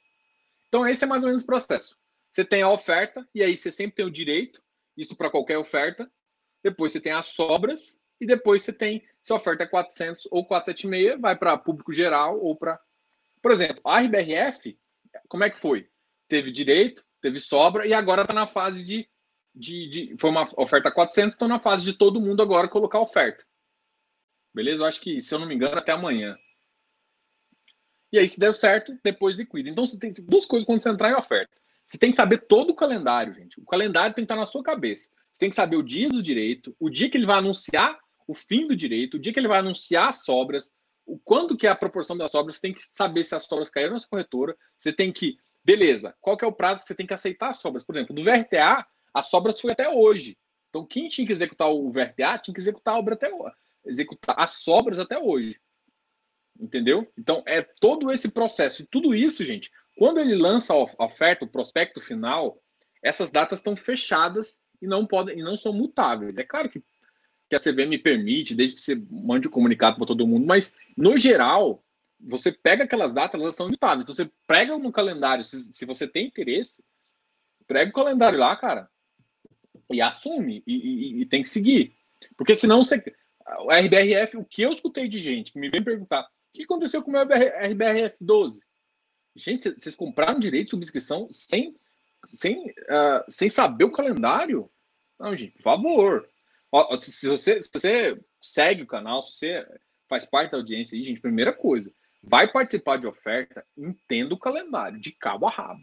[0.68, 1.98] Então, esse é mais ou menos o processo.
[2.32, 4.62] Você tem a oferta, e aí você sempre tem o direito,
[4.96, 6.10] isso para qualquer oferta.
[6.62, 10.44] Depois você tem as sobras, e depois você tem, se a oferta é 400 ou
[10.44, 12.80] 476, vai para público geral ou para.
[13.42, 14.78] Por exemplo, a RBRF,
[15.28, 15.90] como é que foi?
[16.26, 19.06] Teve direito, teve sobra, e agora está na fase de,
[19.54, 20.16] de, de.
[20.18, 23.44] Foi uma oferta 400, estão na fase de todo mundo agora colocar oferta.
[24.54, 24.82] Beleza?
[24.82, 26.38] Eu acho que, se eu não me engano, até amanhã.
[28.10, 29.68] E aí, se der certo, depois liquida.
[29.68, 31.61] Então, você tem duas coisas quando você entrar em oferta.
[31.86, 33.60] Você tem que saber todo o calendário, gente.
[33.60, 35.10] O calendário tem que estar na sua cabeça.
[35.32, 38.34] Você tem que saber o dia do direito, o dia que ele vai anunciar o
[38.34, 40.72] fim do direito, o dia que ele vai anunciar as sobras,
[41.04, 43.68] o quando que é a proporção das sobras, você tem que saber se as sobras
[43.68, 44.56] caíram na sua corretora.
[44.78, 47.58] Você tem que, beleza, qual que é o prazo que você tem que aceitar as
[47.58, 47.84] sobras?
[47.84, 50.38] Por exemplo, do VRTA, as sobras foi até hoje.
[50.68, 53.54] Então, quem tinha que executar o VRTA tinha que executar a obra até hoje
[53.84, 55.60] executar as sobras até hoje.
[56.58, 57.10] Entendeu?
[57.18, 58.82] Então é todo esse processo.
[58.82, 62.60] E tudo isso, gente, quando ele lança a oferta, o prospecto final,
[63.02, 66.36] essas datas estão fechadas e não podem e não são mutáveis.
[66.38, 66.82] É claro que,
[67.48, 71.16] que a CVM permite, desde que você mande o comunicado para todo mundo, mas no
[71.16, 71.84] geral,
[72.20, 74.04] você pega aquelas datas, elas são mutáveis.
[74.04, 76.84] Então você prega no calendário, se, se você tem interesse,
[77.66, 78.88] prega o calendário lá, cara,
[79.90, 81.94] e assume, e, e, e tem que seguir.
[82.36, 83.02] Porque senão você
[83.58, 87.02] o RBRF, o que eu escutei de gente que me vem perguntar, o que aconteceu
[87.02, 88.60] com o meu RBRF 12?
[89.34, 91.76] Gente, vocês compraram direito de subscrição sem,
[92.26, 94.70] sem, uh, sem saber o calendário?
[95.18, 96.28] Não, gente, por favor.
[96.70, 99.66] Ó, se, você, se você segue o canal, se você
[100.08, 101.92] faz parte da audiência aí, gente, primeira coisa,
[102.22, 105.82] vai participar de oferta, entenda o calendário, de cabo a rabo.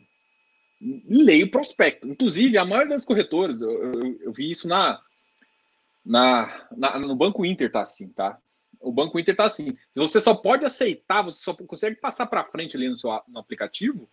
[1.07, 2.07] Leia o prospecto.
[2.07, 5.01] Inclusive, a maioria das corretoras, eu, eu, eu vi isso na,
[6.05, 8.39] na, na, no Banco Inter tá assim, tá?
[8.79, 9.77] O Banco Inter tá assim.
[9.93, 14.09] Você só pode aceitar, você só consegue passar para frente ali no seu no aplicativo.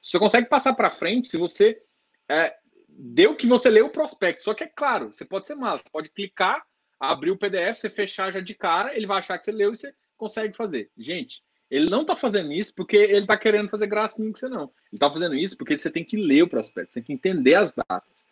[0.00, 1.82] Você consegue passar para frente se você
[2.28, 2.54] é,
[2.88, 4.44] deu que você leu o prospecto.
[4.44, 6.64] Só que é claro, você pode ser mal, você pode clicar,
[6.98, 9.76] abrir o PDF, você fechar já de cara, ele vai achar que você leu e
[9.76, 10.90] você consegue fazer.
[10.96, 14.64] Gente, Ele não está fazendo isso porque ele está querendo fazer gracinha com você, não.
[14.64, 17.54] Ele está fazendo isso porque você tem que ler o prospecto, você tem que entender
[17.54, 18.26] as datas.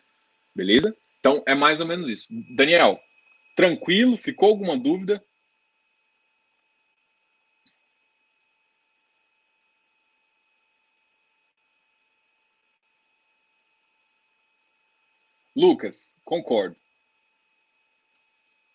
[0.53, 0.95] Beleza?
[1.19, 2.27] Então, é mais ou menos isso.
[2.55, 2.99] Daniel,
[3.55, 4.17] tranquilo?
[4.17, 5.23] Ficou alguma dúvida?
[15.59, 16.77] Lucas, concordo.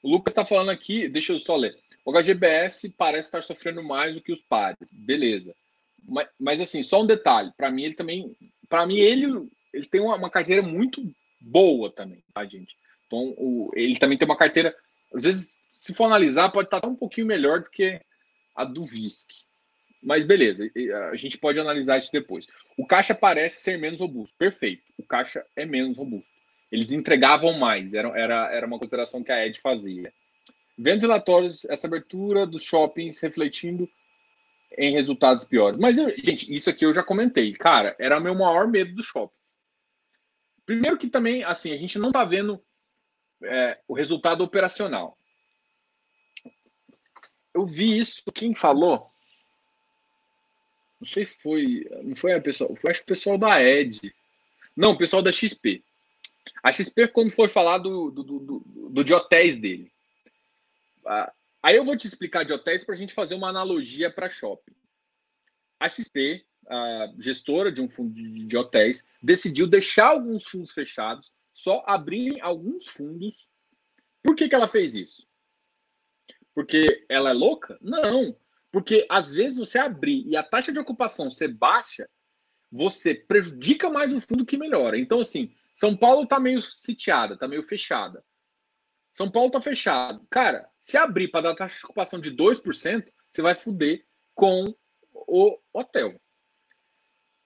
[0.02, 1.74] O Lucas está falando aqui, deixa eu só ler.
[2.04, 5.56] O HGBS parece estar sofrendo mais do que os pares, beleza.
[6.06, 7.50] Mas, mas assim, só um detalhe.
[7.56, 8.36] Para mim, ele também,
[8.68, 11.02] para mim ele, ele tem uma, uma, carteira muito
[11.40, 12.76] boa também, tá, gente?
[13.06, 14.76] Então, o, ele também tem uma carteira,
[15.14, 17.98] às vezes, se for analisar, pode estar um pouquinho melhor do que
[18.54, 19.30] a do VISC.
[20.02, 20.70] Mas beleza,
[21.10, 22.46] a gente pode analisar isso depois.
[22.76, 24.36] O caixa parece ser menos robusto.
[24.36, 24.82] Perfeito.
[24.98, 26.33] O caixa é menos robusto.
[26.74, 30.12] Eles entregavam mais, era, era, era uma consideração que a Ed fazia.
[30.76, 33.88] Vendas relatórios, essa abertura dos shoppings refletindo
[34.76, 35.78] em resultados piores.
[35.78, 37.52] Mas, eu, gente, isso aqui eu já comentei.
[37.52, 39.56] Cara, era o meu maior medo dos shoppings.
[40.66, 42.60] Primeiro que também, assim, a gente não está vendo
[43.44, 45.16] é, o resultado operacional.
[47.54, 49.12] Eu vi isso, quem falou?
[51.00, 54.12] Não sei se foi, não foi a pessoa, foi acho que o pessoal da Ed.
[54.76, 55.84] Não, o pessoal da XP.
[56.62, 59.92] A XP, quando foi falar do, do, do, do de hotéis dele.
[61.62, 64.74] Aí eu vou te explicar de hotéis para a gente fazer uma analogia para shopping.
[65.80, 71.82] A XP, a gestora de um fundo de hotéis, decidiu deixar alguns fundos fechados, só
[71.86, 73.48] abrir alguns fundos.
[74.22, 75.26] Por que, que ela fez isso?
[76.54, 77.78] Porque ela é louca?
[77.80, 78.36] Não.
[78.70, 82.08] Porque às vezes você abrir e a taxa de ocupação ser baixa,
[82.70, 84.98] você prejudica mais o fundo que melhora.
[84.98, 88.24] Então, assim, são Paulo tá meio sitiada, tá meio fechada.
[89.10, 90.26] São Paulo tá fechado.
[90.30, 94.64] Cara, se abrir para dar taxa de ocupação de 2%, você vai fuder com
[95.12, 96.20] o hotel.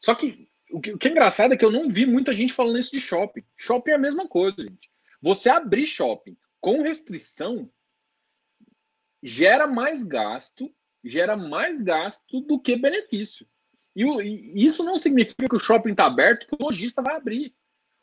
[0.01, 2.53] Só que o, que o que é engraçado é que eu não vi muita gente
[2.53, 3.45] falando isso de shopping.
[3.57, 4.91] Shopping é a mesma coisa, gente.
[5.21, 7.71] Você abrir shopping com restrição
[9.23, 10.73] gera mais gasto,
[11.05, 13.47] gera mais gasto do que benefício.
[13.97, 17.17] E, o, e isso não significa que o shopping está aberto, que o lojista vai
[17.17, 17.55] abrir.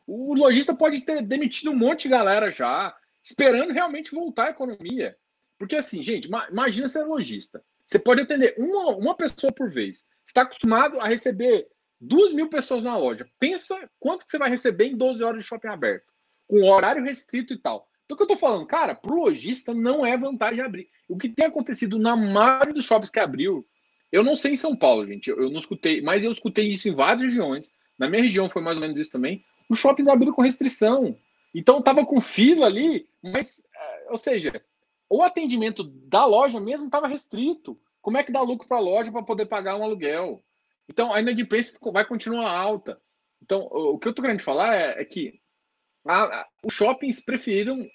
[0.07, 5.18] O lojista pode ter demitido um monte de galera já, esperando realmente voltar à economia.
[5.57, 7.64] Porque assim, gente, imagina ser lojista.
[7.86, 10.06] Você pode atender uma, uma pessoa por vez.
[10.26, 11.68] está acostumado a receber
[11.99, 13.27] duas mil pessoas na loja.
[13.40, 16.06] Pensa quanto que você vai receber em 12 horas de shopping aberto,
[16.48, 17.88] com horário restrito e tal.
[18.03, 20.88] Então, o que eu tô falando, cara, pro lojista não é vantagem abrir.
[21.07, 23.65] O que tem acontecido na maioria dos shoppings que abriu,
[24.11, 26.94] eu não sei em São Paulo, gente, eu não escutei, mas eu escutei isso em
[26.94, 27.72] várias regiões.
[27.98, 31.17] Na minha região foi mais ou menos isso também os shoppings abriram com restrição.
[31.53, 34.61] Então estava com fila ali, mas, é, ou seja,
[35.09, 37.79] o atendimento da loja mesmo estava restrito.
[38.01, 40.43] Como é que dá lucro para a loja para poder pagar um aluguel?
[40.87, 43.01] Então a inadimplência vai continuar alta.
[43.41, 45.39] Então o que eu estou querendo falar é, é que
[46.05, 47.87] a, a, os shoppings preferiram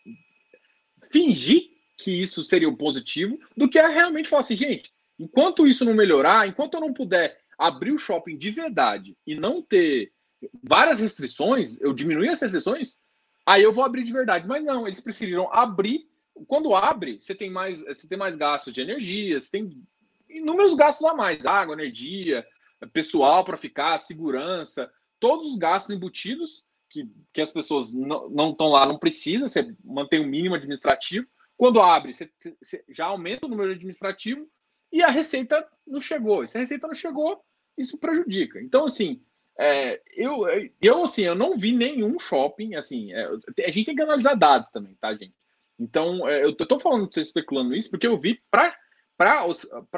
[1.11, 5.95] fingir que isso seria o positivo do que realmente falar assim, gente, enquanto isso não
[5.95, 10.13] melhorar, enquanto eu não puder abrir o shopping de verdade e não ter
[10.63, 12.97] várias restrições, eu diminui as restrições,
[13.45, 14.47] aí eu vou abrir de verdade.
[14.47, 16.09] Mas não, eles preferiram abrir.
[16.47, 19.83] Quando abre, você tem mais, você tem mais gastos de energia, você tem
[20.29, 22.47] inúmeros gastos a mais, água, energia,
[22.93, 28.87] pessoal para ficar, segurança, todos os gastos embutidos que, que as pessoas não estão lá,
[28.87, 31.27] não precisa, você mantém o mínimo administrativo.
[31.57, 32.31] Quando abre, você,
[32.61, 34.49] você já aumenta o número administrativo
[34.91, 36.43] e a receita não chegou.
[36.43, 37.45] E se a receita não chegou,
[37.77, 38.61] isso prejudica.
[38.61, 39.23] Então, assim,
[39.59, 40.45] é, eu,
[40.81, 43.27] eu, assim, eu não vi nenhum shopping, assim, é,
[43.67, 45.35] a gente tem que analisar dados também, tá, gente?
[45.79, 48.75] Então, é, eu tô falando, tô especulando isso, porque eu vi para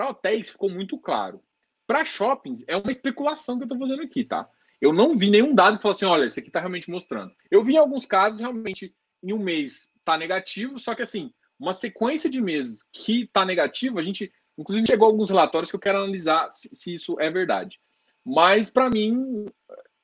[0.08, 1.42] hotéis ficou muito claro.
[1.86, 4.48] Para shoppings, é uma especulação que eu tô fazendo aqui, tá?
[4.80, 7.32] Eu não vi nenhum dado que falou assim, olha, isso aqui tá realmente mostrando.
[7.50, 11.72] Eu vi em alguns casos, realmente, em um mês tá negativo, só que assim, uma
[11.72, 15.98] sequência de meses que tá negativo, a gente, inclusive, chegou alguns relatórios que eu quero
[15.98, 17.80] analisar se, se isso é verdade.
[18.24, 19.46] Mas, para mim,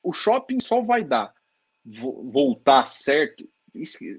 [0.03, 1.33] o shopping só vai dar
[1.85, 3.47] voltar certo.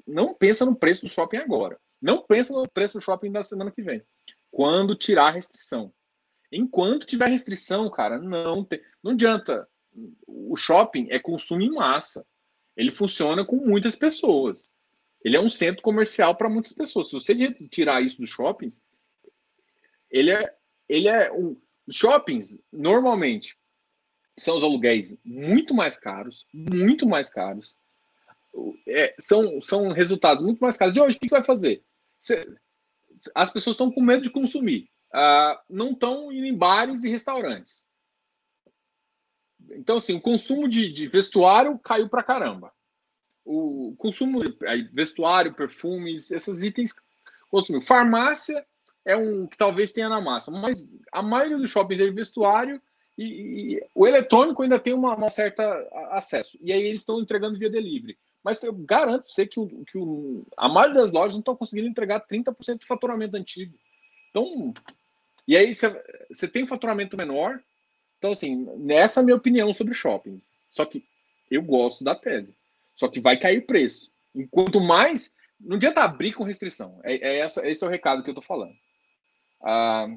[0.07, 1.79] Não pensa no preço do shopping agora.
[2.01, 4.03] Não pensa no preço do shopping da semana que vem.
[4.51, 5.93] Quando tirar a restrição.
[6.51, 9.69] Enquanto tiver restrição, cara, não tem, não adianta.
[10.27, 12.27] O shopping é consumo em massa.
[12.77, 14.71] Ele funciona com muitas pessoas.
[15.23, 17.09] Ele é um centro comercial para muitas pessoas.
[17.09, 18.83] Se você tirar isso dos shoppings,
[20.11, 20.55] ele é,
[20.89, 23.60] ele é um shoppings normalmente
[24.41, 27.77] são os aluguéis muito mais caros, muito mais caros.
[28.89, 30.97] É, são, são resultados muito mais caros.
[30.97, 31.85] E hoje, o que você vai fazer?
[32.19, 32.49] Você,
[33.35, 34.89] as pessoas estão com medo de consumir.
[35.15, 37.87] uh, não estão indo em bares e restaurantes.
[39.73, 42.73] Então, assim, o consumo de, de vestuário caiu para caramba.
[43.45, 44.57] O consumo de
[44.93, 46.95] vestuário, perfumes, esses itens
[47.51, 47.83] consumiu.
[47.83, 48.65] Farmácia
[49.05, 52.81] é um que talvez tenha na massa, mas a maioria dos shoppings é de vestuário
[53.21, 55.63] e, e o eletrônico ainda tem uma, uma certa
[56.13, 56.59] acesso.
[56.63, 58.19] E aí eles estão entregando via delivery.
[58.43, 61.87] Mas eu garanto você que, o, que o, a maioria das lojas não estão conseguindo
[61.87, 63.79] entregar 30% do faturamento antigo.
[64.31, 64.73] Então,
[65.47, 67.63] e aí você tem um faturamento menor.
[68.17, 70.51] Então, assim, nessa é a minha opinião sobre shoppings.
[70.71, 71.05] Só que
[71.51, 72.57] eu gosto da tese.
[72.95, 74.11] Só que vai cair o preço.
[74.35, 75.35] Enquanto mais.
[75.61, 76.99] Não adianta abrir com restrição.
[77.05, 78.75] É, é essa, esse é o recado que eu estou falando.
[79.63, 80.09] Ah,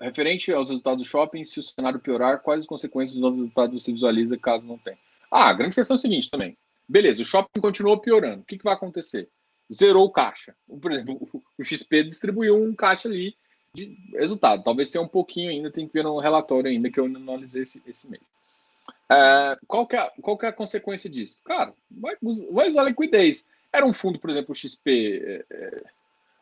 [0.00, 3.82] referente aos resultados do shopping, se o cenário piorar, quais as consequências dos novos resultados
[3.82, 4.98] você visualiza caso não tenha?
[5.30, 6.56] Ah, a grande questão é a seguinte também.
[6.88, 8.42] Beleza, o shopping continuou piorando.
[8.42, 9.28] O que, que vai acontecer?
[9.72, 10.56] Zerou o caixa.
[10.80, 11.28] Por exemplo,
[11.58, 13.36] o XP distribuiu um caixa ali
[13.72, 14.64] de resultado.
[14.64, 17.80] Talvez tenha um pouquinho ainda, tem que ver no relatório ainda, que eu analisei esse,
[17.86, 18.22] esse mês.
[19.08, 21.38] É, qual, que é, qual que é a consequência disso?
[21.44, 22.16] Cara, vai,
[22.50, 23.44] vai usar liquidez.
[23.72, 25.82] Era um fundo, por exemplo, o XP é, é,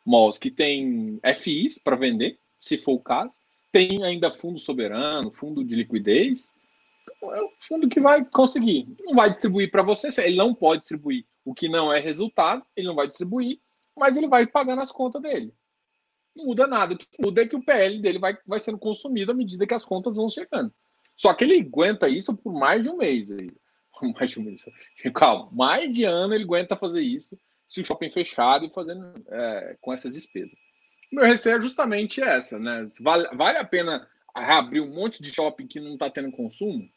[0.04, 3.38] Malls, que tem FIs para vender, se for o caso.
[3.70, 6.52] Tem ainda fundo soberano, fundo de liquidez.
[7.02, 8.86] Então, é o fundo que vai conseguir.
[9.00, 12.86] Não vai distribuir para você, ele não pode distribuir o que não é resultado, ele
[12.86, 13.58] não vai distribuir,
[13.96, 15.52] mas ele vai pagar nas contas dele.
[16.36, 16.94] Não muda nada.
[16.94, 19.74] O que muda é que o PL dele vai, vai sendo consumido à medida que
[19.74, 20.72] as contas vão chegando.
[21.16, 23.32] Só que ele aguenta isso por mais de um mês.
[23.32, 23.50] Aí.
[24.14, 24.64] Mais de um mês.
[25.14, 27.36] Calma, mais de ano ele aguenta fazer isso
[27.66, 30.54] se o shopping fechado e fazendo é, com essas despesas.
[31.10, 32.86] Meu receio é justamente essa, né?
[33.00, 36.88] Vale, vale a pena abrir um monte de shopping que não está tendo consumo?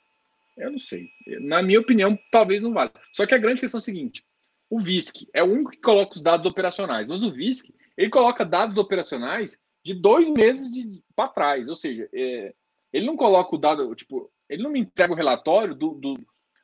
[0.57, 1.09] Eu não sei.
[1.39, 2.91] Na minha opinião, talvez não vale.
[3.13, 4.23] Só que a grande questão é a seguinte:
[4.69, 8.45] o VISC é o único que coloca os dados operacionais, mas o VISC ele coloca
[8.45, 10.69] dados operacionais de dois meses
[11.15, 12.53] para trás, ou seja, é,
[12.93, 16.19] ele não coloca o dado, tipo, ele não me entrega o relatório do, do,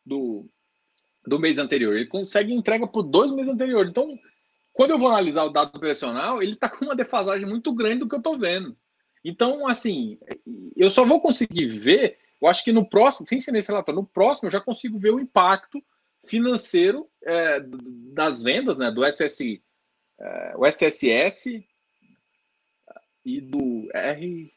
[0.06, 0.49] do,
[1.26, 3.90] do mês anterior, ele consegue entrega por dois meses anteriores.
[3.90, 4.18] Então,
[4.77, 8.07] quando eu vou analisar o dado operacional, ele está com uma defasagem muito grande do
[8.07, 8.77] que eu estou vendo.
[9.25, 10.19] Então, assim,
[10.75, 14.07] eu só vou conseguir ver, eu acho que no próximo, sem ser nesse relatório, no
[14.07, 15.83] próximo eu já consigo ver o impacto
[16.27, 19.63] financeiro é, das vendas, né, do SSI,
[20.19, 21.65] é, o SSS
[23.25, 24.53] e do R.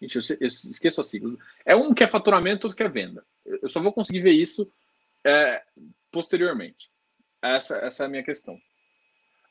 [0.00, 1.36] Gente, eu, eu, esqueço as siglas.
[1.66, 3.22] É um que é faturamento, outro que é venda.
[3.44, 4.72] Eu só vou conseguir ver isso
[5.22, 5.62] é,
[6.10, 6.90] posteriormente.
[7.42, 8.58] Essa, essa é a minha questão.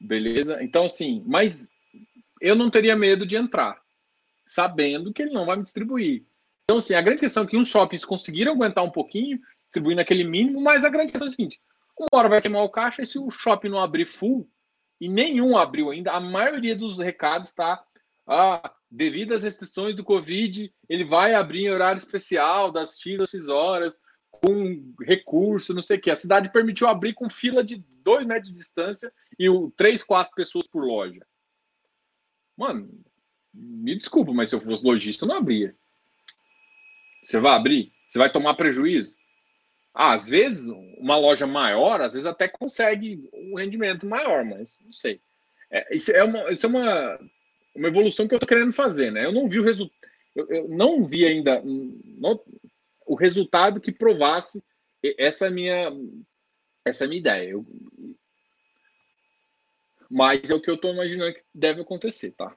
[0.01, 0.63] Beleza?
[0.63, 1.69] Então, assim, mas
[2.41, 3.79] eu não teria medo de entrar,
[4.47, 6.25] sabendo que ele não vai me distribuir.
[6.63, 10.23] Então, assim, a grande questão é que uns shoppings conseguiram aguentar um pouquinho, distribuindo aquele
[10.23, 11.61] mínimo, mas a grande questão é a seguinte:
[11.95, 14.49] uma hora vai queimar o caixa e se o shopping não abrir full,
[14.99, 17.83] e nenhum abriu ainda, a maioria dos recados está.
[18.25, 23.29] Ah, devido às restrições do Covid, ele vai abrir em horário especial, das X às
[23.29, 23.99] X horas,
[24.43, 26.09] com recurso, não sei o que.
[26.09, 30.33] A cidade permitiu abrir com fila de dois metros de distância e o, três, quatro
[30.35, 31.25] pessoas por loja.
[32.57, 32.89] Mano,
[33.53, 35.75] me desculpa, mas se eu fosse lojista, eu não abria.
[37.23, 37.91] Você vai abrir?
[38.07, 39.15] Você vai tomar prejuízo?
[39.93, 44.91] Ah, às vezes, uma loja maior, às vezes até consegue um rendimento maior, mas não
[44.91, 45.21] sei.
[45.69, 47.19] É, isso é, uma, isso é uma,
[47.75, 49.25] uma evolução que eu estou querendo fazer, né?
[49.25, 49.99] Eu não vi o resultado.
[50.33, 52.41] Eu, eu, não vi ainda não,
[53.11, 54.63] o resultado que provasse
[55.17, 55.91] essa minha
[56.85, 57.49] essa minha ideia.
[57.49, 57.65] Eu,
[60.09, 62.55] mas é o que eu estou imaginando que deve acontecer, tá?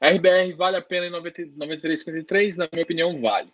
[0.00, 2.56] RBR vale a pena em 93,53?
[2.56, 3.52] Na minha opinião, vale.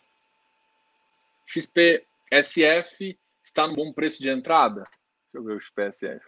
[1.47, 4.83] XP SF está no bom preço de entrada?
[4.83, 6.27] Deixa eu ver o XPSF.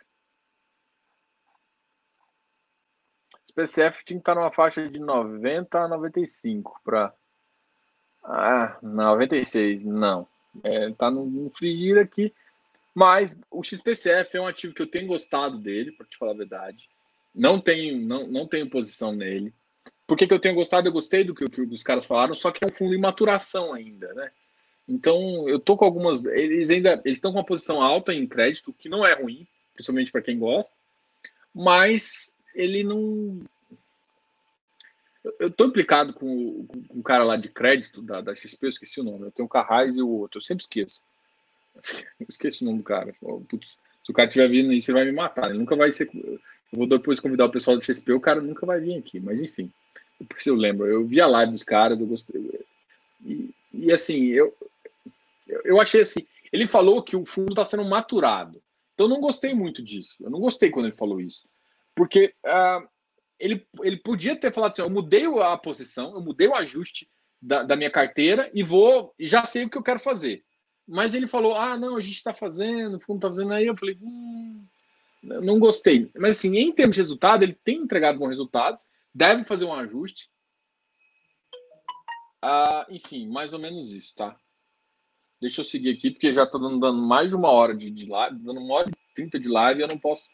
[3.48, 7.14] XPSF tinha que estar numa faixa de 90 a 95 para
[8.27, 10.27] ah, 96, não.
[10.65, 12.32] É, tá no, no frigir aqui.
[12.94, 16.36] Mas o XPCF é um ativo que eu tenho gostado dele, para te falar a
[16.36, 16.89] verdade.
[17.35, 19.53] Não tenho, não, não tenho posição nele.
[20.07, 20.89] Por que, que eu tenho gostado?
[20.89, 23.74] Eu gostei do que, que os caras falaram, só que é um fundo em maturação
[23.74, 24.31] ainda, né?
[24.89, 26.24] Então, eu tô com algumas.
[26.24, 30.12] Eles ainda eles estão com uma posição alta em crédito, que não é ruim, principalmente
[30.12, 30.73] para quem gosta,
[31.55, 33.40] mas ele não
[35.39, 39.01] eu estou implicado com, com, um cara lá de crédito da, da XP, eu esqueci
[39.01, 39.27] o nome.
[39.27, 41.01] Eu tenho o Carrais e o outro, eu sempre esqueço.
[42.19, 43.15] Eu esqueci o nome do cara.
[43.20, 45.51] Putz, se o cara estiver vindo aí, você vai me matar.
[45.51, 46.09] Ele nunca vai ser.
[46.15, 46.40] Eu
[46.73, 49.20] vou depois convidar o pessoal do XP, o cara nunca vai vir aqui.
[49.20, 49.70] Mas enfim,
[50.19, 50.86] depois eu lembro.
[50.86, 52.65] Eu vi a live dos caras, eu gostei.
[53.23, 54.57] E, e assim, eu,
[55.65, 56.27] eu achei assim.
[56.51, 58.62] Ele falou que o fundo está sendo maturado.
[58.94, 60.16] Então, eu não gostei muito disso.
[60.20, 61.47] Eu não gostei quando ele falou isso.
[61.94, 62.89] Porque uh,
[63.38, 67.08] ele, ele podia ter falado assim: eu mudei a posição, eu mudei o ajuste
[67.40, 70.44] da, da minha carteira e vou já sei o que eu quero fazer.
[70.86, 73.66] Mas ele falou: ah, não, a gente está fazendo, o fundo está fazendo aí.
[73.66, 74.64] Eu falei: hum,
[75.22, 76.10] não gostei.
[76.16, 78.84] Mas assim, em termos de resultado, ele tem entregado bons resultados,
[79.14, 80.30] deve fazer um ajuste.
[82.40, 84.36] Ah, enfim, mais ou menos isso, tá?
[85.40, 88.06] Deixa eu seguir aqui, porque já está dando, dando, mais de uma hora de, de
[88.06, 90.28] live, dando uma hora e trinta de live, eu não posso.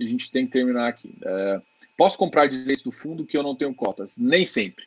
[0.00, 1.16] A gente tem que terminar aqui.
[1.24, 1.62] É,
[1.96, 4.18] posso comprar direito do fundo que eu não tenho cotas?
[4.18, 4.84] Nem sempre.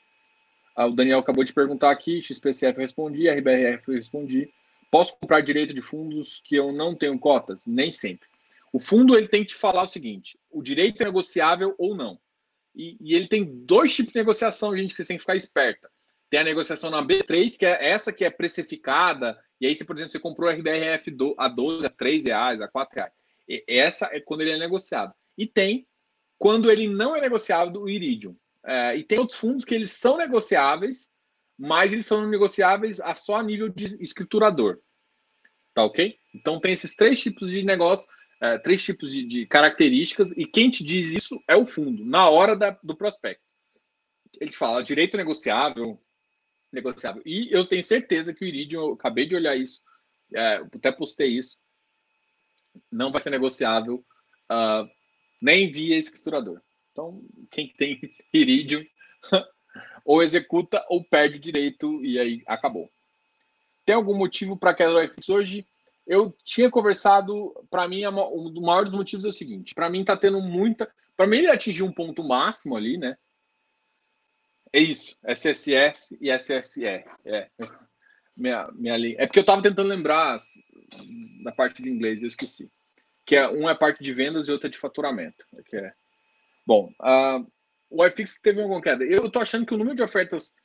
[0.76, 4.50] Ah, o Daniel acabou de perguntar aqui, XPCF eu respondi, RBRF eu respondi.
[4.92, 7.66] Posso comprar direito de fundos que eu não tenho cotas?
[7.66, 8.28] Nem sempre.
[8.72, 12.20] O fundo ele tem que te falar o seguinte: o direito é negociável ou não.
[12.76, 15.90] E, e ele tem dois tipos de negociação, gente, que vocês têm que ficar esperta.
[16.30, 19.96] Tem a negociação na B3, que é essa que é precificada, e aí, se, por
[19.96, 23.14] exemplo, você comprou RBRF a 12, a 3 reais, a 4 reais.
[23.48, 25.14] E essa é quando ele é negociado.
[25.38, 25.88] E tem
[26.38, 28.36] quando ele não é negociado, o Iridium.
[28.64, 31.11] É, e tem outros fundos que eles são negociáveis,
[31.57, 34.80] mas eles são negociáveis a só a nível de escriturador.
[35.74, 36.18] Tá ok?
[36.34, 38.07] Então tem esses três tipos de negócio,
[38.41, 42.30] é, três tipos de, de, características, e quem te diz isso é o fundo, na
[42.30, 43.44] hora da, do prospecto.
[44.40, 45.99] Ele fala direito negociável,
[46.72, 47.24] negociável.
[47.26, 49.82] E eu tenho certeza que o Iridium, eu acabei de olhar isso,
[50.36, 51.57] é, até postei isso,
[52.91, 54.06] não vai ser negociável
[54.52, 54.90] uh,
[55.41, 56.62] nem via escriturador.
[56.91, 57.99] Então, quem tem
[58.34, 58.86] Iridium
[60.06, 62.90] ou executa ou perde direito e aí acabou.
[63.86, 65.68] Tem algum motivo para queda do IFIX hoje?
[66.06, 70.41] Eu tinha conversado, para mim, um dos motivos é o seguinte: para mim, está tendo
[70.41, 70.90] muita.
[71.16, 73.18] Para mim, ele atingiu um ponto máximo ali, né?
[74.74, 77.06] É isso, SSS e SSR.
[77.26, 77.49] É.
[78.38, 80.38] Minha, minha É porque eu estava tentando lembrar
[81.44, 82.72] da parte de inglês, eu esqueci.
[83.26, 85.46] Que é, um é parte de vendas e outra é de faturamento.
[85.66, 85.94] Que é...
[86.66, 87.46] Bom, uh,
[87.90, 89.04] o iFix teve uma queda.
[89.04, 90.56] Eu estou achando que o número de ofertas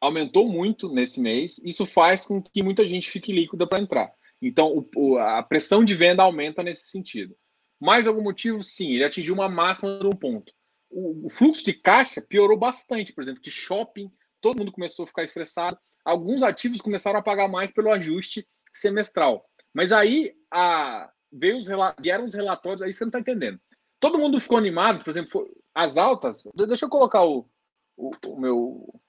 [0.00, 1.60] aumentou muito nesse mês.
[1.64, 4.12] Isso faz com que muita gente fique líquida para entrar.
[4.40, 7.36] Então, o, a pressão de venda aumenta nesse sentido.
[7.78, 8.62] Mais algum motivo?
[8.62, 10.52] Sim, ele atingiu uma máxima de um ponto
[10.92, 15.06] o, o fluxo de caixa piorou bastante, por exemplo, de shopping, todo mundo começou a
[15.06, 15.78] ficar estressado.
[16.04, 19.44] Alguns ativos começaram a pagar mais pelo ajuste semestral.
[19.72, 21.66] Mas aí a, veio os,
[22.00, 23.60] vieram os relatórios, aí você não está entendendo.
[23.98, 26.42] Todo mundo ficou animado, por exemplo, as altas.
[26.54, 27.48] Deixa eu colocar o,
[27.96, 29.00] o, o, meu.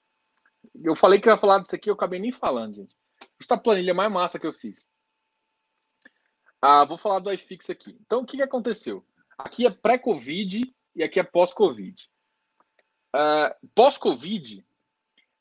[0.82, 2.96] Eu falei que eu ia falar disso aqui, eu acabei nem falando, gente.
[3.40, 4.88] Esta planilha mais massa que eu fiz.
[6.62, 7.98] Ah, vou falar do iFix aqui.
[8.06, 9.04] Então, o que, que aconteceu?
[9.36, 12.08] Aqui é pré-Covid e aqui é pós-Covid.
[13.14, 14.64] Uh, pós-Covid,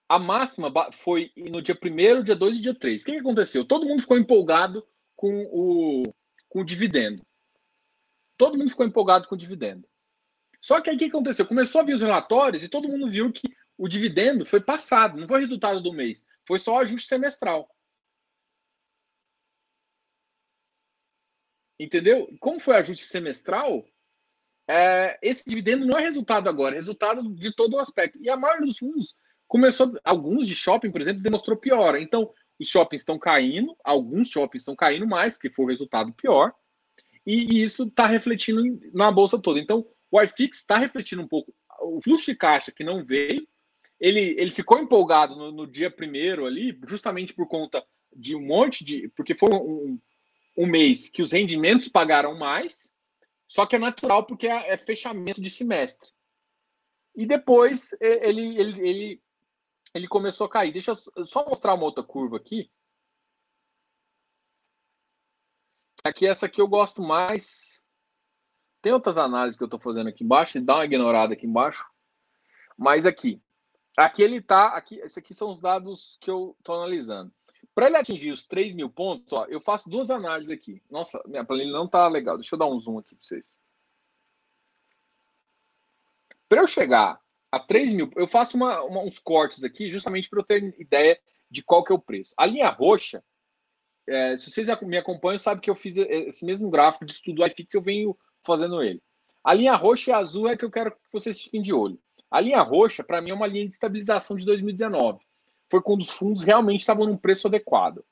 [0.07, 3.01] a máxima foi no dia 1 dia 2 e dia 3.
[3.01, 3.65] O que, aconteceu?
[3.65, 4.85] Todo mundo ficou empolgado
[5.15, 6.03] com o,
[6.49, 7.25] com o dividendo.
[8.38, 9.88] Todo mundo ficou empolgado com o dividendo.
[10.61, 11.45] Só que aí o que aconteceu?
[11.45, 15.27] Começou a vir os relatórios e todo mundo viu que o dividendo foi passado, não
[15.27, 17.69] foi resultado do mês, foi só ajuste semestral.
[21.80, 22.34] Entendeu?
[22.39, 23.85] Como foi ajuste semestral,
[24.69, 28.19] é, esse dividendo não é resultado agora, é resultado de todo o aspecto.
[28.21, 29.15] E a maioria dos fundos
[29.53, 31.95] começou, alguns de shopping, por exemplo, demonstrou pior.
[31.95, 36.51] Então, os shoppings estão caindo, alguns shoppings estão caindo mais, porque foi o resultado pior,
[37.23, 39.59] e, e isso está refletindo na bolsa toda.
[39.59, 41.53] Então, o iFix está refletindo um pouco.
[41.81, 43.47] O fluxo de caixa que não veio,
[43.99, 48.84] ele, ele ficou empolgado no, no dia primeiro ali, justamente por conta de um monte
[48.84, 49.07] de.
[49.09, 49.99] Porque foi um,
[50.57, 52.91] um mês que os rendimentos pagaram mais,
[53.47, 56.09] só que é natural porque é, é fechamento de semestre.
[57.15, 59.22] E depois ele, ele, ele,
[59.93, 60.71] ele começou a cair.
[60.71, 62.71] Deixa eu só mostrar uma outra curva aqui.
[66.03, 67.83] Aqui, essa aqui eu gosto mais.
[68.81, 71.85] Tem outras análises que eu estou fazendo aqui embaixo, dá uma ignorada aqui embaixo.
[72.77, 73.41] Mas aqui,
[73.95, 77.31] aqui ele está, aqui, esses aqui são os dados que eu estou analisando.
[77.73, 80.83] Para ele atingir os 3 mil pontos, ó, eu faço duas análises aqui.
[80.89, 82.37] Nossa, minha planilha não tá legal.
[82.37, 83.55] Deixa eu dar um zoom aqui para vocês.
[86.49, 87.22] Para eu chegar
[87.53, 91.19] a 3 mil, eu faço uma, uma, uns cortes aqui justamente para eu ter ideia
[91.49, 92.34] de qual que é o preço.
[92.38, 93.23] A linha roxa,
[94.07, 97.73] é, se vocês me acompanham, sabe que eu fiz esse mesmo gráfico de estudo iFix,
[97.73, 99.01] eu venho fazendo ele.
[99.43, 101.99] A linha roxa e azul é que eu quero que vocês fiquem de olho.
[102.31, 105.19] A linha roxa, para mim, é uma linha de estabilização de 2019
[105.73, 108.05] foi quando os fundos realmente estavam num preço adequado.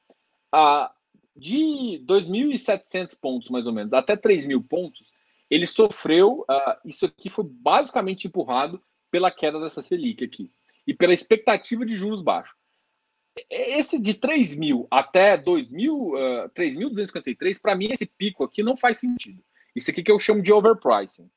[0.52, 0.92] Ah,
[1.36, 5.12] de 2.700 pontos, mais ou menos, até 3.000 pontos,
[5.48, 6.44] ele sofreu.
[6.50, 8.82] Ah, isso aqui foi basicamente empurrado
[9.12, 10.50] pela queda dessa Selic aqui
[10.88, 12.56] e pela expectativa de juros baixos.
[13.50, 18.98] esse de 3 mil até 2.000, uh, 3.253, para mim, esse pico aqui não faz
[18.98, 19.44] sentido.
[19.76, 21.30] Isso aqui que eu chamo de overpricing.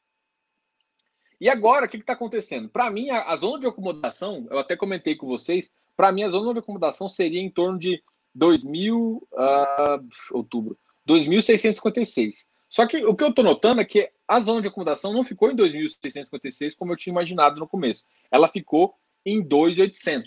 [1.40, 2.68] E agora, o que está acontecendo?
[2.68, 6.28] Para mim, a, a, zona de acomodação, eu até comentei com vocês, para mim, a
[6.28, 8.02] zona de acomodação seria em torno de
[8.36, 10.78] 2.000, uh, outubro,
[11.09, 12.44] 2.656.
[12.74, 15.48] Só que o que eu estou notando é que a zona de acomodação não ficou
[15.48, 18.05] em 2.656 como eu tinha imaginado no começo.
[18.32, 20.24] Ela ficou em 2.800.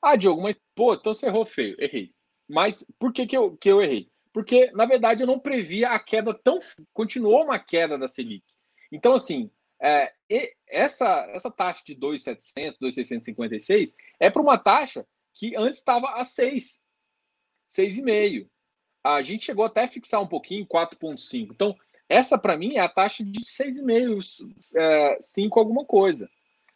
[0.00, 1.76] Ah, Diogo, mas pô, então você errou feio.
[1.78, 2.14] Errei.
[2.48, 4.10] Mas por que, que, eu, que eu errei?
[4.32, 6.58] Porque, na verdade, eu não previa a queda tão.
[6.90, 8.46] Continuou uma queda da Selic.
[8.90, 10.10] Então, assim, é,
[10.66, 16.82] essa, essa taxa de 2,700, 2,656 é para uma taxa que antes estava a 6,
[17.70, 18.48] 6,5.
[19.02, 21.48] A gente chegou até a fixar um pouquinho, 4,5.
[21.50, 21.76] Então,
[22.08, 26.28] essa para mim é a taxa de 6,5, é, 5 alguma coisa.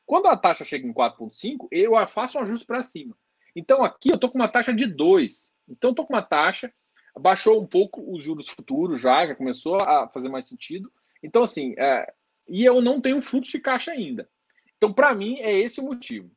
[0.05, 3.16] Quando a taxa chega em 4,5, eu faço um ajuste para cima.
[3.55, 5.53] Então aqui eu estou com uma taxa de 2.
[5.69, 6.73] Então estou com uma taxa,
[7.19, 10.93] baixou um pouco os juros futuros já, já começou a fazer mais sentido.
[11.23, 12.12] Então, assim, é,
[12.48, 14.28] e eu não tenho fluxo de caixa ainda.
[14.77, 16.31] Então, para mim, é esse o motivo.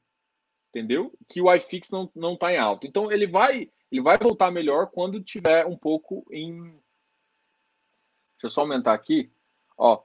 [0.70, 1.14] Entendeu?
[1.28, 2.88] Que o iFix não, não tá em alta.
[2.88, 6.64] Então, ele vai, ele vai voltar melhor quando tiver um pouco em.
[6.64, 9.32] Deixa eu só aumentar aqui.
[9.78, 10.02] Ó,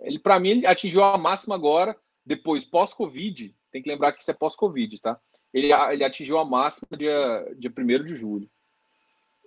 [0.00, 4.30] ele, para mim, ele atingiu a máxima agora depois, pós-Covid, tem que lembrar que isso
[4.30, 5.20] é pós-Covid, tá?
[5.54, 8.50] Ele, ele atingiu a máxima dia, dia 1 de julho,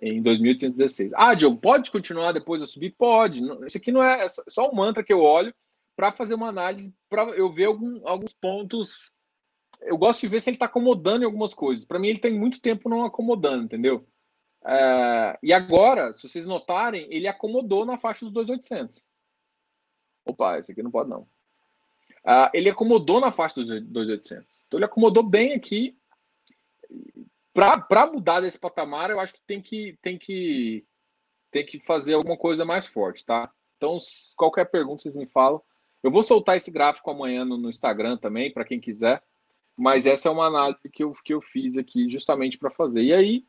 [0.00, 1.12] em 2816.
[1.14, 2.94] Ah, Diogo, pode continuar depois de subir?
[2.96, 3.42] Pode.
[3.66, 5.52] Isso aqui não é, é só um mantra que eu olho
[5.94, 9.12] para fazer uma análise, para eu ver algum, alguns pontos.
[9.82, 11.84] Eu gosto de ver se ele está acomodando em algumas coisas.
[11.84, 14.06] Para mim, ele tem muito tempo não acomodando, entendeu?
[14.64, 19.02] É, e agora, se vocês notarem, ele acomodou na faixa dos 2,800.
[20.24, 21.22] Opa, esse aqui não pode não.
[22.22, 24.44] Uh, ele acomodou na faixa dos 2.800.
[24.66, 25.96] Então ele acomodou bem aqui.
[27.52, 30.84] Para mudar desse patamar, eu acho que tem que tem que
[31.50, 33.50] tem que fazer alguma coisa mais forte, tá?
[33.76, 33.98] Então,
[34.36, 35.60] qualquer pergunta vocês me falam.
[36.02, 39.22] Eu vou soltar esse gráfico amanhã no, no Instagram também, para quem quiser.
[39.80, 43.02] Mas essa é uma análise que eu, que eu fiz aqui justamente para fazer.
[43.02, 43.46] E aí,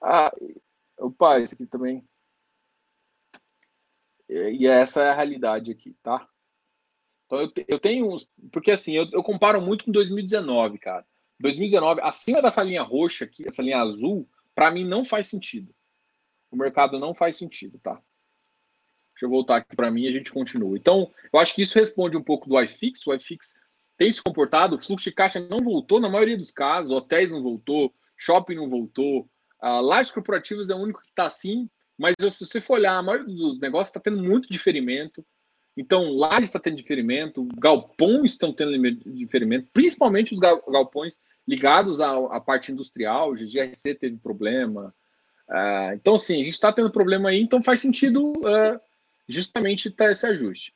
[0.00, 0.32] ah,
[0.96, 2.04] opa, esse aqui também.
[4.28, 6.24] E essa é a realidade aqui, tá?
[7.26, 8.30] Então eu, eu tenho uns.
[8.52, 11.04] Porque assim, eu, eu comparo muito com 2019, cara.
[11.40, 15.74] 2019, acima dessa linha roxa aqui, essa linha azul, para mim não faz sentido.
[16.48, 18.00] O mercado não faz sentido, tá?
[19.10, 20.76] Deixa eu voltar aqui para mim e a gente continua.
[20.76, 23.04] Então, eu acho que isso responde um pouco do iFix.
[23.04, 23.58] O iFix
[23.96, 27.42] tem se comportado, o fluxo de caixa não voltou na maioria dos casos, hotéis não
[27.42, 29.28] voltou, shopping não voltou,
[29.62, 33.02] uh, lajes corporativas é o único que está assim, mas se você for olhar, a
[33.02, 35.24] maioria dos negócios está tendo muito diferimento.
[35.76, 38.72] Então, lá está tendo diferimento, galpões estão tendo
[39.06, 44.94] diferimento, principalmente os galpões ligados à, à parte industrial, o GRC teve problema.
[45.48, 48.80] Uh, então, sim, a gente está tendo problema aí, então faz sentido uh,
[49.26, 50.74] justamente ter esse ajuste.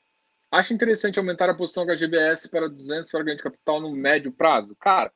[0.50, 4.76] Acho interessante aumentar a posição HGBS para 200 para ganho de capital no médio prazo?
[4.76, 5.12] Cara,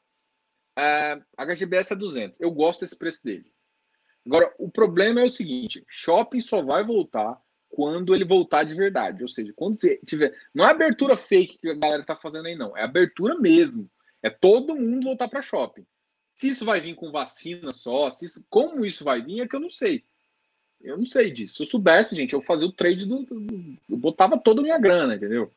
[0.77, 3.53] é, HGBS é 200, eu gosto desse preço dele.
[4.27, 9.23] Agora, o problema é o seguinte: shopping só vai voltar quando ele voltar de verdade.
[9.23, 10.37] Ou seja, quando tiver.
[10.55, 12.77] Não é abertura fake que a galera tá fazendo aí, não.
[12.77, 13.91] É abertura mesmo.
[14.23, 15.87] É todo mundo voltar para shopping.
[16.35, 19.55] Se isso vai vir com vacina só, se isso, como isso vai vir, é que
[19.55, 20.05] eu não sei.
[20.83, 21.57] Eu não sei disso.
[21.57, 23.25] Se eu soubesse, gente, eu fazia o trade do.
[23.25, 25.53] do eu botava toda a minha grana, entendeu?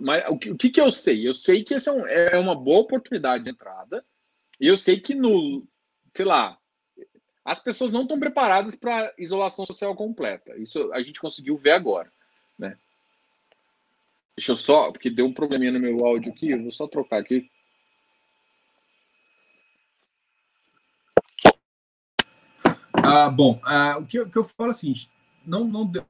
[0.00, 1.26] Mas o que, o que, que eu sei?
[1.26, 4.04] Eu sei que essa é, um, é uma boa oportunidade de entrada.
[4.60, 5.66] E eu sei que no,
[6.14, 6.58] sei lá,
[7.44, 10.56] as pessoas não estão preparadas para isolação social completa.
[10.58, 12.12] Isso a gente conseguiu ver agora,
[12.58, 12.76] né?
[14.36, 17.20] Deixa eu só, porque deu um probleminha no meu áudio aqui, eu vou só trocar
[17.20, 17.50] aqui.
[23.08, 25.10] Ah, bom, ah, o, que eu, que eu, falo é o seguinte,
[25.44, 26.04] não, não deu...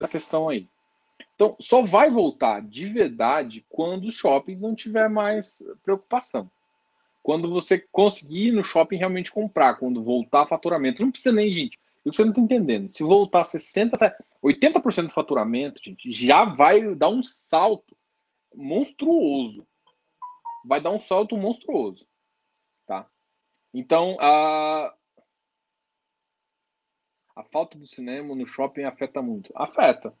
[0.00, 0.68] essa questão aí.
[1.34, 6.50] Então, só vai voltar de verdade quando os shoppings não tiver mais preocupação
[7.24, 11.00] quando você conseguir no shopping realmente comprar, quando voltar faturamento.
[11.00, 11.78] Não precisa nem, gente.
[11.78, 12.90] Que você não está entendendo.
[12.90, 14.14] Se voltar 60%,
[14.44, 17.96] 80% do faturamento, gente, já vai dar um salto
[18.54, 19.66] monstruoso.
[20.66, 22.06] Vai dar um salto monstruoso.
[22.86, 23.08] Tá?
[23.72, 24.94] Então, a,
[27.36, 29.52] a falta do cinema no shopping afeta muito.
[29.54, 30.14] Afeta.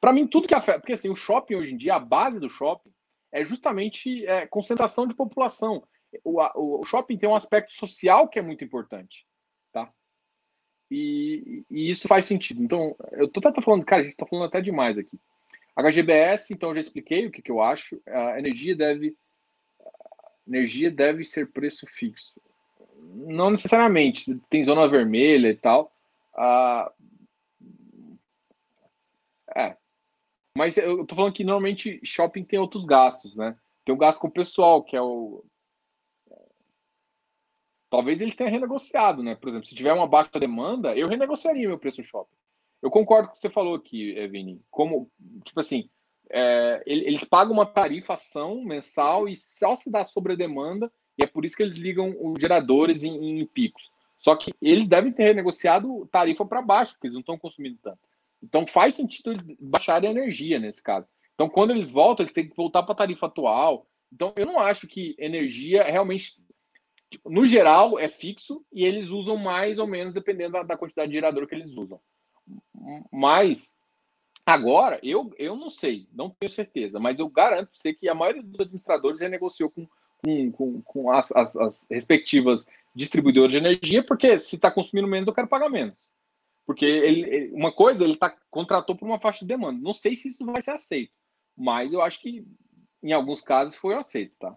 [0.00, 0.80] Para mim, tudo que afeta.
[0.80, 2.92] Porque assim, o shopping hoje em dia, a base do shopping
[3.32, 5.82] é justamente é, concentração de população
[6.24, 9.26] o, o shopping tem um aspecto social que é muito importante,
[9.72, 9.92] tá?
[10.90, 12.62] E, e isso faz sentido.
[12.62, 15.18] Então, eu tô até falando, cara, a gente tá falando até demais aqui.
[15.76, 18.00] HGBS, então eu já expliquei o que, que eu acho.
[18.06, 19.16] A energia deve
[20.46, 22.34] energia deve ser preço fixo.
[22.98, 24.36] não necessariamente.
[24.50, 25.92] Tem zona vermelha e tal.
[26.36, 26.92] Ah,
[29.56, 29.76] é.
[30.56, 33.56] Mas eu tô falando que normalmente shopping tem outros gastos, né?
[33.84, 35.44] Tem o gasto com o pessoal, que é o.
[37.88, 39.34] Talvez eles tenham renegociado, né?
[39.34, 42.36] Por exemplo, se tiver uma baixa demanda, eu renegociaria meu preço no shopping.
[42.80, 44.62] Eu concordo com o que você falou aqui, Vini.
[44.70, 45.10] Como,
[45.44, 45.90] tipo assim,
[46.30, 51.44] é, eles pagam uma tarifação mensal e só se dá sobre demanda, e é por
[51.44, 53.90] isso que eles ligam os geradores em, em picos.
[54.20, 57.98] Só que eles devem ter renegociado tarifa para baixo, porque eles não estão consumindo tanto.
[58.42, 61.08] Então faz sentido baixar a energia nesse caso.
[61.34, 63.86] Então, quando eles voltam, eles têm que voltar para a tarifa atual.
[64.12, 66.36] Então, eu não acho que energia realmente,
[67.10, 71.08] tipo, no geral, é fixo e eles usam mais ou menos dependendo da, da quantidade
[71.08, 71.98] de gerador que eles usam.
[73.10, 73.80] Mas
[74.44, 78.42] Agora, eu, eu não sei, não tenho certeza, mas eu garanto você que a maioria
[78.42, 79.86] dos administradores renegociou com,
[80.52, 85.34] com, com, as, as, as, respectivas distribuidoras de energia, porque se está consumindo menos, eu
[85.34, 86.10] quero pagar menos.
[86.66, 89.80] Porque ele, uma coisa, ele tá, contratou por uma faixa de demanda.
[89.80, 91.12] Não sei se isso vai ser aceito,
[91.56, 92.44] mas eu acho que
[93.02, 94.56] em alguns casos foi aceito, tá?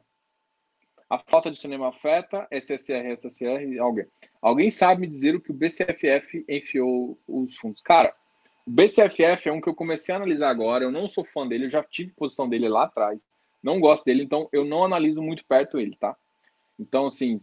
[1.10, 4.06] A falta de cinema afeta SSR, SSR, alguém.
[4.42, 7.82] Alguém sabe me dizer o que o BCFF enfiou os fundos?
[7.82, 8.14] Cara,
[8.66, 10.84] o BCFF é um que eu comecei a analisar agora.
[10.84, 13.26] Eu não sou fã dele, eu já tive posição dele lá atrás.
[13.64, 16.16] Não gosto dele, então eu não analiso muito perto ele, tá?
[16.78, 17.40] Então, assim,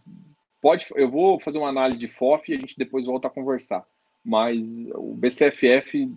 [0.61, 0.87] pode.
[0.95, 3.87] Eu vou fazer uma análise de FOF e a gente depois volta a conversar.
[4.23, 4.61] Mas
[4.95, 6.13] o BCFF,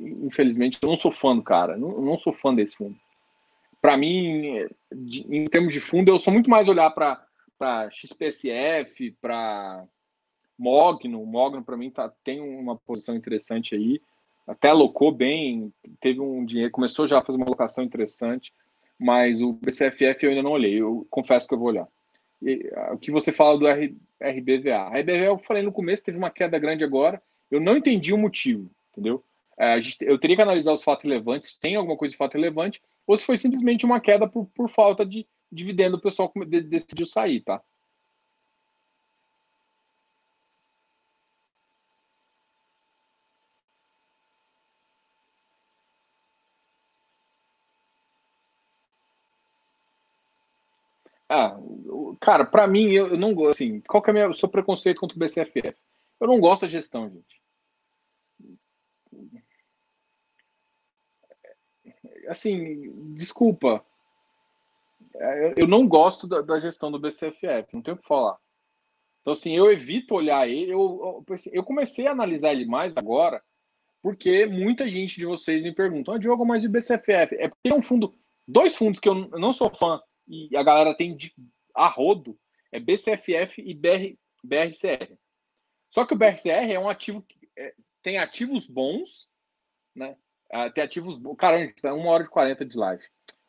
[0.00, 1.76] infelizmente, eu não sou fã do cara.
[1.76, 2.96] Não, não sou fã desse fundo.
[3.80, 4.66] Para mim,
[5.28, 9.84] em termos de fundo, eu sou muito mais olhar para XPSF, para
[10.58, 14.00] Mogno, Mogno para mim tá, tem uma posição interessante aí,
[14.46, 18.52] até alocou bem, teve um dinheiro, começou já a fazer uma alocação interessante,
[18.98, 21.88] mas o BCFF eu ainda não olhei, eu confesso que eu vou olhar.
[22.40, 24.76] E, o que você fala do R, RBVA?
[24.76, 28.18] A RBVA eu falei no começo, teve uma queda grande agora, eu não entendi o
[28.18, 29.22] motivo, entendeu?
[29.58, 32.80] É, gente, eu teria que analisar os fatos relevantes, tem alguma coisa de fato relevante,
[33.06, 36.32] ou se foi simplesmente uma queda por, por falta de dividendo, o pessoal
[36.66, 37.60] decidiu sair, tá?
[51.34, 51.56] Ah,
[52.20, 53.62] cara, para mim, eu, não gosto.
[53.62, 55.74] Assim, qual que é o seu preconceito contra o BCFF?
[56.20, 57.40] Eu não gosto da gestão, gente.
[62.28, 63.82] Assim, desculpa.
[65.14, 68.36] É, eu não gosto da, da gestão do BCFF, não tenho o que falar.
[69.22, 70.70] Então, assim, eu evito olhar ele.
[70.70, 73.42] Eu, eu, eu comecei a analisar ele mais agora,
[74.02, 77.36] porque muita gente de vocês me perguntam: ah, Diogo, mas o BCFF?
[77.38, 78.14] É porque é um fundo,
[78.46, 81.34] dois fundos que eu não sou fã e a galera tem de
[81.74, 82.38] a rodo
[82.70, 85.16] é BCFF e BR, BRCR.
[85.90, 89.28] Só que o BRCR é um ativo que é, tem ativos bons,
[89.94, 90.16] né?
[90.50, 91.36] Ah, tem ativos bons.
[91.36, 93.02] Caramba, tá uma hora e 40 de live.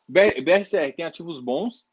[0.06, 1.86] BR, BRCR tem ativos bons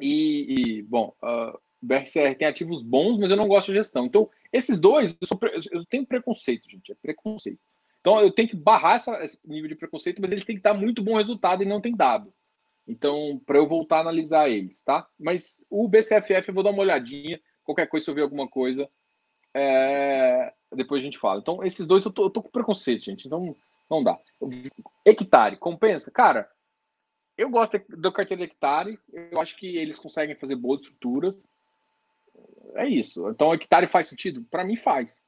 [0.00, 4.06] e, e bom, uh, BRCR tem ativos bons, mas eu não gosto de gestão.
[4.06, 5.38] Então, esses dois, eu,
[5.70, 7.60] eu tenho preconceito, gente, é preconceito.
[8.00, 10.74] Então, eu tenho que barrar essa, esse nível de preconceito, mas ele tem que dar
[10.74, 12.32] muito bom resultado e não tem dado.
[12.86, 15.08] Então, para eu voltar a analisar eles, tá?
[15.18, 17.40] Mas o BCFF eu vou dar uma olhadinha.
[17.64, 18.88] Qualquer coisa, se eu ver alguma coisa,
[19.54, 20.52] é...
[20.74, 21.40] depois a gente fala.
[21.40, 23.26] Então, esses dois eu tô, eu tô com preconceito, gente.
[23.26, 23.56] Então,
[23.90, 24.18] não dá.
[25.04, 26.10] Hectare, compensa?
[26.10, 26.50] Cara,
[27.38, 28.98] eu gosto do carteira hectare.
[29.12, 31.48] Eu acho que eles conseguem fazer boas estruturas.
[32.74, 33.28] É isso.
[33.30, 34.44] Então, hectare faz sentido?
[34.50, 35.22] Para mim, faz.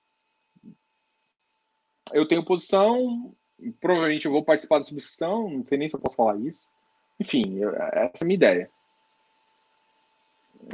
[2.13, 3.35] Eu tenho posição.
[3.81, 5.49] Provavelmente eu vou participar da subscrição.
[5.49, 6.61] Não sei nem se eu posso falar isso.
[7.19, 7.61] Enfim,
[7.93, 8.71] essa é a minha ideia.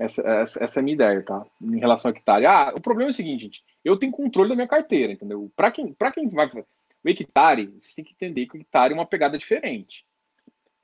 [0.01, 1.44] Essa, essa, essa, é a minha ideia, tá?
[1.60, 2.47] Em relação ao hectare.
[2.47, 3.64] Ah, o problema é o seguinte, gente.
[3.85, 5.52] Eu tenho controle da minha carteira, entendeu?
[5.56, 6.47] Para quem, quem vai.
[6.47, 10.05] O hectare, você tem que entender que o hectare é uma pegada diferente.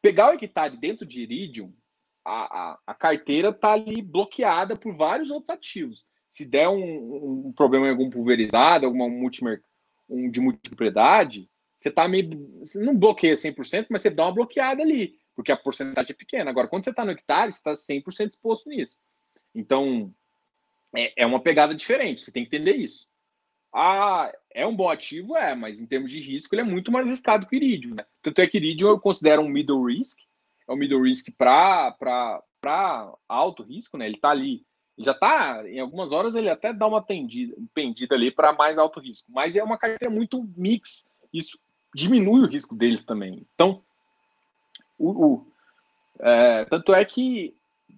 [0.03, 1.73] Pegar o hectare dentro de Iridium,
[2.25, 6.07] a, a, a carteira tá ali bloqueada por vários outros ativos.
[6.29, 9.63] Se der um, um problema em algum pulverizado, alguma multimer,
[10.09, 11.49] um de multipropriedade,
[11.79, 12.29] você tá meio.
[12.59, 16.51] Você não bloqueia 100%, mas você dá uma bloqueada ali porque a porcentagem é pequena.
[16.51, 18.99] Agora, quando você está no hectare, você está 100% exposto nisso.
[19.55, 20.13] Então,
[20.93, 23.07] é, é uma pegada diferente, você tem que entender isso.
[23.73, 25.37] Ah, é um bom ativo?
[25.37, 27.95] É, mas em termos de risco, ele é muito mais arriscado que o Iridium.
[27.95, 28.05] Né?
[28.21, 30.19] Tanto é que Iridium eu considero um middle risk,
[30.67, 31.95] é um middle risk para
[33.29, 34.07] alto risco, né?
[34.07, 34.67] Ele está ali,
[34.99, 38.99] já está, em algumas horas, ele até dá uma tendida, pendida ali para mais alto
[38.99, 41.57] risco, mas é uma carteira muito mix, isso
[41.95, 43.47] diminui o risco deles também.
[43.55, 43.85] Então,
[46.21, 47.57] é, tanto é que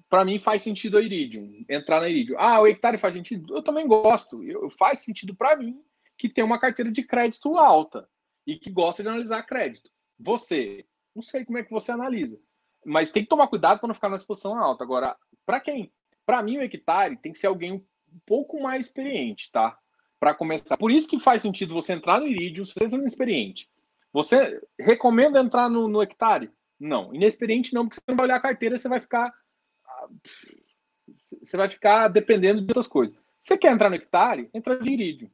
[0.08, 2.36] para mim faz sentido a Iridium, entrar na Iridium.
[2.38, 3.54] Ah, o Hectare faz sentido?
[3.54, 4.42] Eu também gosto.
[4.42, 5.80] Eu, faz sentido para mim
[6.18, 8.08] que tem uma carteira de crédito alta
[8.46, 9.88] e que gosta de analisar crédito.
[10.18, 12.38] Você, não sei como é que você analisa,
[12.84, 14.82] mas tem que tomar cuidado para não ficar na exposição alta.
[14.82, 15.16] Agora,
[15.46, 15.92] para quem?
[16.26, 17.82] Para mim, o Hectare tem que ser alguém um
[18.26, 19.78] pouco mais experiente, tá?
[20.18, 20.76] Para começar.
[20.76, 23.70] Por isso que faz sentido você entrar no Iridium, se você é inexperiente.
[24.12, 26.50] Você recomenda entrar no, no Hectare?
[26.80, 27.14] Não.
[27.14, 29.32] Inexperiente não, porque você não vai olhar a carteira, você vai ficar
[31.42, 33.16] você vai ficar dependendo de outras coisas.
[33.40, 34.50] Você quer entrar no hectare?
[34.52, 35.30] Entra de Iridium.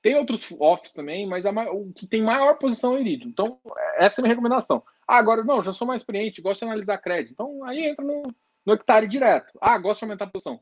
[0.00, 3.30] Tem outros offs também, mas a, o que tem maior posição é Iridium.
[3.30, 3.60] Então,
[3.96, 4.82] essa é a minha recomendação.
[5.06, 7.32] Ah, agora, não, já sou mais experiente, gosto de analisar crédito.
[7.32, 8.22] Então, aí entra no,
[8.66, 9.56] no hectare direto.
[9.60, 10.60] Ah, gosto de aumentar a posição.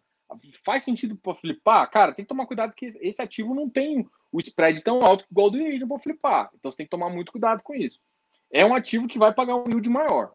[0.64, 1.90] Faz sentido para flipar?
[1.90, 5.48] Cara, tem que tomar cuidado que esse ativo não tem o spread tão alto igual
[5.48, 6.50] o do Iridium para flipar.
[6.54, 7.98] Então, você tem que tomar muito cuidado com isso.
[8.52, 10.32] É um ativo que vai pagar um yield maior,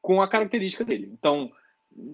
[0.00, 1.10] com a característica dele.
[1.12, 1.50] Então,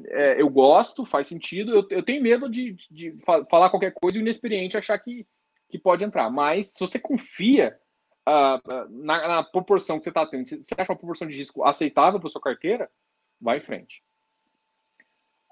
[0.09, 1.75] é, eu gosto, faz sentido.
[1.75, 3.17] Eu, eu tenho medo de, de,
[3.51, 5.27] falar qualquer coisa e o inexperiente achar que,
[5.69, 6.31] que pode entrar.
[6.31, 7.79] Mas se você confia
[8.29, 11.65] uh, na, na, proporção que você está tendo, se você acha uma proporção de risco
[11.65, 12.91] aceitável para sua carteira,
[13.41, 14.03] vai em frente.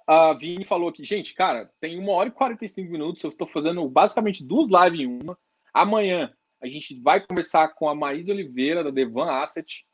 [0.07, 3.25] A Vini falou aqui, gente, cara, tem uma hora e 45 minutos.
[3.25, 5.37] Eu estou fazendo basicamente duas lives em uma.
[5.75, 6.33] Amanhã
[6.67, 9.87] a gente vai conversar com a Maísa Oliveira, da Devan Asset.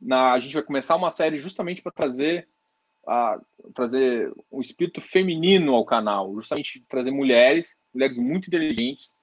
[0.00, 2.48] Na, a gente vai começar uma série justamente para trazer
[3.74, 9.14] trazer um espírito feminino ao canal, justamente trazer mulheres, mulheres muito inteligentes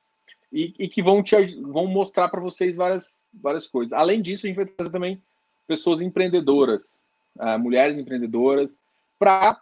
[0.51, 3.93] e, e que vão te vão mostrar para vocês várias várias coisas.
[3.93, 5.21] Além disso, a gente vai trazer também
[5.67, 6.95] pessoas empreendedoras,
[7.37, 8.77] uh, mulheres empreendedoras,
[9.17, 9.59] para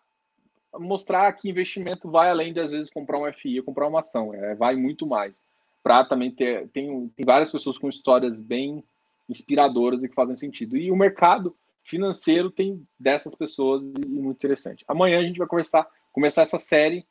[0.78, 4.56] mostrar que investimento vai além de às vezes comprar um FI comprar uma ação, é,
[4.56, 5.46] vai muito mais.
[5.82, 8.84] Para também ter tem, tem várias pessoas com histórias bem
[9.28, 10.76] inspiradoras e que fazem sentido.
[10.76, 14.84] E o mercado financeiro tem dessas pessoas e muito interessante.
[14.88, 17.06] Amanhã a gente vai conversar, começar essa série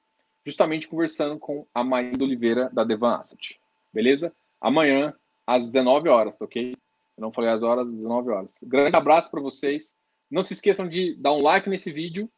[0.44, 3.60] justamente conversando com a Maísa Oliveira da Devan Asset.
[3.92, 4.32] Beleza?
[4.60, 5.14] Amanhã
[5.46, 6.74] às 19 horas, tá ok?
[7.16, 8.58] Eu não falei as horas, às 19 horas.
[8.62, 9.96] Grande abraço para vocês.
[10.30, 12.30] Não se esqueçam de dar um like nesse vídeo.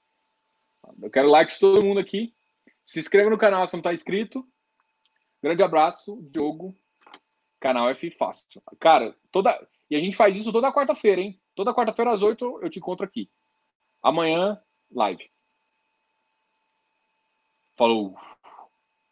[1.02, 2.32] Eu quero like de todo mundo aqui.
[2.84, 4.46] Se inscreva no canal se não está inscrito.
[5.42, 6.76] Grande abraço, Diogo.
[7.58, 8.62] Canal F Fácil.
[8.78, 9.54] Cara, toda.
[9.90, 11.40] E a gente faz isso toda quarta-feira, hein?
[11.54, 13.30] Toda quarta-feira às 8 eu te encontro aqui.
[14.02, 14.60] Amanhã,
[14.90, 15.30] live.
[17.76, 18.16] Falou.